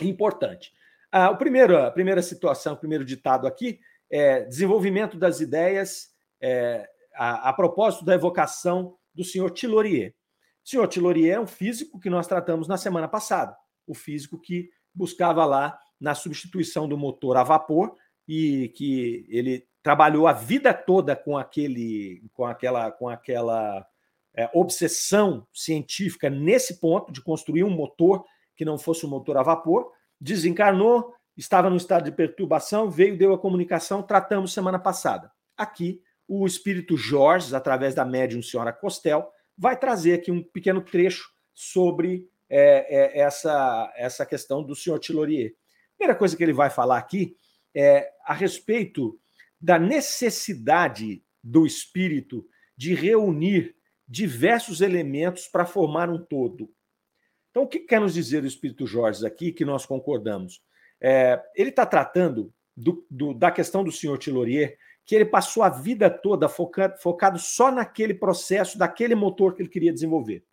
importante. 0.00 0.72
Ah, 1.10 1.30
o 1.30 1.36
primeiro, 1.36 1.78
a 1.78 1.90
primeira 1.90 2.22
situação, 2.22 2.74
o 2.74 2.78
primeiro 2.78 3.04
ditado 3.04 3.46
aqui 3.46 3.78
é, 4.10 4.44
desenvolvimento 4.44 5.16
das 5.16 5.40
ideias 5.40 6.08
é, 6.40 6.88
a, 7.14 7.48
a, 7.48 7.52
propósito 7.52 8.04
da 8.04 8.14
evocação 8.14 8.96
do 9.14 9.24
senhor 9.24 9.50
Tilorier. 9.50 10.14
O 10.64 10.68
senhor 10.68 10.86
Tilorier 10.88 11.36
é 11.36 11.40
um 11.40 11.46
físico 11.46 11.98
que 11.98 12.10
nós 12.10 12.26
tratamos 12.26 12.68
na 12.68 12.76
semana 12.76 13.08
passada, 13.08 13.56
o 13.86 13.94
físico 13.94 14.40
que 14.40 14.68
buscava 14.94 15.44
lá 15.44 15.78
na 16.00 16.14
substituição 16.14 16.88
do 16.88 16.98
motor 16.98 17.36
a 17.36 17.42
vapor 17.42 17.94
e 18.28 18.68
que 18.76 19.26
ele 19.28 19.66
trabalhou 19.82 20.26
a 20.26 20.32
vida 20.32 20.74
toda 20.74 21.14
com 21.14 21.38
aquele, 21.38 22.28
com 22.34 22.44
aquela, 22.44 22.90
com 22.90 23.08
aquela 23.08 23.86
é, 24.36 24.50
obsessão 24.52 25.46
científica 25.52 26.28
nesse 26.28 26.78
ponto 26.78 27.10
de 27.10 27.22
construir 27.22 27.64
um 27.64 27.70
motor 27.70 28.24
que 28.54 28.64
não 28.64 28.78
fosse 28.78 29.06
um 29.06 29.08
motor 29.08 29.36
a 29.36 29.42
vapor, 29.42 29.90
desencarnou, 30.20 31.14
estava 31.36 31.70
no 31.70 31.76
estado 31.76 32.04
de 32.04 32.12
perturbação, 32.12 32.90
veio, 32.90 33.16
deu 33.16 33.32
a 33.32 33.38
comunicação, 33.38 34.02
tratamos 34.02 34.52
semana 34.52 34.78
passada. 34.78 35.30
Aqui, 35.56 36.02
o 36.28 36.46
espírito 36.46 36.96
Jorge, 36.96 37.54
através 37.54 37.94
da 37.94 38.04
médium 38.04 38.42
senhora 38.42 38.72
Costel, 38.72 39.30
vai 39.56 39.78
trazer 39.78 40.14
aqui 40.14 40.30
um 40.30 40.42
pequeno 40.42 40.80
trecho 40.80 41.30
sobre 41.54 42.28
é, 42.48 43.18
é, 43.18 43.20
essa, 43.20 43.92
essa 43.96 44.26
questão 44.26 44.62
do 44.62 44.74
senhor 44.74 44.98
Tilorier. 44.98 45.54
Primeira 45.96 46.18
coisa 46.18 46.36
que 46.36 46.42
ele 46.42 46.52
vai 46.52 46.70
falar 46.70 46.98
aqui 46.98 47.36
é 47.74 48.10
a 48.24 48.34
respeito 48.34 49.18
da 49.60 49.78
necessidade 49.78 51.22
do 51.42 51.66
espírito 51.66 52.46
de 52.76 52.94
reunir 52.94 53.75
diversos 54.06 54.80
elementos 54.80 55.48
para 55.48 55.66
formar 55.66 56.08
um 56.08 56.18
todo. 56.18 56.70
Então, 57.50 57.64
o 57.64 57.66
que 57.66 57.80
quer 57.80 58.00
nos 58.00 58.14
dizer 58.14 58.42
o 58.42 58.46
Espírito 58.46 58.86
Jorge 58.86 59.26
aqui, 59.26 59.52
que 59.52 59.64
nós 59.64 59.86
concordamos? 59.86 60.62
É, 61.00 61.42
ele 61.54 61.70
está 61.70 61.86
tratando 61.86 62.52
do, 62.76 63.06
do, 63.10 63.32
da 63.32 63.50
questão 63.50 63.82
do 63.82 63.90
senhor 63.90 64.18
Tilorier, 64.18 64.78
que 65.04 65.14
ele 65.14 65.24
passou 65.24 65.62
a 65.62 65.68
vida 65.68 66.10
toda 66.10 66.48
focado, 66.48 66.98
focado 66.98 67.38
só 67.38 67.70
naquele 67.70 68.12
processo, 68.12 68.76
daquele 68.76 69.14
motor 69.14 69.54
que 69.54 69.62
ele 69.62 69.68
queria 69.68 69.92
desenvolver. 69.92 70.44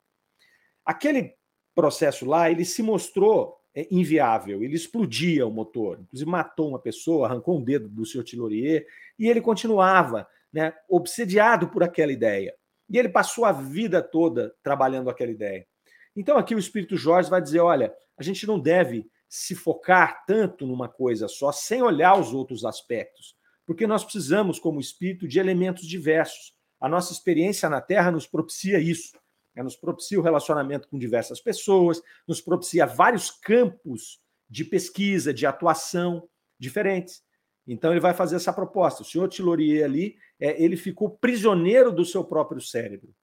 Aquele 0.85 1.35
processo 1.75 2.25
lá, 2.25 2.49
ele 2.49 2.63
se 2.63 2.83
mostrou 2.83 3.57
é, 3.75 3.87
inviável, 3.89 4.63
ele 4.63 4.75
explodia 4.75 5.45
o 5.45 5.51
motor, 5.51 5.99
inclusive 5.99 6.29
matou 6.29 6.69
uma 6.69 6.79
pessoa, 6.79 7.27
arrancou 7.27 7.57
um 7.57 7.63
dedo 7.63 7.89
do 7.89 8.05
senhor 8.05 8.23
Tilorier, 8.23 8.85
e 9.17 9.27
ele 9.27 9.41
continuava 9.41 10.27
né, 10.51 10.73
obsediado 10.87 11.67
por 11.69 11.83
aquela 11.83 12.11
ideia. 12.11 12.53
E 12.93 12.97
ele 12.99 13.09
passou 13.09 13.43
a 13.43 13.51
vida 13.51 14.03
toda 14.03 14.53
trabalhando 14.61 15.09
aquela 15.09 15.31
ideia. 15.31 15.67
Então 16.15 16.37
aqui 16.37 16.53
o 16.53 16.59
Espírito 16.59 16.95
Jorge 16.95 17.29
vai 17.29 17.41
dizer, 17.41 17.59
olha, 17.59 17.91
a 18.15 18.21
gente 18.21 18.45
não 18.45 18.59
deve 18.59 19.09
se 19.27 19.55
focar 19.55 20.23
tanto 20.27 20.67
numa 20.67 20.87
coisa 20.87 21.27
só, 21.27 21.51
sem 21.51 21.81
olhar 21.81 22.19
os 22.19 22.35
outros 22.35 22.63
aspectos, 22.63 23.35
porque 23.65 23.87
nós 23.87 24.03
precisamos, 24.03 24.59
como 24.59 24.79
espírito, 24.79 25.27
de 25.27 25.39
elementos 25.39 25.87
diversos. 25.87 26.53
A 26.79 26.87
nossa 26.87 27.11
experiência 27.11 27.67
na 27.67 27.81
Terra 27.81 28.11
nos 28.11 28.27
propicia 28.27 28.77
isso. 28.77 29.17
Né? 29.55 29.63
Nos 29.63 29.75
propicia 29.75 30.19
o 30.19 30.23
relacionamento 30.23 30.87
com 30.87 30.99
diversas 30.99 31.39
pessoas, 31.39 31.99
nos 32.27 32.41
propicia 32.41 32.85
vários 32.85 33.31
campos 33.31 34.19
de 34.47 34.63
pesquisa, 34.63 35.33
de 35.33 35.47
atuação 35.47 36.29
diferentes. 36.59 37.23
Então 37.67 37.91
ele 37.91 37.99
vai 37.99 38.13
fazer 38.13 38.35
essa 38.35 38.51
proposta. 38.51 39.01
O 39.01 39.05
senhor 39.05 39.27
Tilorier 39.29 39.85
ali, 39.85 40.17
é, 40.39 40.61
ele 40.61 40.75
ficou 40.75 41.09
prisioneiro 41.09 41.91
do 41.91 42.03
seu 42.03 42.23
próprio 42.23 42.61
cérebro. 42.61 43.13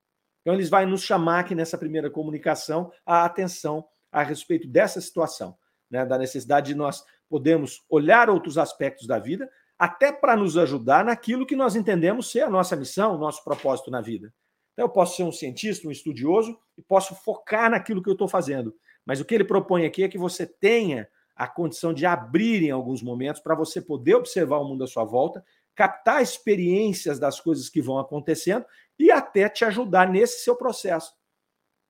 Então 0.40 0.54
ele 0.54 0.64
vai 0.64 0.86
nos 0.86 1.02
chamar 1.02 1.40
aqui 1.40 1.54
nessa 1.54 1.76
primeira 1.76 2.10
comunicação 2.10 2.90
a 3.04 3.24
atenção 3.24 3.86
a 4.10 4.22
respeito 4.22 4.66
dessa 4.66 5.00
situação 5.00 5.56
né, 5.90 6.06
da 6.06 6.16
necessidade 6.16 6.68
de 6.68 6.74
nós 6.74 7.04
podermos 7.28 7.84
olhar 7.88 8.30
outros 8.30 8.56
aspectos 8.56 9.06
da 9.06 9.18
vida, 9.18 9.50
até 9.78 10.12
para 10.12 10.36
nos 10.36 10.56
ajudar 10.56 11.04
naquilo 11.04 11.46
que 11.46 11.56
nós 11.56 11.74
entendemos 11.74 12.30
ser 12.30 12.42
a 12.42 12.50
nossa 12.50 12.76
missão, 12.76 13.14
o 13.14 13.18
nosso 13.18 13.42
propósito 13.42 13.90
na 13.90 14.00
vida. 14.00 14.32
Então, 14.72 14.84
eu 14.84 14.90
posso 14.90 15.16
ser 15.16 15.24
um 15.24 15.32
cientista, 15.32 15.88
um 15.88 15.90
estudioso, 15.90 16.56
e 16.76 16.82
posso 16.82 17.14
focar 17.14 17.70
naquilo 17.70 18.02
que 18.02 18.08
eu 18.08 18.14
estou 18.14 18.28
fazendo. 18.28 18.74
Mas 19.04 19.20
o 19.20 19.24
que 19.24 19.34
ele 19.34 19.44
propõe 19.44 19.84
aqui 19.84 20.04
é 20.04 20.08
que 20.08 20.18
você 20.18 20.46
tenha 20.46 21.08
a 21.40 21.48
condição 21.48 21.94
de 21.94 22.04
abrir 22.04 22.62
em 22.62 22.70
alguns 22.70 23.02
momentos 23.02 23.40
para 23.40 23.54
você 23.54 23.80
poder 23.80 24.14
observar 24.14 24.58
o 24.58 24.64
mundo 24.68 24.84
à 24.84 24.86
sua 24.86 25.04
volta, 25.04 25.42
captar 25.74 26.22
experiências 26.22 27.18
das 27.18 27.40
coisas 27.40 27.70
que 27.70 27.80
vão 27.80 27.98
acontecendo 27.98 28.66
e 28.98 29.10
até 29.10 29.48
te 29.48 29.64
ajudar 29.64 30.06
nesse 30.06 30.44
seu 30.44 30.54
processo, 30.54 31.14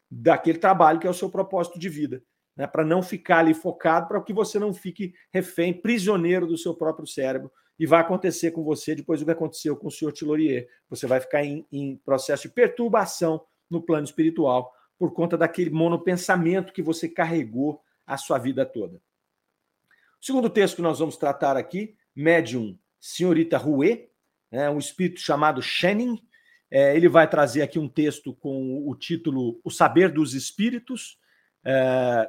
daquele 0.09 0.59
trabalho 0.59 1.01
que 1.01 1.07
é 1.09 1.11
o 1.11 1.14
seu 1.14 1.28
propósito 1.28 1.80
de 1.80 1.88
vida 1.88 2.22
né, 2.57 2.64
para 2.64 2.84
não 2.84 3.03
ficar 3.03 3.38
ali 3.38 3.53
focado, 3.53 4.07
para 4.07 4.22
que 4.22 4.32
você 4.32 4.57
não 4.57 4.72
fique 4.72 5.14
refém, 5.32 5.72
prisioneiro 5.72 6.46
do 6.46 6.57
seu 6.57 6.72
próprio 6.72 7.09
cérebro. 7.09 7.51
E 7.76 7.86
vai 7.86 8.03
acontecer 8.03 8.53
com 8.53 8.62
você 8.62 8.94
depois 8.94 9.18
do 9.18 9.26
que 9.26 9.32
aconteceu 9.32 9.76
com 9.76 9.88
o 9.88 9.90
senhor 9.90 10.12
Tilorier. 10.12 10.68
Você 10.88 11.09
vai 11.09 11.18
ficar 11.18 11.42
em, 11.42 11.66
em 11.72 11.96
processo 12.05 12.44
de 12.44 12.55
perturbação 12.55 13.42
no 13.68 13.82
plano 13.82 14.05
espiritual 14.05 14.72
por 14.96 15.12
conta 15.12 15.36
daquele 15.36 15.70
monopensamento 15.70 16.72
que 16.72 16.82
você 16.82 17.09
carregou 17.09 17.80
a 18.07 18.16
sua 18.16 18.38
vida 18.38 18.64
toda. 18.64 19.01
O 20.20 20.26
segundo 20.26 20.50
texto 20.50 20.76
que 20.76 20.82
nós 20.82 20.98
vamos 20.98 21.16
tratar 21.16 21.56
aqui, 21.56 21.96
médium 22.14 22.78
senhorita 23.00 23.56
Rouet, 23.56 24.10
né, 24.50 24.68
um 24.68 24.78
espírito 24.78 25.20
chamado 25.20 25.62
Shanning. 25.62 26.20
É, 26.70 26.94
ele 26.94 27.08
vai 27.08 27.28
trazer 27.28 27.62
aqui 27.62 27.78
um 27.78 27.88
texto 27.88 28.34
com 28.34 28.86
o 28.86 28.94
título 28.94 29.60
O 29.64 29.70
Saber 29.70 30.12
dos 30.12 30.34
Espíritos. 30.34 31.18
É, 31.64 32.28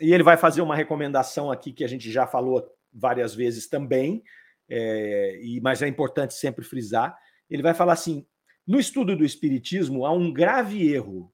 e 0.00 0.12
ele 0.12 0.22
vai 0.22 0.36
fazer 0.36 0.60
uma 0.60 0.76
recomendação 0.76 1.50
aqui 1.50 1.72
que 1.72 1.84
a 1.84 1.88
gente 1.88 2.10
já 2.10 2.26
falou 2.26 2.66
várias 2.92 3.34
vezes 3.34 3.66
também, 3.66 4.22
é, 4.68 5.40
e 5.42 5.60
mas 5.60 5.82
é 5.82 5.88
importante 5.88 6.34
sempre 6.34 6.64
frisar. 6.64 7.16
Ele 7.48 7.62
vai 7.62 7.74
falar 7.74 7.94
assim: 7.94 8.26
no 8.66 8.78
estudo 8.78 9.16
do 9.16 9.24
Espiritismo 9.24 10.04
há 10.04 10.12
um 10.12 10.32
grave 10.32 10.92
erro 10.92 11.32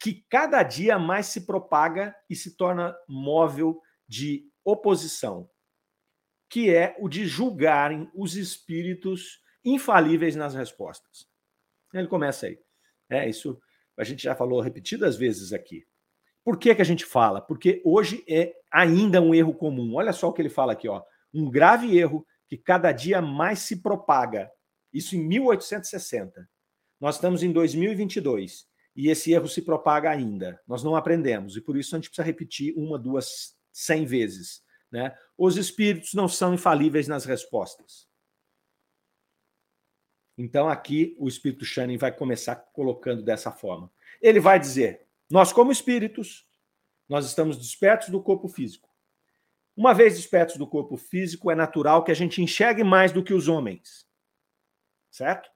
que 0.00 0.24
cada 0.28 0.62
dia 0.62 0.98
mais 0.98 1.26
se 1.26 1.46
propaga 1.46 2.14
e 2.30 2.36
se 2.36 2.56
torna 2.56 2.96
móvel 3.08 3.80
de 4.06 4.47
oposição, 4.70 5.48
que 6.48 6.74
é 6.74 6.96
o 6.98 7.08
de 7.08 7.26
julgarem 7.26 8.10
os 8.14 8.36
espíritos 8.36 9.42
infalíveis 9.64 10.36
nas 10.36 10.54
respostas. 10.54 11.26
Ele 11.92 12.06
começa 12.06 12.46
aí. 12.46 12.58
É 13.08 13.28
isso. 13.28 13.60
A 13.96 14.04
gente 14.04 14.22
já 14.22 14.34
falou 14.34 14.60
repetidas 14.60 15.16
vezes 15.16 15.52
aqui. 15.52 15.86
Por 16.44 16.58
que, 16.58 16.74
que 16.74 16.82
a 16.82 16.84
gente 16.84 17.04
fala? 17.04 17.40
Porque 17.40 17.82
hoje 17.84 18.24
é 18.28 18.54
ainda 18.72 19.20
um 19.20 19.34
erro 19.34 19.54
comum. 19.54 19.94
Olha 19.94 20.12
só 20.12 20.28
o 20.28 20.32
que 20.32 20.40
ele 20.40 20.48
fala 20.48 20.72
aqui, 20.72 20.88
ó. 20.88 21.02
Um 21.32 21.50
grave 21.50 21.98
erro 21.98 22.26
que 22.48 22.56
cada 22.56 22.92
dia 22.92 23.20
mais 23.20 23.60
se 23.60 23.82
propaga. 23.82 24.50
Isso 24.92 25.16
em 25.16 25.26
1860. 25.26 26.48
Nós 27.00 27.16
estamos 27.16 27.42
em 27.42 27.52
2022 27.52 28.66
e 28.96 29.08
esse 29.08 29.32
erro 29.32 29.48
se 29.48 29.62
propaga 29.62 30.10
ainda. 30.10 30.60
Nós 30.66 30.82
não 30.82 30.96
aprendemos 30.96 31.56
e 31.56 31.60
por 31.60 31.76
isso 31.76 31.94
a 31.94 31.98
gente 31.98 32.08
precisa 32.08 32.26
repetir 32.26 32.74
uma, 32.76 32.98
duas, 32.98 33.56
cem 33.78 34.04
vezes. 34.04 34.62
Né? 34.90 35.16
Os 35.36 35.56
espíritos 35.56 36.14
não 36.14 36.26
são 36.26 36.54
infalíveis 36.54 37.06
nas 37.06 37.24
respostas. 37.24 38.08
Então 40.36 40.68
aqui 40.68 41.16
o 41.18 41.28
espírito 41.28 41.64
Shannon 41.64 41.98
vai 41.98 42.12
começar 42.12 42.56
colocando 42.56 43.22
dessa 43.22 43.52
forma. 43.52 43.92
Ele 44.20 44.40
vai 44.40 44.58
dizer: 44.58 45.06
nós, 45.30 45.52
como 45.52 45.70
espíritos, 45.70 46.48
nós 47.08 47.26
estamos 47.26 47.56
despertos 47.56 48.08
do 48.08 48.22
corpo 48.22 48.48
físico. 48.48 48.88
Uma 49.76 49.94
vez 49.94 50.16
despertos 50.16 50.56
do 50.56 50.66
corpo 50.66 50.96
físico, 50.96 51.50
é 51.50 51.54
natural 51.54 52.02
que 52.02 52.10
a 52.10 52.14
gente 52.14 52.42
enxergue 52.42 52.82
mais 52.82 53.12
do 53.12 53.22
que 53.22 53.32
os 53.32 53.46
homens. 53.46 54.08
Certo? 55.10 55.48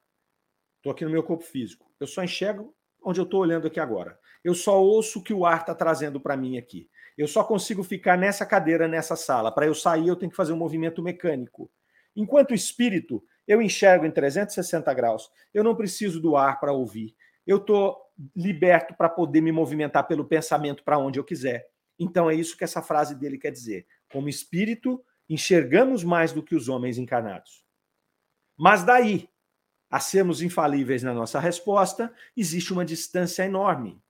Estou 0.77 0.91
aqui 0.91 1.03
no 1.03 1.11
meu 1.11 1.23
corpo 1.23 1.43
físico. 1.43 1.93
Eu 1.99 2.07
só 2.07 2.23
enxergo 2.23 2.73
onde 3.03 3.19
eu 3.19 3.25
estou 3.25 3.41
olhando 3.41 3.67
aqui 3.67 3.79
agora. 3.79 4.17
Eu 4.43 4.55
só 4.55 4.81
ouço 4.81 5.19
o 5.19 5.23
que 5.23 5.33
o 5.33 5.45
ar 5.45 5.61
está 5.61 5.75
trazendo 5.75 6.19
para 6.19 6.37
mim 6.37 6.57
aqui. 6.57 6.89
Eu 7.17 7.27
só 7.27 7.43
consigo 7.43 7.83
ficar 7.83 8.17
nessa 8.17 8.45
cadeira, 8.45 8.87
nessa 8.87 9.15
sala. 9.15 9.51
Para 9.51 9.65
eu 9.65 9.75
sair, 9.75 10.07
eu 10.07 10.15
tenho 10.15 10.29
que 10.29 10.35
fazer 10.35 10.53
um 10.53 10.57
movimento 10.57 11.01
mecânico. 11.01 11.71
Enquanto 12.15 12.53
espírito, 12.53 13.23
eu 13.47 13.61
enxergo 13.61 14.05
em 14.05 14.11
360 14.11 14.93
graus. 14.93 15.29
Eu 15.53 15.63
não 15.63 15.75
preciso 15.75 16.19
do 16.19 16.35
ar 16.35 16.59
para 16.59 16.73
ouvir. 16.73 17.15
Eu 17.45 17.57
estou 17.57 17.97
liberto 18.35 18.93
para 18.95 19.09
poder 19.09 19.41
me 19.41 19.51
movimentar 19.51 20.07
pelo 20.07 20.25
pensamento 20.25 20.83
para 20.83 20.97
onde 20.97 21.19
eu 21.19 21.23
quiser. 21.23 21.67
Então 21.99 22.29
é 22.29 22.35
isso 22.35 22.57
que 22.57 22.63
essa 22.63 22.81
frase 22.81 23.15
dele 23.15 23.37
quer 23.37 23.51
dizer. 23.51 23.85
Como 24.11 24.29
espírito, 24.29 25.03
enxergamos 25.29 26.03
mais 26.03 26.31
do 26.31 26.43
que 26.43 26.55
os 26.55 26.69
homens 26.69 26.97
encarnados. 26.97 27.63
Mas 28.57 28.83
daí 28.83 29.27
a 29.93 29.99
sermos 29.99 30.41
infalíveis 30.41 31.03
na 31.03 31.13
nossa 31.13 31.39
resposta, 31.39 32.11
existe 32.35 32.73
uma 32.73 32.83
distância 32.83 33.45
enorme. 33.45 34.01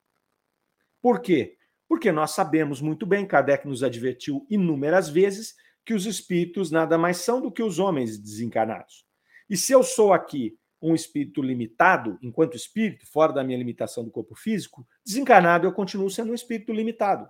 Por 1.02 1.20
quê? 1.20 1.58
Porque 1.94 2.12
nós 2.12 2.32
sabemos 2.32 2.82
muito 2.82 3.06
bem, 3.06 3.24
Kardec 3.24 3.68
nos 3.68 3.84
advertiu 3.84 4.48
inúmeras 4.50 5.10
vezes, 5.10 5.56
que 5.86 5.94
os 5.94 6.08
espíritos 6.08 6.72
nada 6.72 6.98
mais 6.98 7.18
são 7.18 7.40
do 7.40 7.52
que 7.52 7.62
os 7.62 7.78
homens 7.78 8.18
desencarnados. 8.18 9.06
E 9.48 9.56
se 9.56 9.74
eu 9.74 9.84
sou 9.84 10.12
aqui 10.12 10.58
um 10.82 10.96
espírito 10.96 11.40
limitado, 11.40 12.18
enquanto 12.20 12.58
espírito, 12.58 13.06
fora 13.06 13.32
da 13.32 13.44
minha 13.44 13.60
limitação 13.60 14.04
do 14.04 14.10
corpo 14.10 14.34
físico, 14.34 14.88
desencarnado 15.06 15.68
eu 15.68 15.72
continuo 15.72 16.10
sendo 16.10 16.32
um 16.32 16.34
espírito 16.34 16.74
limitado. 16.74 17.30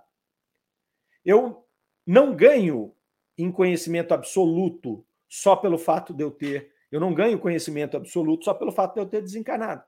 Eu 1.26 1.68
não 2.08 2.34
ganho 2.34 2.96
em 3.38 3.52
conhecimento 3.52 4.14
absoluto 4.14 5.06
só 5.28 5.58
pelo 5.58 5.78
fato 5.78 6.14
de 6.14 6.24
eu 6.24 6.32
ter. 6.32 6.72
Eu 6.90 7.02
não 7.02 7.14
ganho 7.14 7.38
conhecimento 7.38 7.98
absoluto 7.98 8.46
só 8.46 8.54
pelo 8.54 8.72
fato 8.72 8.94
de 8.94 9.02
eu 9.02 9.06
ter 9.06 9.22
desencarnado. 9.22 9.84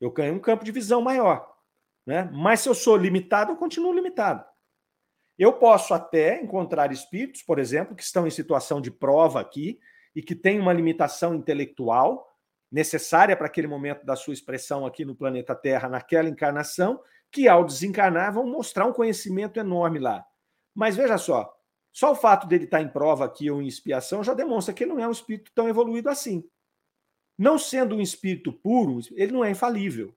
Eu 0.00 0.12
ganho 0.12 0.34
um 0.34 0.40
campo 0.40 0.64
de 0.64 0.70
visão 0.70 1.02
maior. 1.02 1.52
Né? 2.06 2.30
Mas 2.32 2.60
se 2.60 2.68
eu 2.68 2.74
sou 2.74 2.96
limitado, 2.96 3.52
eu 3.52 3.56
continuo 3.56 3.92
limitado. 3.92 4.44
Eu 5.38 5.54
posso 5.54 5.94
até 5.94 6.40
encontrar 6.40 6.92
espíritos, 6.92 7.42
por 7.42 7.58
exemplo, 7.58 7.96
que 7.96 8.02
estão 8.02 8.26
em 8.26 8.30
situação 8.30 8.80
de 8.80 8.90
prova 8.90 9.40
aqui, 9.40 9.78
e 10.14 10.22
que 10.22 10.34
tem 10.34 10.60
uma 10.60 10.72
limitação 10.72 11.34
intelectual 11.34 12.30
necessária 12.70 13.36
para 13.36 13.46
aquele 13.46 13.66
momento 13.66 14.04
da 14.04 14.16
sua 14.16 14.34
expressão 14.34 14.86
aqui 14.86 15.04
no 15.04 15.14
planeta 15.14 15.54
Terra, 15.54 15.88
naquela 15.88 16.28
encarnação, 16.28 17.00
que 17.30 17.48
ao 17.48 17.64
desencarnar 17.64 18.32
vão 18.32 18.46
mostrar 18.46 18.86
um 18.86 18.92
conhecimento 18.92 19.58
enorme 19.58 19.98
lá. 19.98 20.24
Mas 20.74 20.96
veja 20.96 21.18
só, 21.18 21.52
só 21.92 22.12
o 22.12 22.16
fato 22.16 22.46
dele 22.46 22.64
estar 22.64 22.80
em 22.80 22.88
prova 22.88 23.24
aqui 23.24 23.50
ou 23.50 23.62
em 23.62 23.66
expiação 23.66 24.22
já 24.22 24.34
demonstra 24.34 24.74
que 24.74 24.84
ele 24.84 24.92
não 24.92 25.00
é 25.00 25.06
um 25.06 25.12
espírito 25.12 25.50
tão 25.54 25.68
evoluído 25.68 26.08
assim. 26.08 26.44
Não 27.36 27.58
sendo 27.58 27.96
um 27.96 28.00
espírito 28.00 28.52
puro, 28.52 29.00
ele 29.12 29.32
não 29.32 29.44
é 29.44 29.50
infalível. 29.50 30.14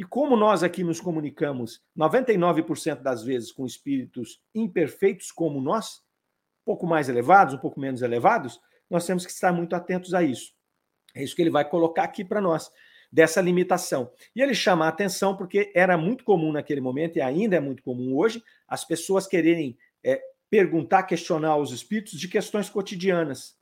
E 0.00 0.02
como 0.02 0.34
nós 0.34 0.62
aqui 0.62 0.82
nos 0.82 0.98
comunicamos 0.98 1.82
99% 1.94 3.02
das 3.02 3.22
vezes 3.22 3.52
com 3.52 3.66
espíritos 3.66 4.42
imperfeitos 4.54 5.30
como 5.30 5.60
nós, 5.60 5.96
um 6.62 6.64
pouco 6.64 6.86
mais 6.86 7.10
elevados, 7.10 7.52
um 7.52 7.58
pouco 7.58 7.78
menos 7.78 8.00
elevados, 8.00 8.58
nós 8.88 9.04
temos 9.04 9.26
que 9.26 9.30
estar 9.30 9.52
muito 9.52 9.76
atentos 9.76 10.14
a 10.14 10.22
isso. 10.22 10.54
É 11.14 11.22
isso 11.22 11.36
que 11.36 11.42
ele 11.42 11.50
vai 11.50 11.68
colocar 11.68 12.04
aqui 12.04 12.24
para 12.24 12.40
nós, 12.40 12.70
dessa 13.12 13.42
limitação. 13.42 14.10
E 14.34 14.40
ele 14.40 14.54
chama 14.54 14.86
a 14.86 14.88
atenção 14.88 15.36
porque 15.36 15.70
era 15.74 15.98
muito 15.98 16.24
comum 16.24 16.50
naquele 16.50 16.80
momento, 16.80 17.18
e 17.18 17.20
ainda 17.20 17.56
é 17.56 17.60
muito 17.60 17.82
comum 17.82 18.16
hoje, 18.16 18.42
as 18.66 18.86
pessoas 18.86 19.26
quererem 19.26 19.76
é, 20.02 20.18
perguntar, 20.48 21.02
questionar 21.02 21.58
os 21.58 21.72
espíritos 21.72 22.18
de 22.18 22.26
questões 22.26 22.70
cotidianas. 22.70 23.54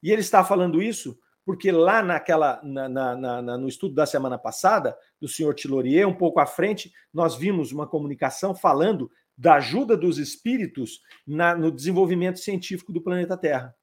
E 0.00 0.12
ele 0.12 0.20
está 0.20 0.44
falando 0.44 0.80
isso 0.80 1.18
porque 1.44 1.72
lá 1.72 2.02
naquela 2.02 2.60
na, 2.62 2.88
na, 2.88 3.42
na, 3.42 3.58
no 3.58 3.68
estudo 3.68 3.94
da 3.94 4.06
semana 4.06 4.38
passada, 4.38 4.96
do 5.20 5.28
senhor 5.28 5.54
Tilorier, 5.54 6.06
um 6.06 6.14
pouco 6.14 6.40
à 6.40 6.46
frente, 6.46 6.92
nós 7.12 7.34
vimos 7.34 7.72
uma 7.72 7.86
comunicação 7.86 8.54
falando 8.54 9.10
da 9.36 9.54
ajuda 9.54 9.96
dos 9.96 10.18
espíritos 10.18 11.00
no 11.26 11.70
desenvolvimento 11.70 12.38
científico 12.38 12.92
do 12.92 13.02
planeta 13.02 13.36
Terra. 13.36 13.74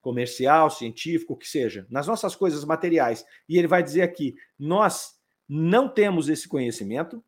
Comercial, 0.00 0.70
científico, 0.70 1.34
o 1.34 1.36
que 1.36 1.46
seja, 1.46 1.86
nas 1.90 2.06
nossas 2.06 2.34
coisas 2.34 2.64
materiais. 2.64 3.24
E 3.46 3.58
ele 3.58 3.68
vai 3.68 3.82
dizer 3.82 4.00
aqui: 4.00 4.34
nós 4.58 5.10
não 5.46 5.88
temos 5.92 6.30
esse 6.30 6.48
conhecimento 6.48 7.22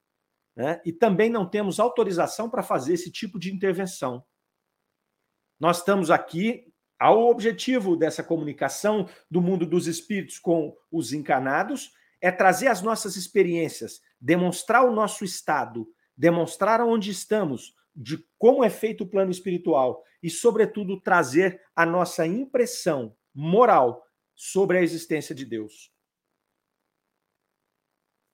né, 0.57 0.81
e 0.85 0.93
também 0.93 1.29
não 1.29 1.47
temos 1.47 1.79
autorização 1.79 2.49
para 2.49 2.63
fazer 2.63 2.95
esse 2.95 3.11
tipo 3.11 3.39
de 3.39 3.53
intervenção. 3.53 4.25
Nós 5.61 5.79
estamos 5.79 6.11
aqui 6.11 6.72
ao 7.03 7.27
objetivo 7.27 7.97
dessa 7.97 8.23
comunicação 8.23 9.09
do 9.29 9.43
mundo 9.43 9.67
dos 9.67 9.89
espíritos 9.89 10.39
com 10.39 10.73
os 10.89 11.13
encarnados 11.13 11.93
é 12.21 12.31
trazer 12.31 12.69
as 12.69 12.81
nossas 12.81 13.17
experiências, 13.17 14.01
demonstrar 14.21 14.85
o 14.85 14.95
nosso 14.95 15.25
estado, 15.25 15.89
demonstrar 16.17 16.81
onde 16.81 17.11
estamos, 17.11 17.75
de 17.93 18.25
como 18.39 18.63
é 18.63 18.71
feito 18.71 19.03
o 19.03 19.09
plano 19.09 19.33
espiritual 19.33 20.05
e, 20.23 20.31
sobretudo, 20.31 21.01
trazer 21.01 21.61
a 21.75 21.85
nossa 21.85 22.25
impressão 22.25 23.17
moral 23.35 24.07
sobre 24.33 24.79
a 24.79 24.83
existência 24.83 25.35
de 25.35 25.45
Deus. 25.45 25.93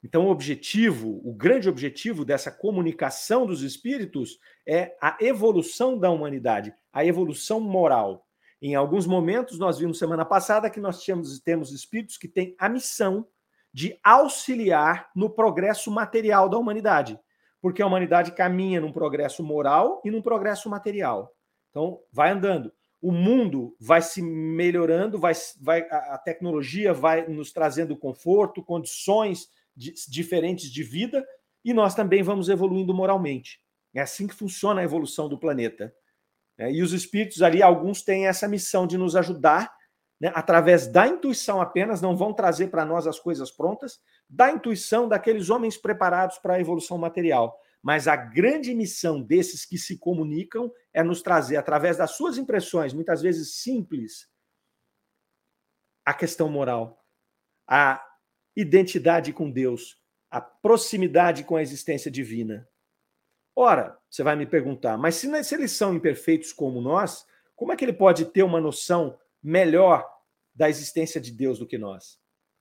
Então, 0.05 0.27
o 0.27 0.31
objetivo, 0.31 1.23
o 1.25 1.33
grande 1.33 1.71
objetivo 1.71 2.23
dessa 2.23 2.53
comunicação 2.53 3.47
dos 3.47 3.63
espíritos 3.63 4.39
é 4.67 4.95
a 5.01 5.17
evolução 5.23 5.99
da 5.99 6.11
humanidade, 6.11 6.75
a 6.93 7.03
evolução 7.03 7.61
moral. 7.61 8.28
Em 8.61 8.75
alguns 8.75 9.07
momentos, 9.07 9.59
nós 9.59 9.79
vimos 9.79 9.99
semana 9.99 10.25
passada 10.25 10.69
que 10.69 10.81
nós 10.81 11.03
tínhamos, 11.03 11.39
temos 11.41 11.73
espíritos 11.73 12.17
que 12.17 12.27
têm 12.27 12.57
a 12.59 12.69
missão 12.69 13.27
de 13.73 13.99
auxiliar 14.03 15.11
no 15.15 15.31
progresso 15.31 15.91
material 15.91 16.49
da 16.49 16.59
humanidade, 16.59 17.19
porque 17.61 17.83
a 17.83 17.87
humanidade 17.87 18.33
caminha 18.33 18.81
num 18.81 18.93
progresso 18.93 19.43
moral 19.43 20.03
e 20.05 20.11
num 20.11 20.23
progresso 20.23 20.69
material. 20.69 21.33
Então, 21.71 22.01
vai 22.13 22.31
andando. 22.31 22.73
O 23.01 23.13
mundo 23.13 23.77
vai 23.79 24.03
se 24.03 24.21
melhorando, 24.21 25.19
vai, 25.19 25.33
vai, 25.61 25.83
a 25.91 26.19
tecnologia 26.19 26.93
vai 26.93 27.29
nos 27.29 27.53
trazendo 27.53 27.97
conforto, 27.97 28.65
condições 28.65 29.49
de, 29.77 29.95
diferentes 30.09 30.71
de 30.73 30.83
vida, 30.83 31.25
e 31.65 31.73
nós 31.73 31.95
também 31.95 32.23
vamos 32.23 32.49
evoluindo 32.49 32.93
moralmente. 32.93 33.61
É 33.95 34.01
assim 34.01 34.27
que 34.27 34.35
funciona 34.35 34.81
a 34.81 34.85
evolução 34.85 35.29
do 35.29 35.39
planeta. 35.39 35.95
É, 36.59 36.71
e 36.73 36.83
os 36.83 36.93
espíritos 36.93 37.41
ali, 37.41 37.63
alguns 37.63 38.03
têm 38.03 38.27
essa 38.27 38.49
missão 38.49 38.87
de 38.87 38.99
nos 38.99 39.15
ajudar, 39.15 39.73
né, 40.21 40.33
através 40.35 40.89
da 40.89 41.07
intuição 41.07 41.61
apenas, 41.61 42.01
não 42.01 42.17
vão 42.17 42.35
trazer 42.35 42.69
para 42.69 42.85
nós 42.85 43.07
as 43.07 43.21
coisas 43.21 43.51
prontas, 43.51 44.01
da 44.29 44.51
intuição 44.51 45.09
daqueles 45.09 45.49
homens 45.49 45.77
preparados 45.77 46.39
para 46.39 46.55
a 46.55 46.61
evolução 46.61 46.99
material. 46.99 47.57
Mas 47.81 48.09
a 48.09 48.17
grande 48.17 48.75
missão 48.75 49.23
desses 49.23 49.65
que 49.65 49.79
se 49.79 49.97
comunicam 49.99 50.71
é 50.93 51.03
nos 51.03 51.23
trazer, 51.23 51.57
através 51.57 51.97
das 51.97 52.11
suas 52.11 52.37
impressões, 52.37 52.93
muitas 52.93 53.23
vezes 53.23 53.55
simples, 53.63 54.29
a 56.05 56.13
questão 56.13 56.49
moral, 56.49 57.05
a 57.69 58.05
identidade 58.57 59.33
com 59.33 59.49
Deus, 59.49 60.03
a 60.31 60.41
proximidade 60.41 61.45
com 61.45 61.55
a 61.55 61.63
existência 61.63 62.11
divina. 62.11 62.69
Ora, 63.61 63.99
você 64.09 64.23
vai 64.23 64.37
me 64.37 64.47
perguntar, 64.47 64.97
mas 64.97 65.17
se, 65.17 65.43
se 65.43 65.53
eles 65.57 65.73
são 65.73 65.93
imperfeitos 65.93 66.53
como 66.53 66.81
nós, 66.81 67.27
como 67.57 67.73
é 67.73 67.77
que 67.77 67.85
ele 67.85 67.93
pode 67.93 68.25
ter 68.27 68.45
uma 68.45 68.61
noção 68.61 69.19
melhor 69.43 70.09
da 70.55 70.71
existência 70.71 71.21
de 71.21 71.33
Deus 71.33 71.59
do 71.59 71.67
que 71.67 71.77
nós? 71.77 72.21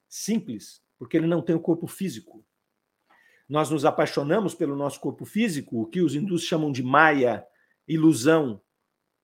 Simples, 0.10 0.82
porque 0.98 1.16
ele 1.16 1.28
não 1.28 1.40
tem 1.40 1.56
o 1.56 1.60
corpo 1.60 1.86
físico. 1.86 2.44
Nós 3.48 3.70
nos 3.70 3.86
apaixonamos 3.86 4.56
pelo 4.56 4.76
nosso 4.76 5.00
corpo 5.00 5.24
físico, 5.24 5.84
o 5.84 5.86
que 5.86 6.02
os 6.02 6.16
hindus 6.16 6.42
chamam 6.42 6.72
de 6.72 6.82
maia, 6.82 7.46
ilusão. 7.88 8.60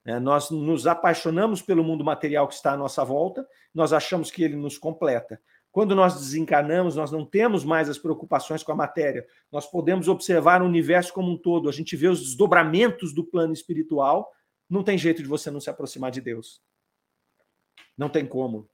É, 0.05 0.19
nós 0.19 0.51
nos 0.51 0.86
apaixonamos 0.86 1.59
pelo 1.59 1.84
mundo 1.84 2.03
material 2.03 2.47
que 2.47 2.53
está 2.53 2.74
à 2.74 2.78
nossa 2.78 3.03
volta, 3.03 3.47
nós 3.74 3.93
achamos 3.93 4.30
que 4.30 4.43
ele 4.43 4.55
nos 4.55 4.78
completa. 4.78 5.41
Quando 5.74 5.95
nós 5.95 6.13
desencarnamos, 6.13 6.95
nós 6.95 7.11
não 7.11 7.26
temos 7.26 7.65
mais 7.65 7.89
as 7.89 7.97
preocupações 7.97 8.61
com 8.61 8.71
a 8.71 8.76
matéria. 8.76 9.26
Nós 9.51 9.65
podemos 9.65 10.07
observar 10.07 10.61
o 10.61 10.65
universo 10.67 11.11
como 11.11 11.32
um 11.32 11.38
todo. 11.38 11.67
A 11.67 11.71
gente 11.71 11.95
vê 11.95 12.07
os 12.07 12.21
desdobramentos 12.21 13.11
do 13.11 13.24
plano 13.26 13.53
espiritual. 13.53 14.32
Não 14.69 14.84
tem 14.84 14.99
jeito 14.99 15.24
de 15.24 15.28
você 15.28 15.49
não 15.49 15.59
se 15.59 15.71
aproximar 15.71 16.11
de 16.11 16.21
Deus. 16.21 16.61
Não 17.97 18.07
tem 18.07 18.24
como. 18.24 18.69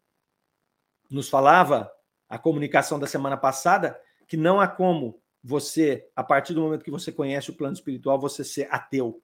Nos 1.09 1.29
falava 1.29 1.89
a 2.27 2.37
comunicação 2.37 2.99
da 2.99 3.07
semana 3.07 3.37
passada 3.37 3.97
que 4.27 4.35
não 4.35 4.59
há 4.59 4.67
como 4.67 5.21
você, 5.41 6.05
a 6.13 6.21
partir 6.21 6.53
do 6.53 6.59
momento 6.59 6.83
que 6.83 6.91
você 6.91 7.13
conhece 7.13 7.49
o 7.49 7.55
plano 7.55 7.75
espiritual, 7.75 8.19
você 8.19 8.43
ser 8.43 8.67
ateu. 8.69 9.23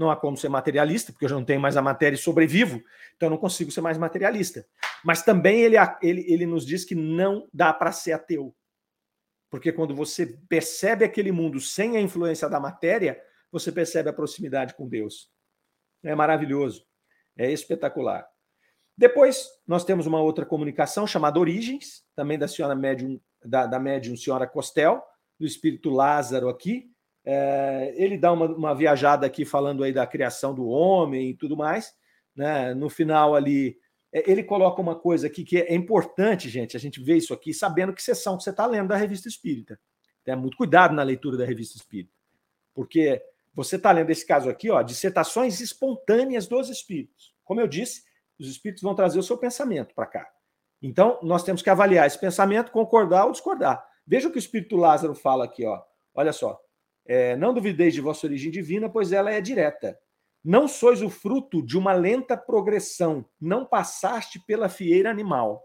Não 0.00 0.10
há 0.10 0.16
como 0.16 0.34
ser 0.34 0.48
materialista, 0.48 1.12
porque 1.12 1.26
eu 1.26 1.28
já 1.28 1.34
não 1.34 1.44
tenho 1.44 1.60
mais 1.60 1.76
a 1.76 1.82
matéria 1.82 2.16
e 2.16 2.18
sobrevivo, 2.18 2.82
então 3.14 3.26
eu 3.26 3.30
não 3.30 3.36
consigo 3.36 3.70
ser 3.70 3.82
mais 3.82 3.98
materialista. 3.98 4.66
Mas 5.04 5.22
também 5.22 5.60
ele, 5.60 5.76
ele, 6.00 6.24
ele 6.26 6.46
nos 6.46 6.64
diz 6.64 6.86
que 6.86 6.94
não 6.94 7.46
dá 7.52 7.70
para 7.70 7.92
ser 7.92 8.12
ateu. 8.12 8.56
Porque 9.50 9.70
quando 9.70 9.94
você 9.94 10.38
percebe 10.48 11.04
aquele 11.04 11.30
mundo 11.30 11.60
sem 11.60 11.98
a 11.98 12.00
influência 12.00 12.48
da 12.48 12.58
matéria, 12.58 13.22
você 13.52 13.70
percebe 13.70 14.08
a 14.08 14.12
proximidade 14.14 14.72
com 14.72 14.88
Deus. 14.88 15.30
É 16.02 16.14
maravilhoso, 16.14 16.86
é 17.36 17.52
espetacular. 17.52 18.26
Depois, 18.96 19.50
nós 19.66 19.84
temos 19.84 20.06
uma 20.06 20.22
outra 20.22 20.46
comunicação 20.46 21.06
chamada 21.06 21.38
Origens, 21.38 22.06
também 22.16 22.38
da 22.38 22.48
senhora 22.48 22.74
médium, 22.74 23.20
da, 23.44 23.66
da 23.66 23.78
médium 23.78 24.16
senhora 24.16 24.46
Costel, 24.46 25.04
do 25.38 25.44
espírito 25.44 25.90
Lázaro 25.90 26.48
aqui, 26.48 26.90
é, 27.32 27.94
ele 27.96 28.18
dá 28.18 28.32
uma, 28.32 28.46
uma, 28.46 28.74
viajada 28.74 29.24
aqui 29.24 29.44
falando 29.44 29.84
aí 29.84 29.92
da 29.92 30.04
criação 30.04 30.52
do 30.52 30.66
homem 30.66 31.30
e 31.30 31.34
tudo 31.34 31.56
mais. 31.56 31.94
Né? 32.34 32.74
No 32.74 32.90
final 32.90 33.36
ali, 33.36 33.78
é, 34.12 34.28
ele 34.28 34.42
coloca 34.42 34.82
uma 34.82 34.96
coisa 34.96 35.28
aqui 35.28 35.44
que 35.44 35.58
é 35.58 35.72
importante, 35.72 36.48
gente, 36.48 36.76
a 36.76 36.80
gente 36.80 37.00
vê 37.00 37.16
isso 37.16 37.32
aqui 37.32 37.54
sabendo 37.54 37.92
que 37.92 38.02
sessão 38.02 38.36
que 38.36 38.42
você 38.42 38.50
está 38.50 38.66
lendo 38.66 38.88
da 38.88 38.96
Revista 38.96 39.28
Espírita. 39.28 39.78
Tenha 40.24 40.36
muito 40.36 40.56
cuidado 40.56 40.92
na 40.92 41.04
leitura 41.04 41.36
da 41.36 41.44
Revista 41.44 41.76
Espírita, 41.76 42.12
porque 42.74 43.22
você 43.54 43.76
está 43.76 43.92
lendo 43.92 44.10
esse 44.10 44.26
caso 44.26 44.50
aqui, 44.50 44.68
ó, 44.68 44.82
dissertações 44.82 45.60
espontâneas 45.60 46.48
dos 46.48 46.68
espíritos. 46.68 47.32
Como 47.44 47.60
eu 47.60 47.68
disse, 47.68 48.02
os 48.40 48.48
espíritos 48.48 48.82
vão 48.82 48.94
trazer 48.94 49.20
o 49.20 49.22
seu 49.22 49.38
pensamento 49.38 49.94
para 49.94 50.06
cá. 50.06 50.28
Então, 50.82 51.20
nós 51.22 51.44
temos 51.44 51.62
que 51.62 51.70
avaliar 51.70 52.08
esse 52.08 52.18
pensamento, 52.18 52.72
concordar 52.72 53.26
ou 53.26 53.32
discordar. 53.32 53.86
Veja 54.04 54.26
o 54.26 54.32
que 54.32 54.38
o 54.38 54.40
espírito 54.40 54.76
Lázaro 54.76 55.14
fala 55.14 55.44
aqui, 55.44 55.64
ó. 55.64 55.80
Olha 56.12 56.32
só. 56.32 56.60
É, 57.06 57.36
não 57.36 57.52
duvideis 57.52 57.94
de 57.94 58.00
vossa 58.00 58.26
origem 58.26 58.50
divina, 58.50 58.88
pois 58.88 59.12
ela 59.12 59.30
é 59.30 59.40
direta. 59.40 59.98
Não 60.42 60.66
sois 60.66 61.02
o 61.02 61.10
fruto 61.10 61.64
de 61.64 61.76
uma 61.76 61.92
lenta 61.92 62.36
progressão, 62.36 63.28
não 63.40 63.64
passaste 63.64 64.38
pela 64.46 64.68
fieira 64.68 65.10
animal. 65.10 65.62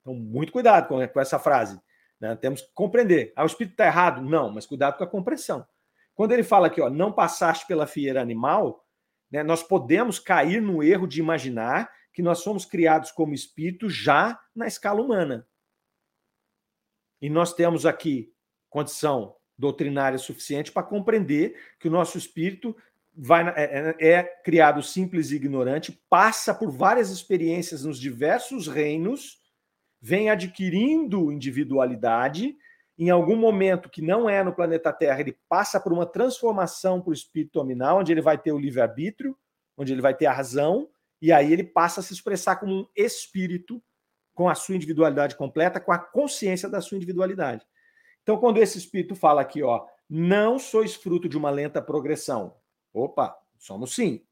Então, 0.00 0.14
muito 0.14 0.52
cuidado 0.52 0.88
com, 0.88 1.06
com 1.06 1.20
essa 1.20 1.38
frase. 1.38 1.80
Né? 2.18 2.34
Temos 2.36 2.62
que 2.62 2.72
compreender. 2.72 3.32
Ah, 3.36 3.42
o 3.42 3.46
espírito 3.46 3.72
está 3.72 3.86
errado? 3.86 4.22
Não, 4.22 4.50
mas 4.50 4.66
cuidado 4.66 4.96
com 4.96 5.04
a 5.04 5.06
compreensão. 5.06 5.66
Quando 6.14 6.32
ele 6.32 6.42
fala 6.42 6.66
aqui, 6.66 6.80
ó, 6.80 6.90
não 6.90 7.12
passaste 7.12 7.66
pela 7.66 7.86
fieira 7.86 8.20
animal, 8.20 8.84
né, 9.30 9.42
nós 9.42 9.62
podemos 9.62 10.18
cair 10.18 10.60
no 10.60 10.82
erro 10.82 11.06
de 11.06 11.20
imaginar 11.20 11.90
que 12.12 12.22
nós 12.22 12.40
somos 12.40 12.64
criados 12.64 13.10
como 13.12 13.32
espírito 13.32 13.88
já 13.88 14.38
na 14.54 14.66
escala 14.66 15.00
humana. 15.00 15.46
E 17.20 17.30
nós 17.30 17.54
temos 17.54 17.86
aqui 17.86 18.34
condição 18.68 19.36
doutrinária 19.60 20.18
suficiente 20.18 20.72
para 20.72 20.82
compreender 20.82 21.54
que 21.78 21.86
o 21.86 21.90
nosso 21.90 22.16
espírito 22.16 22.74
vai, 23.14 23.46
é, 23.50 23.94
é, 24.00 24.08
é, 24.08 24.22
criado 24.42 24.82
simples 24.82 25.30
e 25.30 25.36
ignorante, 25.36 26.00
passa 26.08 26.54
por 26.54 26.70
várias 26.70 27.10
experiências 27.10 27.84
nos 27.84 28.00
diversos 28.00 28.66
reinos, 28.66 29.38
vem 30.00 30.30
adquirindo 30.30 31.30
individualidade. 31.30 32.56
Em 32.98 33.10
algum 33.10 33.36
momento 33.36 33.90
que 33.90 34.00
não 34.00 34.28
é 34.28 34.42
no 34.42 34.54
planeta 34.54 34.92
Terra, 34.92 35.20
ele 35.20 35.36
passa 35.48 35.78
por 35.78 35.92
uma 35.92 36.06
transformação 36.06 37.00
para 37.00 37.10
o 37.10 37.14
espírito 37.14 37.58
nominal, 37.58 37.98
onde 37.98 38.12
ele 38.12 38.22
vai 38.22 38.38
ter 38.38 38.52
o 38.52 38.58
livre-arbítrio, 38.58 39.36
onde 39.76 39.92
ele 39.92 40.02
vai 40.02 40.14
ter 40.14 40.26
a 40.26 40.32
razão, 40.32 40.88
e 41.20 41.32
aí 41.32 41.52
ele 41.52 41.64
passa 41.64 42.00
a 42.00 42.02
se 42.02 42.12
expressar 42.14 42.56
como 42.56 42.74
um 42.74 42.86
espírito 42.96 43.82
com 44.34 44.48
a 44.48 44.54
sua 44.54 44.74
individualidade 44.74 45.36
completa, 45.36 45.80
com 45.80 45.92
a 45.92 45.98
consciência 45.98 46.68
da 46.68 46.80
sua 46.80 46.96
individualidade. 46.96 47.66
Então, 48.22 48.38
quando 48.38 48.58
esse 48.58 48.78
espírito 48.78 49.14
fala 49.14 49.40
aqui, 49.40 49.62
ó, 49.62 49.86
não 50.08 50.58
sois 50.58 50.94
fruto 50.94 51.28
de 51.28 51.36
uma 51.36 51.50
lenta 51.50 51.80
progressão. 51.80 52.56
Opa, 52.92 53.36
somos 53.58 53.94
sim. 53.94 54.24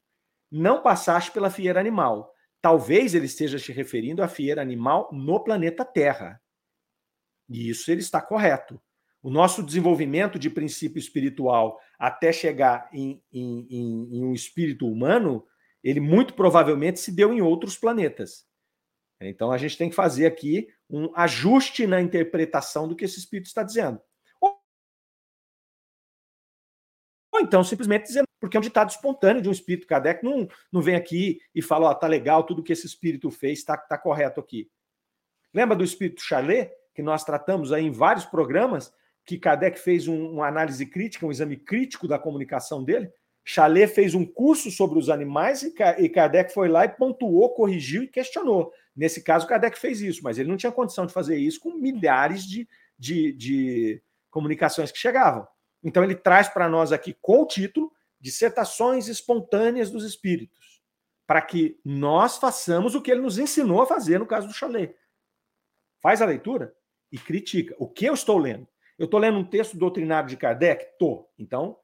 não 0.51 0.82
passaste 0.82 1.30
pela 1.30 1.51
fieira 1.51 1.78
animal. 1.78 2.32
Talvez 2.61 3.14
ele 3.14 3.26
esteja 3.26 3.59
se 3.59 3.70
referindo 3.70 4.22
à 4.22 4.28
fieira 4.28 4.61
animal 4.61 5.09
no 5.12 5.39
planeta 5.45 5.84
Terra. 5.84 6.43
E 7.49 7.70
isso 7.70 7.91
ele 7.91 8.01
está 8.01 8.20
correto. 8.20 8.80
O 9.22 9.30
nosso 9.30 9.62
desenvolvimento 9.62 10.39
de 10.39 10.51
princípio 10.51 10.99
espiritual 10.99 11.78
até 11.99 12.32
chegar 12.32 12.89
em, 12.93 13.22
em, 13.32 13.66
em, 13.70 14.16
em 14.16 14.24
um 14.24 14.32
espírito 14.32 14.86
humano, 14.86 15.47
ele 15.82 16.01
muito 16.01 16.34
provavelmente 16.34 16.99
se 16.99 17.12
deu 17.12 17.32
em 17.32 17.41
outros 17.41 17.76
planetas. 17.76 18.48
Então 19.21 19.51
a 19.51 19.59
gente 19.59 19.77
tem 19.77 19.91
que 19.91 19.97
fazer 19.97 20.27
aqui 20.27 20.69
um 20.89 21.11
ajuste 21.16 21.87
na 21.87 22.01
interpretação 22.01 22.87
do 22.87 22.95
que 22.95 23.05
esse 23.05 23.19
espírito 23.19 23.47
está 23.47 23.62
dizendo. 23.62 24.01
Ou 27.33 27.41
então 27.41 27.62
simplesmente 27.62 28.07
dizendo, 28.07 28.27
porque 28.41 28.57
é 28.57 28.61
um 28.61 28.62
ditado 28.62 28.91
espontâneo 28.91 29.43
de 29.43 29.49
um 29.49 29.53
espírito. 29.53 29.87
Kardec 29.87 30.25
não, 30.25 30.49
não 30.73 30.81
vem 30.81 30.95
aqui 30.95 31.41
e 31.55 31.61
fala, 31.61 31.89
ó, 31.89 31.91
oh, 31.91 31.95
tá 31.95 32.07
legal, 32.07 32.45
tudo 32.45 32.62
que 32.62 32.73
esse 32.73 32.87
espírito 32.87 33.31
fez 33.31 33.59
está 33.59 33.77
tá 33.77 33.99
correto 33.99 34.41
aqui. 34.41 34.71
Lembra 35.53 35.77
do 35.77 35.85
espírito 35.85 36.23
Charlet, 36.23 36.71
que 36.95 37.03
nós 37.03 37.25
tratamos 37.25 37.73
aí 37.73 37.85
em 37.85 37.91
vários 37.91 38.25
programas, 38.25 38.93
que 39.25 39.39
Kardec 39.39 39.79
fez 39.79 40.09
um, 40.09 40.31
uma 40.31 40.47
análise 40.47 40.87
crítica, 40.87 41.27
um 41.27 41.31
exame 41.31 41.57
crítico 41.57 42.07
da 42.07 42.19
comunicação 42.19 42.83
dele? 42.85 43.12
Chalet 43.51 43.89
fez 43.89 44.15
um 44.15 44.27
curso 44.27 44.71
sobre 44.71 44.99
os 44.99 45.09
animais 45.09 45.63
e 45.63 46.09
Kardec 46.11 46.53
foi 46.53 46.69
lá 46.69 46.85
e 46.85 46.91
pontuou, 46.91 47.55
corrigiu 47.55 48.03
e 48.03 48.07
questionou. 48.07 48.71
Nesse 48.95 49.23
caso, 49.23 49.47
Kardec 49.47 49.79
fez 49.79 50.03
isso, 50.03 50.21
mas 50.23 50.39
ele 50.39 50.51
não 50.51 50.59
tinha 50.59 50.71
condição 50.71 51.07
de 51.07 51.15
fazer 51.15 51.39
isso 51.39 51.59
com 51.59 51.73
milhares 51.73 52.47
de, 52.47 52.69
de, 52.99 53.33
de 53.33 54.03
comunicações 54.31 54.93
que 54.93 54.99
chegavam. 54.99 55.49
Então 55.83 56.05
ele 56.05 56.15
traz 56.15 56.47
para 56.47 56.69
nós 56.69 56.93
aqui 56.93 57.17
com 57.23 57.41
o 57.41 57.47
título 57.47 57.91
Dissertações 58.21 59.09
Espontâneas 59.09 59.91
dos 59.91 60.05
Espíritos, 60.05 60.83
para 61.27 61.41
que 61.41 61.81
nós 61.83 62.37
façamos 62.37 62.95
o 62.95 63.01
que 63.01 63.11
ele 63.11 63.23
nos 63.23 63.39
ensinou 63.39 63.81
a 63.81 63.87
fazer 63.87 64.19
no 64.19 64.27
caso 64.27 64.47
do 64.47 64.53
Chalet. 64.53 64.95
Faz 66.03 66.21
a 66.21 66.27
leitura 66.27 66.75
e 67.11 67.17
critica. 67.17 67.75
O 67.79 67.89
que 67.89 68.05
eu 68.05 68.13
estou 68.13 68.37
lendo? 68.37 68.69
Eu 68.99 69.07
estou 69.07 69.19
lendo 69.19 69.39
um 69.39 69.45
texto 69.45 69.75
doutrinário 69.75 70.29
de 70.29 70.37
Kardec? 70.37 70.99
Tô. 70.99 71.27
Então, 71.39 71.79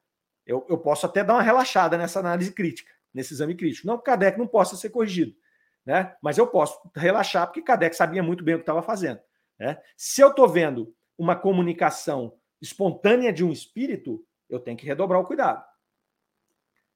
eu, 0.47 0.65
eu 0.69 0.79
posso 0.79 1.07
até 1.07 1.25
dar 1.25 1.35
uma 1.35 1.43
relaxada 1.43 1.97
nessa 1.97 2.21
análise 2.21 2.53
crítica, 2.53 2.93
nesse 3.13 3.33
exame 3.33 3.55
crítico. 3.55 3.87
Não 3.87 3.99
que 3.99 4.05
Kardec 4.05 4.39
não 4.39 4.47
possa 4.47 4.77
ser 4.77 4.91
corrigido, 4.91 5.35
né? 5.85 6.15
mas 6.23 6.39
eu 6.39 6.47
posso 6.47 6.79
relaxar 6.95 7.47
porque 7.47 7.63
Kardec 7.63 7.95
sabia 7.97 8.23
muito 8.23 8.45
bem 8.45 8.55
o 8.55 8.59
que 8.59 8.63
estava 8.63 8.83
fazendo. 8.83 9.21
Né? 9.59 9.81
Se 9.97 10.21
eu 10.21 10.29
estou 10.29 10.49
vendo 10.49 10.95
uma 11.17 11.37
comunicação 11.37 12.35
espontânea 12.61 13.33
de 13.33 13.45
um 13.45 13.53
espírito, 13.53 14.25
eu 14.49 14.61
tenho 14.61 14.77
que 14.77 14.87
redobrar 14.87 15.21
o 15.21 15.25
cuidado. 15.25 15.65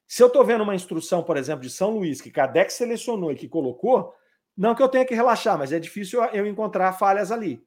Se 0.07 0.22
eu 0.22 0.28
estou 0.28 0.44
vendo 0.44 0.62
uma 0.62 0.74
instrução, 0.74 1.22
por 1.22 1.36
exemplo, 1.36 1.62
de 1.62 1.70
São 1.70 1.90
Luís, 1.90 2.20
que 2.20 2.30
Kardec 2.30 2.72
selecionou 2.72 3.30
e 3.30 3.36
que 3.36 3.46
colocou, 3.46 4.14
não 4.57 4.74
que 4.74 4.82
eu 4.82 4.88
tenha 4.88 5.05
que 5.05 5.14
relaxar, 5.14 5.59
mas 5.59 5.72
é 5.72 5.78
difícil 5.78 6.24
eu 6.24 6.46
encontrar 6.46 6.92
falhas 6.94 7.30
ali. 7.30 7.62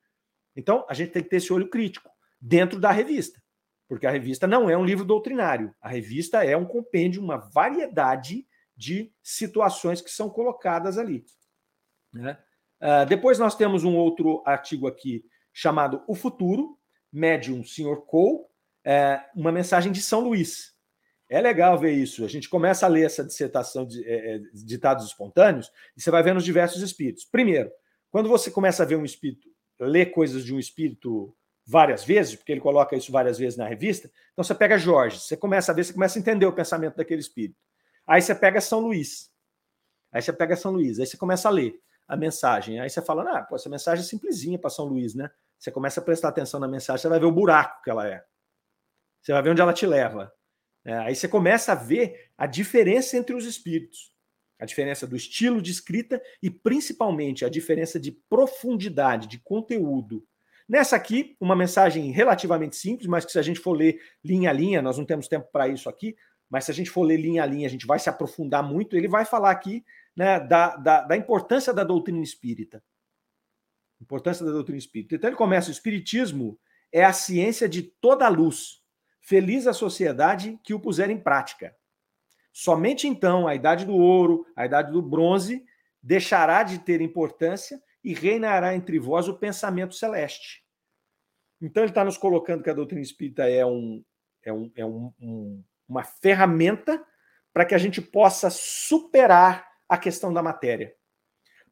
Então, 0.55 0.85
a 0.89 0.93
gente 0.93 1.11
tem 1.11 1.23
que 1.23 1.29
ter 1.29 1.37
esse 1.37 1.53
olho 1.53 1.69
crítico 1.69 2.09
dentro 2.39 2.79
da 2.79 2.91
revista, 2.91 3.41
porque 3.91 4.07
a 4.07 4.11
revista 4.11 4.47
não 4.47 4.69
é 4.69 4.77
um 4.77 4.85
livro 4.85 5.03
doutrinário. 5.03 5.75
A 5.81 5.89
revista 5.89 6.45
é 6.45 6.55
um 6.55 6.63
compêndio, 6.63 7.21
uma 7.21 7.35
variedade 7.35 8.47
de 8.73 9.11
situações 9.21 9.99
que 9.99 10.09
são 10.09 10.29
colocadas 10.29 10.97
ali. 10.97 11.25
Né? 12.13 12.37
Uh, 12.79 13.05
depois 13.05 13.37
nós 13.37 13.53
temos 13.53 13.83
um 13.83 13.97
outro 13.97 14.41
artigo 14.45 14.87
aqui 14.87 15.25
chamado 15.51 16.05
O 16.07 16.15
Futuro, 16.15 16.79
médium 17.11 17.65
Sr. 17.65 17.97
Cole, 18.07 18.45
é, 18.85 19.25
uma 19.35 19.51
mensagem 19.51 19.91
de 19.91 20.01
São 20.01 20.21
Luís. 20.21 20.73
É 21.27 21.41
legal 21.41 21.77
ver 21.77 21.91
isso. 21.91 22.23
A 22.23 22.29
gente 22.29 22.47
começa 22.47 22.85
a 22.85 22.89
ler 22.89 23.05
essa 23.05 23.25
dissertação 23.25 23.85
de 23.85 24.07
é, 24.07 24.35
é 24.35 24.39
ditados 24.53 25.05
espontâneos 25.05 25.69
e 25.97 26.01
você 26.01 26.09
vai 26.09 26.23
vendo 26.23 26.37
os 26.37 26.45
diversos 26.45 26.81
espíritos. 26.81 27.25
Primeiro, 27.25 27.69
quando 28.09 28.29
você 28.29 28.49
começa 28.49 28.83
a 28.83 28.85
ver 28.85 28.95
um 28.95 29.03
espírito, 29.03 29.49
ler 29.77 30.11
coisas 30.11 30.45
de 30.45 30.55
um 30.55 30.59
espírito 30.59 31.35
várias 31.65 32.03
vezes, 32.03 32.35
porque 32.35 32.51
ele 32.51 32.61
coloca 32.61 32.95
isso 32.95 33.11
várias 33.11 33.37
vezes 33.37 33.57
na 33.57 33.67
revista, 33.67 34.11
então 34.33 34.43
você 34.43 34.55
pega 34.55 34.77
Jorge, 34.77 35.19
você 35.19 35.37
começa 35.37 35.71
a 35.71 35.75
ver, 35.75 35.83
você 35.83 35.93
começa 35.93 36.17
a 36.17 36.21
entender 36.21 36.45
o 36.45 36.53
pensamento 36.53 36.97
daquele 36.97 37.21
espírito. 37.21 37.59
Aí 38.05 38.21
você 38.21 38.33
pega 38.33 38.59
São 38.59 38.79
Luís. 38.79 39.31
Aí 40.11 40.21
você 40.21 40.33
pega 40.33 40.55
São 40.55 40.71
Luís, 40.71 40.99
aí 40.99 41.05
você 41.05 41.17
começa 41.17 41.47
a 41.47 41.51
ler 41.51 41.79
a 42.07 42.17
mensagem. 42.17 42.79
Aí 42.79 42.89
você 42.89 43.01
fala, 43.01 43.37
ah, 43.37 43.43
pô, 43.43 43.55
essa 43.55 43.69
mensagem 43.69 44.03
é 44.03 44.07
simplesinha 44.07 44.59
para 44.59 44.69
São 44.69 44.85
Luís, 44.85 45.15
né? 45.15 45.29
Você 45.57 45.71
começa 45.71 46.01
a 46.01 46.03
prestar 46.03 46.29
atenção 46.29 46.59
na 46.59 46.67
mensagem, 46.67 47.01
você 47.01 47.07
vai 47.07 47.19
ver 47.19 47.27
o 47.27 47.31
buraco 47.31 47.81
que 47.83 47.89
ela 47.89 48.07
é. 48.07 48.23
Você 49.21 49.31
vai 49.31 49.41
ver 49.41 49.51
onde 49.51 49.61
ela 49.61 49.73
te 49.73 49.85
leva. 49.85 50.33
É, 50.83 50.97
aí 50.97 51.15
você 51.15 51.27
começa 51.27 51.71
a 51.71 51.75
ver 51.75 52.31
a 52.37 52.47
diferença 52.47 53.15
entre 53.15 53.35
os 53.35 53.45
espíritos. 53.45 54.11
A 54.59 54.65
diferença 54.65 55.07
do 55.07 55.15
estilo 55.15 55.61
de 55.61 55.71
escrita 55.71 56.21
e, 56.41 56.49
principalmente, 56.49 57.45
a 57.45 57.49
diferença 57.49 57.99
de 57.99 58.11
profundidade, 58.11 59.27
de 59.27 59.39
conteúdo. 59.39 60.27
Nessa 60.71 60.95
aqui, 60.95 61.35
uma 61.37 61.53
mensagem 61.53 62.11
relativamente 62.11 62.77
simples, 62.77 63.05
mas 63.05 63.25
que 63.25 63.33
se 63.33 63.37
a 63.37 63.41
gente 63.41 63.59
for 63.59 63.73
ler 63.73 63.99
linha 64.23 64.51
a 64.51 64.53
linha, 64.53 64.81
nós 64.81 64.97
não 64.97 65.03
temos 65.03 65.27
tempo 65.27 65.49
para 65.51 65.67
isso 65.67 65.89
aqui, 65.89 66.15
mas 66.49 66.63
se 66.63 66.71
a 66.71 66.73
gente 66.73 66.89
for 66.89 67.03
ler 67.03 67.17
linha 67.17 67.43
a 67.43 67.45
linha, 67.45 67.67
a 67.67 67.69
gente 67.69 67.85
vai 67.85 67.99
se 67.99 68.09
aprofundar 68.09 68.63
muito. 68.63 68.95
Ele 68.95 69.09
vai 69.09 69.25
falar 69.25 69.51
aqui 69.51 69.83
né, 70.15 70.39
da, 70.39 70.77
da, 70.77 71.01
da 71.01 71.17
importância 71.17 71.73
da 71.73 71.83
doutrina 71.83 72.23
espírita. 72.23 72.81
Importância 73.99 74.45
da 74.45 74.51
doutrina 74.53 74.79
espírita. 74.79 75.13
Então 75.13 75.29
ele 75.29 75.35
começa: 75.35 75.67
o 75.67 75.73
espiritismo 75.73 76.57
é 76.89 77.03
a 77.03 77.11
ciência 77.11 77.67
de 77.67 77.81
toda 77.81 78.25
a 78.25 78.29
luz. 78.29 78.81
Feliz 79.19 79.67
a 79.67 79.73
sociedade 79.73 80.57
que 80.63 80.73
o 80.73 80.79
puser 80.79 81.09
em 81.09 81.19
prática. 81.19 81.75
Somente 82.53 83.09
então 83.09 83.45
a 83.45 83.53
idade 83.53 83.83
do 83.85 83.97
ouro, 83.97 84.47
a 84.55 84.65
idade 84.65 84.89
do 84.89 85.01
bronze, 85.01 85.65
deixará 86.01 86.63
de 86.63 86.79
ter 86.79 87.01
importância 87.01 87.77
e 88.03 88.13
reinará 88.13 88.75
entre 88.75 88.99
vós 88.99 89.27
o 89.27 89.37
pensamento 89.37 89.95
celeste. 89.95 90.63
Então 91.61 91.83
ele 91.83 91.91
está 91.91 92.03
nos 92.03 92.17
colocando 92.17 92.63
que 92.63 92.69
a 92.69 92.73
doutrina 92.73 93.01
espírita 93.01 93.47
é, 93.47 93.65
um, 93.65 94.03
é, 94.43 94.51
um, 94.51 94.71
é 94.75 94.85
um, 94.85 95.13
um, 95.19 95.63
uma 95.87 96.03
ferramenta 96.03 97.03
para 97.53 97.65
que 97.65 97.75
a 97.75 97.77
gente 97.77 98.01
possa 98.01 98.49
superar 98.49 99.67
a 99.87 99.97
questão 99.97 100.33
da 100.33 100.41
matéria 100.41 100.95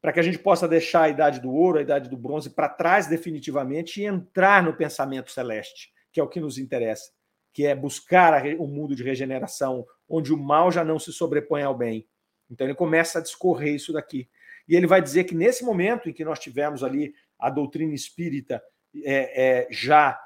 para 0.01 0.13
que 0.13 0.19
a 0.19 0.23
gente 0.23 0.39
possa 0.39 0.67
deixar 0.67 1.03
a 1.03 1.09
idade 1.09 1.39
do 1.39 1.51
ouro, 1.51 1.77
a 1.77 1.81
idade 1.81 2.09
do 2.09 2.17
bronze 2.17 2.49
para 2.49 2.69
trás 2.69 3.07
definitivamente 3.07 4.01
e 4.01 4.05
entrar 4.05 4.63
no 4.63 4.75
pensamento 4.75 5.31
celeste, 5.31 5.91
que 6.11 6.19
é 6.19 6.23
o 6.23 6.27
que 6.27 6.39
nos 6.39 6.57
interessa, 6.57 7.11
que 7.53 7.65
é 7.65 7.75
buscar 7.75 8.45
o 8.57 8.67
mundo 8.67 8.95
de 8.95 9.03
regeneração, 9.03 9.85
onde 10.07 10.33
o 10.33 10.37
mal 10.37 10.71
já 10.71 10.83
não 10.83 10.97
se 10.97 11.11
sobrepõe 11.11 11.63
ao 11.63 11.77
bem. 11.77 12.07
Então 12.49 12.65
ele 12.65 12.75
começa 12.75 13.19
a 13.19 13.21
discorrer 13.21 13.75
isso 13.75 13.91
daqui. 13.91 14.29
E 14.69 14.75
ele 14.75 14.85
vai 14.85 15.01
dizer 15.01 15.23
que 15.23 15.33
nesse 15.33 15.65
momento 15.65 16.07
em 16.07 16.13
que 16.13 16.23
nós 16.23 16.37
tivemos 16.37 16.83
ali 16.83 17.15
a 17.39 17.49
doutrina 17.49 17.95
espírita 17.95 18.61
é, 19.03 19.63
é, 19.63 19.67
já 19.71 20.17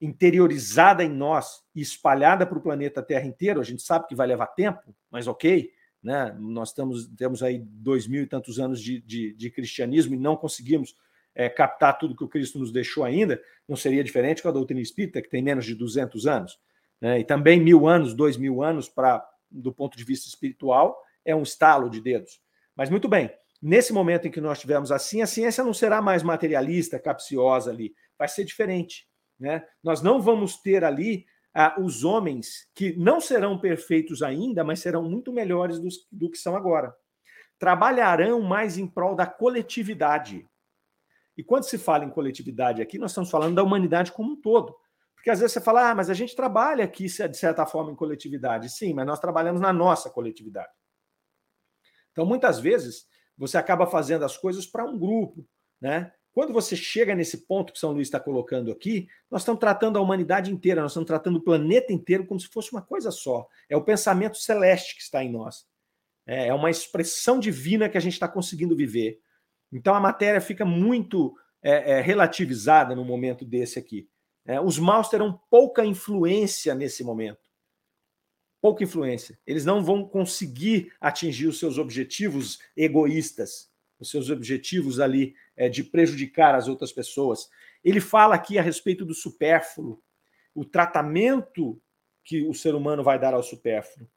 interiorizada 0.00 1.04
em 1.04 1.08
nós 1.08 1.62
e 1.72 1.80
espalhada 1.80 2.44
para 2.44 2.58
o 2.58 2.60
planeta 2.60 3.00
Terra 3.00 3.24
inteiro, 3.24 3.60
a 3.60 3.64
gente 3.64 3.80
sabe 3.82 4.08
que 4.08 4.16
vai 4.16 4.26
levar 4.26 4.48
tempo, 4.48 4.92
mas 5.08 5.28
ok, 5.28 5.70
né? 6.02 6.36
Nós 6.40 6.70
estamos, 6.70 7.06
temos 7.16 7.44
aí 7.44 7.60
dois 7.64 8.08
mil 8.08 8.24
e 8.24 8.26
tantos 8.26 8.58
anos 8.58 8.82
de, 8.82 9.00
de, 9.02 9.32
de 9.34 9.50
cristianismo 9.50 10.16
e 10.16 10.18
não 10.18 10.36
conseguimos 10.36 10.96
é, 11.32 11.48
captar 11.48 11.96
tudo 11.96 12.16
que 12.16 12.24
o 12.24 12.28
Cristo 12.28 12.58
nos 12.58 12.72
deixou 12.72 13.04
ainda, 13.04 13.40
não 13.68 13.76
seria 13.76 14.02
diferente 14.02 14.42
com 14.42 14.48
a 14.48 14.52
doutrina 14.52 14.80
espírita, 14.80 15.22
que 15.22 15.30
tem 15.30 15.40
menos 15.40 15.64
de 15.64 15.76
200 15.76 16.26
anos. 16.26 16.58
Né? 17.00 17.20
E 17.20 17.24
também 17.24 17.60
mil 17.60 17.86
anos, 17.86 18.14
dois 18.14 18.36
mil 18.36 18.64
anos, 18.64 18.88
para 18.88 19.24
do 19.48 19.72
ponto 19.72 19.96
de 19.96 20.02
vista 20.02 20.28
espiritual, 20.28 21.00
é 21.24 21.36
um 21.36 21.42
estalo 21.42 21.88
de 21.88 22.00
dedos. 22.00 22.40
Mas 22.74 22.90
muito 22.90 23.08
bem, 23.08 23.30
nesse 23.62 23.92
momento 23.92 24.26
em 24.26 24.30
que 24.30 24.40
nós 24.40 24.58
tivemos 24.58 24.90
assim, 24.90 25.22
a 25.22 25.26
ciência 25.26 25.62
não 25.62 25.72
será 25.72 26.02
mais 26.02 26.24
materialista, 26.24 26.98
capciosa 26.98 27.70
ali, 27.70 27.94
vai 28.18 28.26
ser 28.26 28.44
diferente. 28.44 29.08
Né? 29.38 29.64
Nós 29.82 30.02
não 30.02 30.20
vamos 30.20 30.60
ter 30.60 30.84
ali 30.84 31.24
ah, 31.54 31.76
os 31.78 32.02
homens 32.02 32.68
que 32.74 32.96
não 32.96 33.20
serão 33.20 33.58
perfeitos 33.58 34.22
ainda, 34.22 34.64
mas 34.64 34.80
serão 34.80 35.08
muito 35.08 35.32
melhores 35.32 35.78
do, 35.78 35.88
do 36.10 36.30
que 36.30 36.38
são 36.38 36.56
agora. 36.56 36.94
Trabalharão 37.58 38.40
mais 38.40 38.76
em 38.78 38.86
prol 38.86 39.14
da 39.14 39.26
coletividade. 39.26 40.48
E 41.36 41.44
quando 41.44 41.64
se 41.64 41.78
fala 41.78 42.04
em 42.04 42.10
coletividade 42.10 42.82
aqui, 42.82 42.98
nós 42.98 43.12
estamos 43.12 43.30
falando 43.30 43.54
da 43.54 43.62
humanidade 43.62 44.12
como 44.12 44.32
um 44.32 44.40
todo. 44.40 44.76
Porque 45.14 45.30
às 45.30 45.38
vezes 45.38 45.52
você 45.52 45.60
fala, 45.60 45.90
ah, 45.90 45.94
mas 45.94 46.10
a 46.10 46.14
gente 46.14 46.34
trabalha 46.34 46.84
aqui, 46.84 47.04
de 47.04 47.36
certa 47.36 47.64
forma, 47.64 47.92
em 47.92 47.96
coletividade. 47.96 48.68
Sim, 48.68 48.92
mas 48.92 49.06
nós 49.06 49.20
trabalhamos 49.20 49.60
na 49.60 49.72
nossa 49.72 50.10
coletividade. 50.10 50.72
Então, 52.10 52.26
muitas 52.26 52.58
vezes, 52.58 53.06
você 53.36 53.56
acaba 53.56 53.86
fazendo 53.86 54.24
as 54.24 54.36
coisas 54.36 54.66
para 54.66 54.84
um 54.84 54.98
grupo, 54.98 55.46
né? 55.80 56.12
Quando 56.32 56.52
você 56.52 56.74
chega 56.74 57.14
nesse 57.14 57.46
ponto 57.46 57.72
que 57.72 57.78
São 57.78 57.92
Luís 57.92 58.08
está 58.08 58.18
colocando 58.18 58.72
aqui, 58.72 59.06
nós 59.30 59.42
estamos 59.42 59.60
tratando 59.60 59.98
a 59.98 60.00
humanidade 60.00 60.50
inteira, 60.50 60.80
nós 60.80 60.92
estamos 60.92 61.06
tratando 61.06 61.36
o 61.36 61.42
planeta 61.42 61.92
inteiro 61.92 62.24
como 62.24 62.40
se 62.40 62.48
fosse 62.48 62.72
uma 62.72 62.80
coisa 62.80 63.10
só. 63.10 63.46
É 63.68 63.76
o 63.76 63.84
pensamento 63.84 64.38
celeste 64.38 64.96
que 64.96 65.02
está 65.02 65.22
em 65.22 65.30
nós. 65.30 65.66
É, 66.26 66.48
é 66.48 66.54
uma 66.54 66.70
expressão 66.70 67.38
divina 67.38 67.88
que 67.88 67.98
a 67.98 68.00
gente 68.00 68.14
está 68.14 68.26
conseguindo 68.26 68.74
viver. 68.74 69.20
Então 69.70 69.94
a 69.94 70.00
matéria 70.00 70.40
fica 70.40 70.64
muito 70.64 71.36
é, 71.62 71.98
é, 71.98 72.00
relativizada 72.00 72.96
no 72.96 73.04
momento 73.04 73.44
desse 73.44 73.78
aqui. 73.78 74.08
É, 74.46 74.58
os 74.60 74.78
maus 74.78 75.08
terão 75.08 75.38
pouca 75.50 75.84
influência 75.84 76.74
nesse 76.74 77.04
momento. 77.04 77.41
Pouca 78.62 78.84
influência. 78.84 79.36
Eles 79.44 79.64
não 79.64 79.82
vão 79.82 80.06
conseguir 80.06 80.92
atingir 81.00 81.48
os 81.48 81.58
seus 81.58 81.78
objetivos 81.78 82.60
egoístas, 82.76 83.68
os 83.98 84.08
seus 84.08 84.30
objetivos 84.30 85.00
ali 85.00 85.34
é, 85.56 85.68
de 85.68 85.82
prejudicar 85.82 86.54
as 86.54 86.68
outras 86.68 86.92
pessoas. 86.92 87.50
Ele 87.82 88.00
fala 88.00 88.36
aqui 88.36 88.58
a 88.58 88.62
respeito 88.62 89.04
do 89.04 89.14
supérfluo, 89.14 90.00
o 90.54 90.64
tratamento 90.64 91.82
que 92.24 92.46
o 92.46 92.54
ser 92.54 92.76
humano 92.76 93.02
vai 93.02 93.18
dar 93.18 93.34
ao 93.34 93.42
supérfluo. 93.42 94.08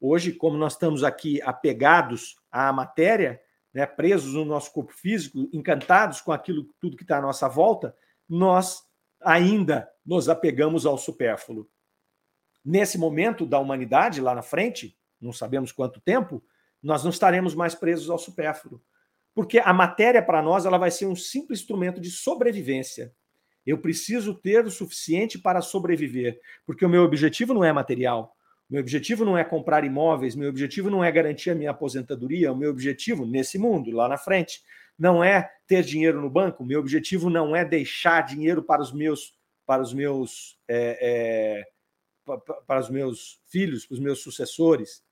Hoje, 0.00 0.32
como 0.32 0.56
nós 0.56 0.74
estamos 0.74 1.02
aqui 1.02 1.42
apegados 1.42 2.36
à 2.52 2.72
matéria, 2.72 3.40
né, 3.74 3.84
presos 3.84 4.34
no 4.34 4.44
nosso 4.44 4.72
corpo 4.72 4.92
físico, 4.92 5.48
encantados 5.52 6.20
com 6.20 6.30
aquilo 6.30 6.68
tudo 6.80 6.96
que 6.96 7.02
está 7.02 7.18
à 7.18 7.22
nossa 7.22 7.48
volta, 7.48 7.96
nós 8.28 8.84
ainda 9.20 9.90
nos 10.06 10.28
apegamos 10.28 10.86
ao 10.86 10.96
supérfluo. 10.96 11.68
Nesse 12.68 12.98
momento 12.98 13.46
da 13.46 13.58
humanidade, 13.58 14.20
lá 14.20 14.34
na 14.34 14.42
frente, 14.42 14.94
não 15.18 15.32
sabemos 15.32 15.72
quanto 15.72 16.02
tempo, 16.02 16.44
nós 16.82 17.02
não 17.02 17.10
estaremos 17.10 17.54
mais 17.54 17.74
presos 17.74 18.10
ao 18.10 18.18
supérfluo. 18.18 18.78
Porque 19.34 19.58
a 19.58 19.72
matéria, 19.72 20.22
para 20.22 20.42
nós, 20.42 20.66
ela 20.66 20.76
vai 20.76 20.90
ser 20.90 21.06
um 21.06 21.16
simples 21.16 21.60
instrumento 21.60 21.98
de 21.98 22.10
sobrevivência. 22.10 23.14
Eu 23.64 23.78
preciso 23.78 24.34
ter 24.34 24.66
o 24.66 24.70
suficiente 24.70 25.38
para 25.38 25.62
sobreviver, 25.62 26.38
porque 26.66 26.84
o 26.84 26.90
meu 26.90 27.04
objetivo 27.04 27.54
não 27.54 27.64
é 27.64 27.72
material. 27.72 28.36
Meu 28.68 28.82
objetivo 28.82 29.24
não 29.24 29.38
é 29.38 29.44
comprar 29.44 29.82
imóveis, 29.82 30.36
meu 30.36 30.50
objetivo 30.50 30.90
não 30.90 31.02
é 31.02 31.10
garantir 31.10 31.48
a 31.48 31.54
minha 31.54 31.70
aposentadoria, 31.70 32.52
o 32.52 32.56
meu 32.56 32.70
objetivo 32.70 33.24
nesse 33.24 33.58
mundo, 33.58 33.90
lá 33.92 34.10
na 34.10 34.18
frente, 34.18 34.60
não 34.98 35.24
é 35.24 35.50
ter 35.66 35.82
dinheiro 35.82 36.20
no 36.20 36.28
banco, 36.28 36.62
meu 36.62 36.80
objetivo 36.80 37.30
não 37.30 37.56
é 37.56 37.64
deixar 37.64 38.26
dinheiro 38.26 38.62
para 38.62 38.82
os 38.82 38.92
meus 38.92 39.38
para 39.64 39.82
os 39.82 39.94
meus 39.94 40.58
é, 40.68 40.98
é, 41.00 41.77
para 42.66 42.80
os 42.80 42.90
meus 42.90 43.40
filhos, 43.46 43.86
para 43.86 43.94
os 43.94 44.00
meus 44.00 44.20
sucessores. 44.20 45.02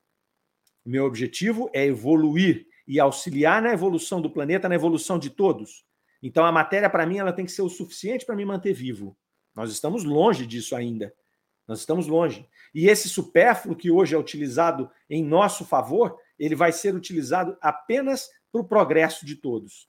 Meu 0.84 1.04
objetivo 1.04 1.70
é 1.72 1.84
evoluir 1.84 2.66
e 2.86 3.00
auxiliar 3.00 3.60
na 3.60 3.72
evolução 3.72 4.20
do 4.20 4.30
planeta, 4.30 4.68
na 4.68 4.74
evolução 4.74 5.18
de 5.18 5.30
todos. 5.30 5.84
Então 6.22 6.44
a 6.44 6.52
matéria 6.52 6.88
para 6.88 7.06
mim 7.06 7.18
ela 7.18 7.32
tem 7.32 7.44
que 7.44 7.52
ser 7.52 7.62
o 7.62 7.68
suficiente 7.68 8.24
para 8.24 8.36
me 8.36 8.44
manter 8.44 8.72
vivo. 8.72 9.16
Nós 9.54 9.70
estamos 9.70 10.04
longe 10.04 10.46
disso 10.46 10.76
ainda. 10.76 11.14
Nós 11.66 11.80
estamos 11.80 12.06
longe. 12.06 12.48
E 12.74 12.88
esse 12.88 13.08
supérfluo 13.08 13.74
que 13.74 13.90
hoje 13.90 14.14
é 14.14 14.18
utilizado 14.18 14.90
em 15.10 15.24
nosso 15.24 15.64
favor, 15.64 16.16
ele 16.38 16.54
vai 16.54 16.70
ser 16.70 16.94
utilizado 16.94 17.56
apenas 17.60 18.28
para 18.52 18.60
o 18.60 18.68
progresso 18.68 19.26
de 19.26 19.36
todos. 19.36 19.88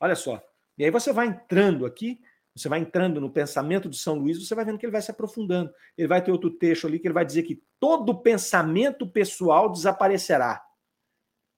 Olha 0.00 0.16
só. 0.16 0.42
E 0.76 0.84
aí 0.84 0.90
você 0.90 1.12
vai 1.12 1.26
entrando 1.26 1.84
aqui, 1.84 2.20
você 2.58 2.68
vai 2.68 2.80
entrando 2.80 3.20
no 3.20 3.30
pensamento 3.30 3.88
de 3.88 3.96
São 3.96 4.16
Luís, 4.16 4.44
você 4.44 4.54
vai 4.54 4.64
vendo 4.64 4.78
que 4.78 4.84
ele 4.84 4.92
vai 4.92 5.02
se 5.02 5.10
aprofundando. 5.10 5.72
Ele 5.96 6.08
vai 6.08 6.22
ter 6.22 6.32
outro 6.32 6.50
texto 6.50 6.86
ali 6.86 6.98
que 6.98 7.06
ele 7.06 7.14
vai 7.14 7.24
dizer 7.24 7.42
que 7.44 7.62
todo 7.78 8.20
pensamento 8.20 9.08
pessoal 9.08 9.70
desaparecerá. 9.70 10.62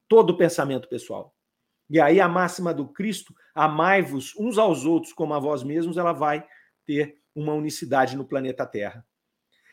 Todo 0.08 0.36
pensamento 0.36 0.88
pessoal. 0.88 1.34
E 1.88 2.00
aí 2.00 2.20
a 2.20 2.28
máxima 2.28 2.74
do 2.74 2.86
Cristo, 2.86 3.34
amai-vos 3.54 4.34
uns 4.38 4.58
aos 4.58 4.84
outros 4.84 5.12
como 5.12 5.34
a 5.34 5.38
vós 5.38 5.62
mesmos, 5.62 5.96
ela 5.96 6.12
vai 6.12 6.46
ter 6.86 7.18
uma 7.34 7.54
unicidade 7.54 8.16
no 8.16 8.24
planeta 8.24 8.66
Terra. 8.66 9.06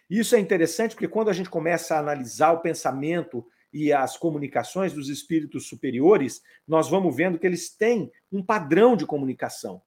Isso 0.10 0.36
é 0.36 0.40
interessante 0.40 0.96
porque 0.96 1.08
quando 1.08 1.30
a 1.30 1.34
gente 1.34 1.50
começa 1.50 1.96
a 1.96 2.00
analisar 2.00 2.54
o 2.54 2.62
pensamento 2.62 3.46
e 3.74 3.92
as 3.92 4.16
comunicações 4.16 4.94
dos 4.94 5.10
espíritos 5.10 5.68
superiores, 5.68 6.42
nós 6.68 6.90
vamos 6.90 7.16
vendo 7.16 7.38
que 7.38 7.46
eles 7.46 7.76
têm 7.76 8.12
um 8.32 8.42
padrão 8.42 8.96
de 8.96 9.06
comunicação 9.06 9.82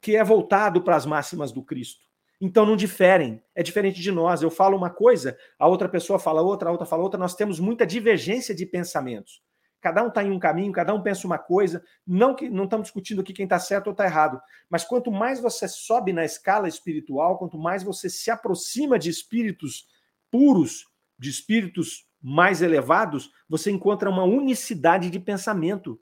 que 0.00 0.16
é 0.16 0.24
voltado 0.24 0.82
para 0.82 0.96
as 0.96 1.06
máximas 1.06 1.52
do 1.52 1.62
Cristo. 1.62 2.08
Então 2.40 2.64
não 2.64 2.76
diferem, 2.76 3.42
é 3.54 3.62
diferente 3.62 4.00
de 4.00 4.12
nós. 4.12 4.42
Eu 4.42 4.50
falo 4.50 4.76
uma 4.76 4.90
coisa, 4.90 5.36
a 5.58 5.66
outra 5.66 5.88
pessoa 5.88 6.18
fala 6.18 6.40
outra, 6.40 6.68
a 6.68 6.72
outra 6.72 6.86
fala 6.86 7.02
outra, 7.02 7.18
nós 7.18 7.34
temos 7.34 7.58
muita 7.58 7.86
divergência 7.86 8.54
de 8.54 8.64
pensamentos. 8.64 9.42
Cada 9.80 10.02
um 10.02 10.08
está 10.08 10.24
em 10.24 10.30
um 10.30 10.38
caminho, 10.38 10.72
cada 10.72 10.92
um 10.92 11.02
pensa 11.02 11.26
uma 11.26 11.38
coisa. 11.38 11.82
Não 12.06 12.34
que 12.34 12.48
não 12.48 12.64
estamos 12.64 12.86
discutindo 12.86 13.20
aqui 13.20 13.32
quem 13.32 13.44
está 13.44 13.58
certo 13.58 13.88
ou 13.88 13.92
está 13.92 14.04
errado, 14.04 14.40
mas 14.68 14.84
quanto 14.84 15.10
mais 15.10 15.40
você 15.40 15.68
sobe 15.68 16.12
na 16.12 16.24
escala 16.24 16.68
espiritual, 16.68 17.38
quanto 17.38 17.58
mais 17.58 17.82
você 17.82 18.08
se 18.08 18.30
aproxima 18.30 18.98
de 18.98 19.08
espíritos 19.08 19.86
puros, 20.30 20.84
de 21.18 21.30
espíritos 21.30 22.06
mais 22.20 22.62
elevados, 22.62 23.30
você 23.48 23.70
encontra 23.70 24.10
uma 24.10 24.24
unicidade 24.24 25.10
de 25.10 25.20
pensamento 25.20 26.00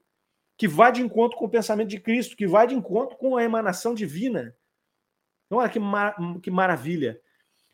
que 0.57 0.67
vai 0.67 0.91
de 0.91 1.03
encontro 1.03 1.37
com 1.37 1.45
o 1.45 1.51
pensamento 1.51 1.89
de 1.89 2.01
Cristo, 2.01 2.37
que 2.37 2.47
vai 2.47 2.67
de 2.67 2.75
encontro 2.75 3.17
com 3.17 3.37
a 3.37 3.45
emanação 3.45 3.95
divina. 3.95 4.57
Então, 5.47 5.59
olha 5.59 5.69
que, 5.69 5.79
mar 5.79 6.17
que 6.43 6.51
maravilha. 6.51 7.21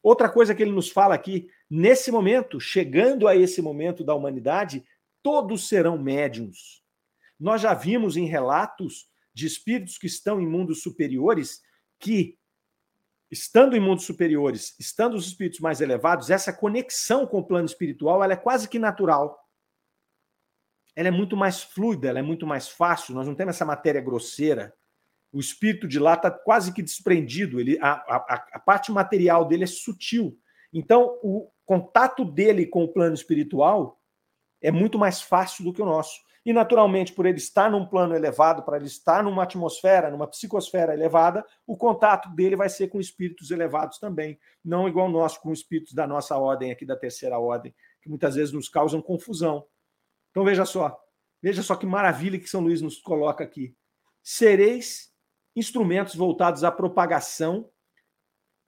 Outra 0.02 0.28
coisa 0.28 0.54
que 0.54 0.62
ele 0.62 0.72
nos 0.72 0.90
fala 0.90 1.14
aqui, 1.14 1.48
nesse 1.70 2.10
momento, 2.10 2.58
chegando 2.58 3.28
a 3.28 3.36
esse 3.36 3.62
momento 3.62 4.02
da 4.02 4.14
humanidade, 4.14 4.84
todos 5.22 5.68
serão 5.68 5.96
médiums. 5.96 6.82
Nós 7.38 7.60
já 7.60 7.72
vimos 7.72 8.16
em 8.16 8.26
relatos 8.26 9.08
de 9.32 9.46
espíritos 9.46 9.96
que 9.96 10.06
estão 10.06 10.40
em 10.40 10.46
mundos 10.46 10.82
superiores 10.82 11.62
que, 11.98 12.36
estando 13.30 13.76
em 13.76 13.80
mundos 13.80 14.04
superiores, 14.04 14.74
estando 14.78 15.14
os 15.14 15.26
espíritos 15.26 15.60
mais 15.60 15.80
elevados, 15.80 16.30
essa 16.30 16.52
conexão 16.52 17.26
com 17.26 17.38
o 17.38 17.46
plano 17.46 17.66
espiritual 17.66 18.22
ela 18.22 18.34
é 18.34 18.36
quase 18.36 18.68
que 18.68 18.78
natural. 18.78 19.41
Ela 20.94 21.08
é 21.08 21.10
muito 21.10 21.36
mais 21.36 21.62
fluida, 21.62 22.08
ela 22.08 22.18
é 22.18 22.22
muito 22.22 22.46
mais 22.46 22.68
fácil, 22.68 23.14
nós 23.14 23.26
não 23.26 23.34
temos 23.34 23.56
essa 23.56 23.64
matéria 23.64 24.00
grosseira. 24.00 24.74
O 25.32 25.40
espírito 25.40 25.88
de 25.88 25.98
lá 25.98 26.14
está 26.14 26.30
quase 26.30 26.72
que 26.72 26.82
desprendido, 26.82 27.58
ele, 27.58 27.78
a, 27.80 27.92
a, 27.92 28.46
a 28.52 28.60
parte 28.60 28.92
material 28.92 29.46
dele 29.46 29.64
é 29.64 29.66
sutil. 29.66 30.38
Então, 30.72 31.18
o 31.22 31.50
contato 31.64 32.24
dele 32.24 32.66
com 32.66 32.84
o 32.84 32.92
plano 32.92 33.14
espiritual 33.14 33.98
é 34.60 34.70
muito 34.70 34.98
mais 34.98 35.20
fácil 35.20 35.64
do 35.64 35.72
que 35.72 35.82
o 35.82 35.86
nosso. 35.86 36.20
E, 36.44 36.52
naturalmente, 36.52 37.12
por 37.12 37.24
ele 37.24 37.38
estar 37.38 37.70
num 37.70 37.86
plano 37.86 38.16
elevado, 38.16 38.64
para 38.64 38.76
ele 38.76 38.86
estar 38.86 39.22
numa 39.22 39.44
atmosfera, 39.44 40.10
numa 40.10 40.26
psicosfera 40.26 40.92
elevada, 40.92 41.44
o 41.66 41.76
contato 41.76 42.28
dele 42.34 42.56
vai 42.56 42.68
ser 42.68 42.88
com 42.88 42.98
espíritos 42.98 43.50
elevados 43.50 43.98
também, 43.98 44.38
não 44.64 44.88
igual 44.88 45.08
nós, 45.08 45.38
com 45.38 45.52
espíritos 45.52 45.92
da 45.94 46.06
nossa 46.06 46.36
ordem, 46.36 46.72
aqui 46.72 46.84
da 46.84 46.96
terceira 46.96 47.38
ordem, 47.38 47.72
que 48.00 48.08
muitas 48.08 48.34
vezes 48.34 48.52
nos 48.52 48.68
causam 48.68 49.00
confusão. 49.00 49.64
Então, 50.32 50.44
veja 50.44 50.64
só, 50.64 50.98
veja 51.40 51.62
só 51.62 51.76
que 51.76 51.86
maravilha 51.86 52.38
que 52.38 52.48
São 52.48 52.60
Luís 52.60 52.82
nos 52.82 52.98
coloca 52.98 53.44
aqui. 53.44 53.76
Sereis 54.22 55.12
instrumentos 55.54 56.14
voltados 56.14 56.64
à 56.64 56.72
propagação 56.72 57.70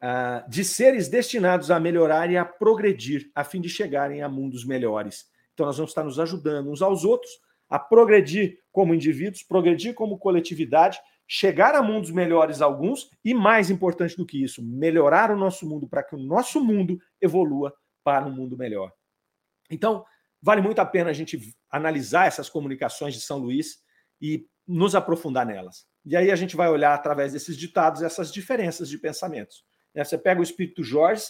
uh, 0.02 0.48
de 0.48 0.62
seres 0.62 1.08
destinados 1.08 1.70
a 1.70 1.80
melhorar 1.80 2.30
e 2.30 2.36
a 2.36 2.44
progredir, 2.44 3.30
a 3.34 3.42
fim 3.42 3.60
de 3.60 3.68
chegarem 3.68 4.22
a 4.22 4.28
mundos 4.28 4.64
melhores. 4.64 5.24
Então, 5.54 5.64
nós 5.64 5.76
vamos 5.76 5.90
estar 5.90 6.04
nos 6.04 6.20
ajudando 6.20 6.70
uns 6.70 6.82
aos 6.82 7.04
outros 7.04 7.32
a 7.68 7.78
progredir 7.78 8.58
como 8.70 8.94
indivíduos, 8.94 9.42
progredir 9.42 9.94
como 9.94 10.18
coletividade, 10.18 11.00
chegar 11.26 11.74
a 11.74 11.82
mundos 11.82 12.10
melhores 12.10 12.60
alguns 12.60 13.08
e, 13.24 13.32
mais 13.32 13.70
importante 13.70 14.16
do 14.16 14.26
que 14.26 14.42
isso, 14.42 14.62
melhorar 14.62 15.30
o 15.30 15.36
nosso 15.36 15.66
mundo 15.66 15.88
para 15.88 16.02
que 16.02 16.14
o 16.14 16.18
nosso 16.18 16.62
mundo 16.62 16.98
evolua 17.20 17.74
para 18.02 18.26
um 18.26 18.30
mundo 18.32 18.56
melhor. 18.58 18.92
Então, 19.70 20.04
vale 20.44 20.60
muito 20.60 20.78
a 20.78 20.84
pena 20.84 21.08
a 21.08 21.12
gente 21.14 21.56
analisar 21.70 22.26
essas 22.26 22.50
comunicações 22.50 23.14
de 23.14 23.20
São 23.22 23.38
Luís 23.38 23.78
e 24.20 24.46
nos 24.68 24.94
aprofundar 24.94 25.46
nelas. 25.46 25.86
E 26.04 26.14
aí 26.14 26.30
a 26.30 26.36
gente 26.36 26.54
vai 26.54 26.68
olhar 26.68 26.92
através 26.92 27.32
desses 27.32 27.56
ditados 27.56 28.02
essas 28.02 28.30
diferenças 28.30 28.90
de 28.90 28.98
pensamentos. 28.98 29.64
Né, 29.94 30.04
você 30.04 30.18
pega 30.18 30.40
o 30.40 30.42
espírito 30.42 30.84
Jorge, 30.84 31.24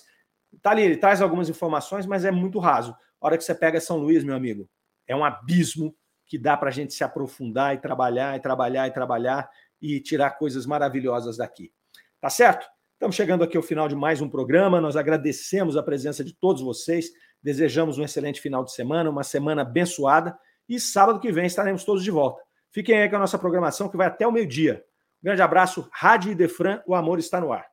tá 0.60 0.72
ali, 0.72 0.82
ele 0.82 0.96
traz 0.96 1.22
algumas 1.22 1.48
informações, 1.48 2.06
mas 2.06 2.24
é 2.24 2.32
muito 2.32 2.58
raso. 2.58 2.90
A 3.20 3.26
hora 3.26 3.38
que 3.38 3.44
você 3.44 3.54
pega 3.54 3.80
São 3.80 3.98
Luís, 3.98 4.24
meu 4.24 4.34
amigo, 4.34 4.68
é 5.06 5.14
um 5.14 5.24
abismo 5.24 5.94
que 6.26 6.36
dá 6.36 6.56
para 6.56 6.70
a 6.70 6.72
gente 6.72 6.92
se 6.92 7.04
aprofundar 7.04 7.72
e 7.72 7.78
trabalhar, 7.78 8.36
e 8.36 8.40
trabalhar, 8.40 8.88
e 8.88 8.90
trabalhar 8.90 9.48
e 9.80 10.00
tirar 10.00 10.32
coisas 10.32 10.66
maravilhosas 10.66 11.36
daqui. 11.36 11.72
Tá 12.20 12.28
certo? 12.28 12.66
Estamos 12.94 13.14
chegando 13.14 13.44
aqui 13.44 13.56
ao 13.56 13.62
final 13.62 13.86
de 13.86 13.94
mais 13.94 14.20
um 14.20 14.28
programa. 14.28 14.80
Nós 14.80 14.96
agradecemos 14.96 15.76
a 15.76 15.82
presença 15.84 16.24
de 16.24 16.34
todos 16.34 16.62
vocês. 16.62 17.10
Desejamos 17.44 17.98
um 17.98 18.02
excelente 18.02 18.40
final 18.40 18.64
de 18.64 18.72
semana, 18.72 19.10
uma 19.10 19.22
semana 19.22 19.62
abençoada. 19.62 20.36
E 20.66 20.80
sábado 20.80 21.20
que 21.20 21.30
vem 21.30 21.44
estaremos 21.44 21.84
todos 21.84 22.02
de 22.02 22.10
volta. 22.10 22.42
Fiquem 22.72 23.02
aí 23.02 23.08
com 23.08 23.16
a 23.16 23.20
nossa 23.20 23.38
programação 23.38 23.88
que 23.88 23.96
vai 23.96 24.06
até 24.06 24.26
o 24.26 24.32
meio-dia. 24.32 24.82
Um 25.22 25.26
grande 25.26 25.42
abraço, 25.42 25.88
Rádio 25.92 26.32
Idefran, 26.32 26.82
o 26.86 26.94
amor 26.94 27.18
está 27.18 27.40
no 27.40 27.52
ar. 27.52 27.66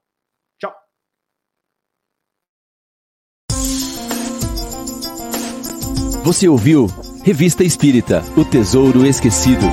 Você 6.24 6.48
ouviu 6.48 6.86
Revista 7.24 7.64
Espírita 7.64 8.22
O 8.38 8.46
Tesouro 8.46 9.08
Esquecido. 9.08 9.66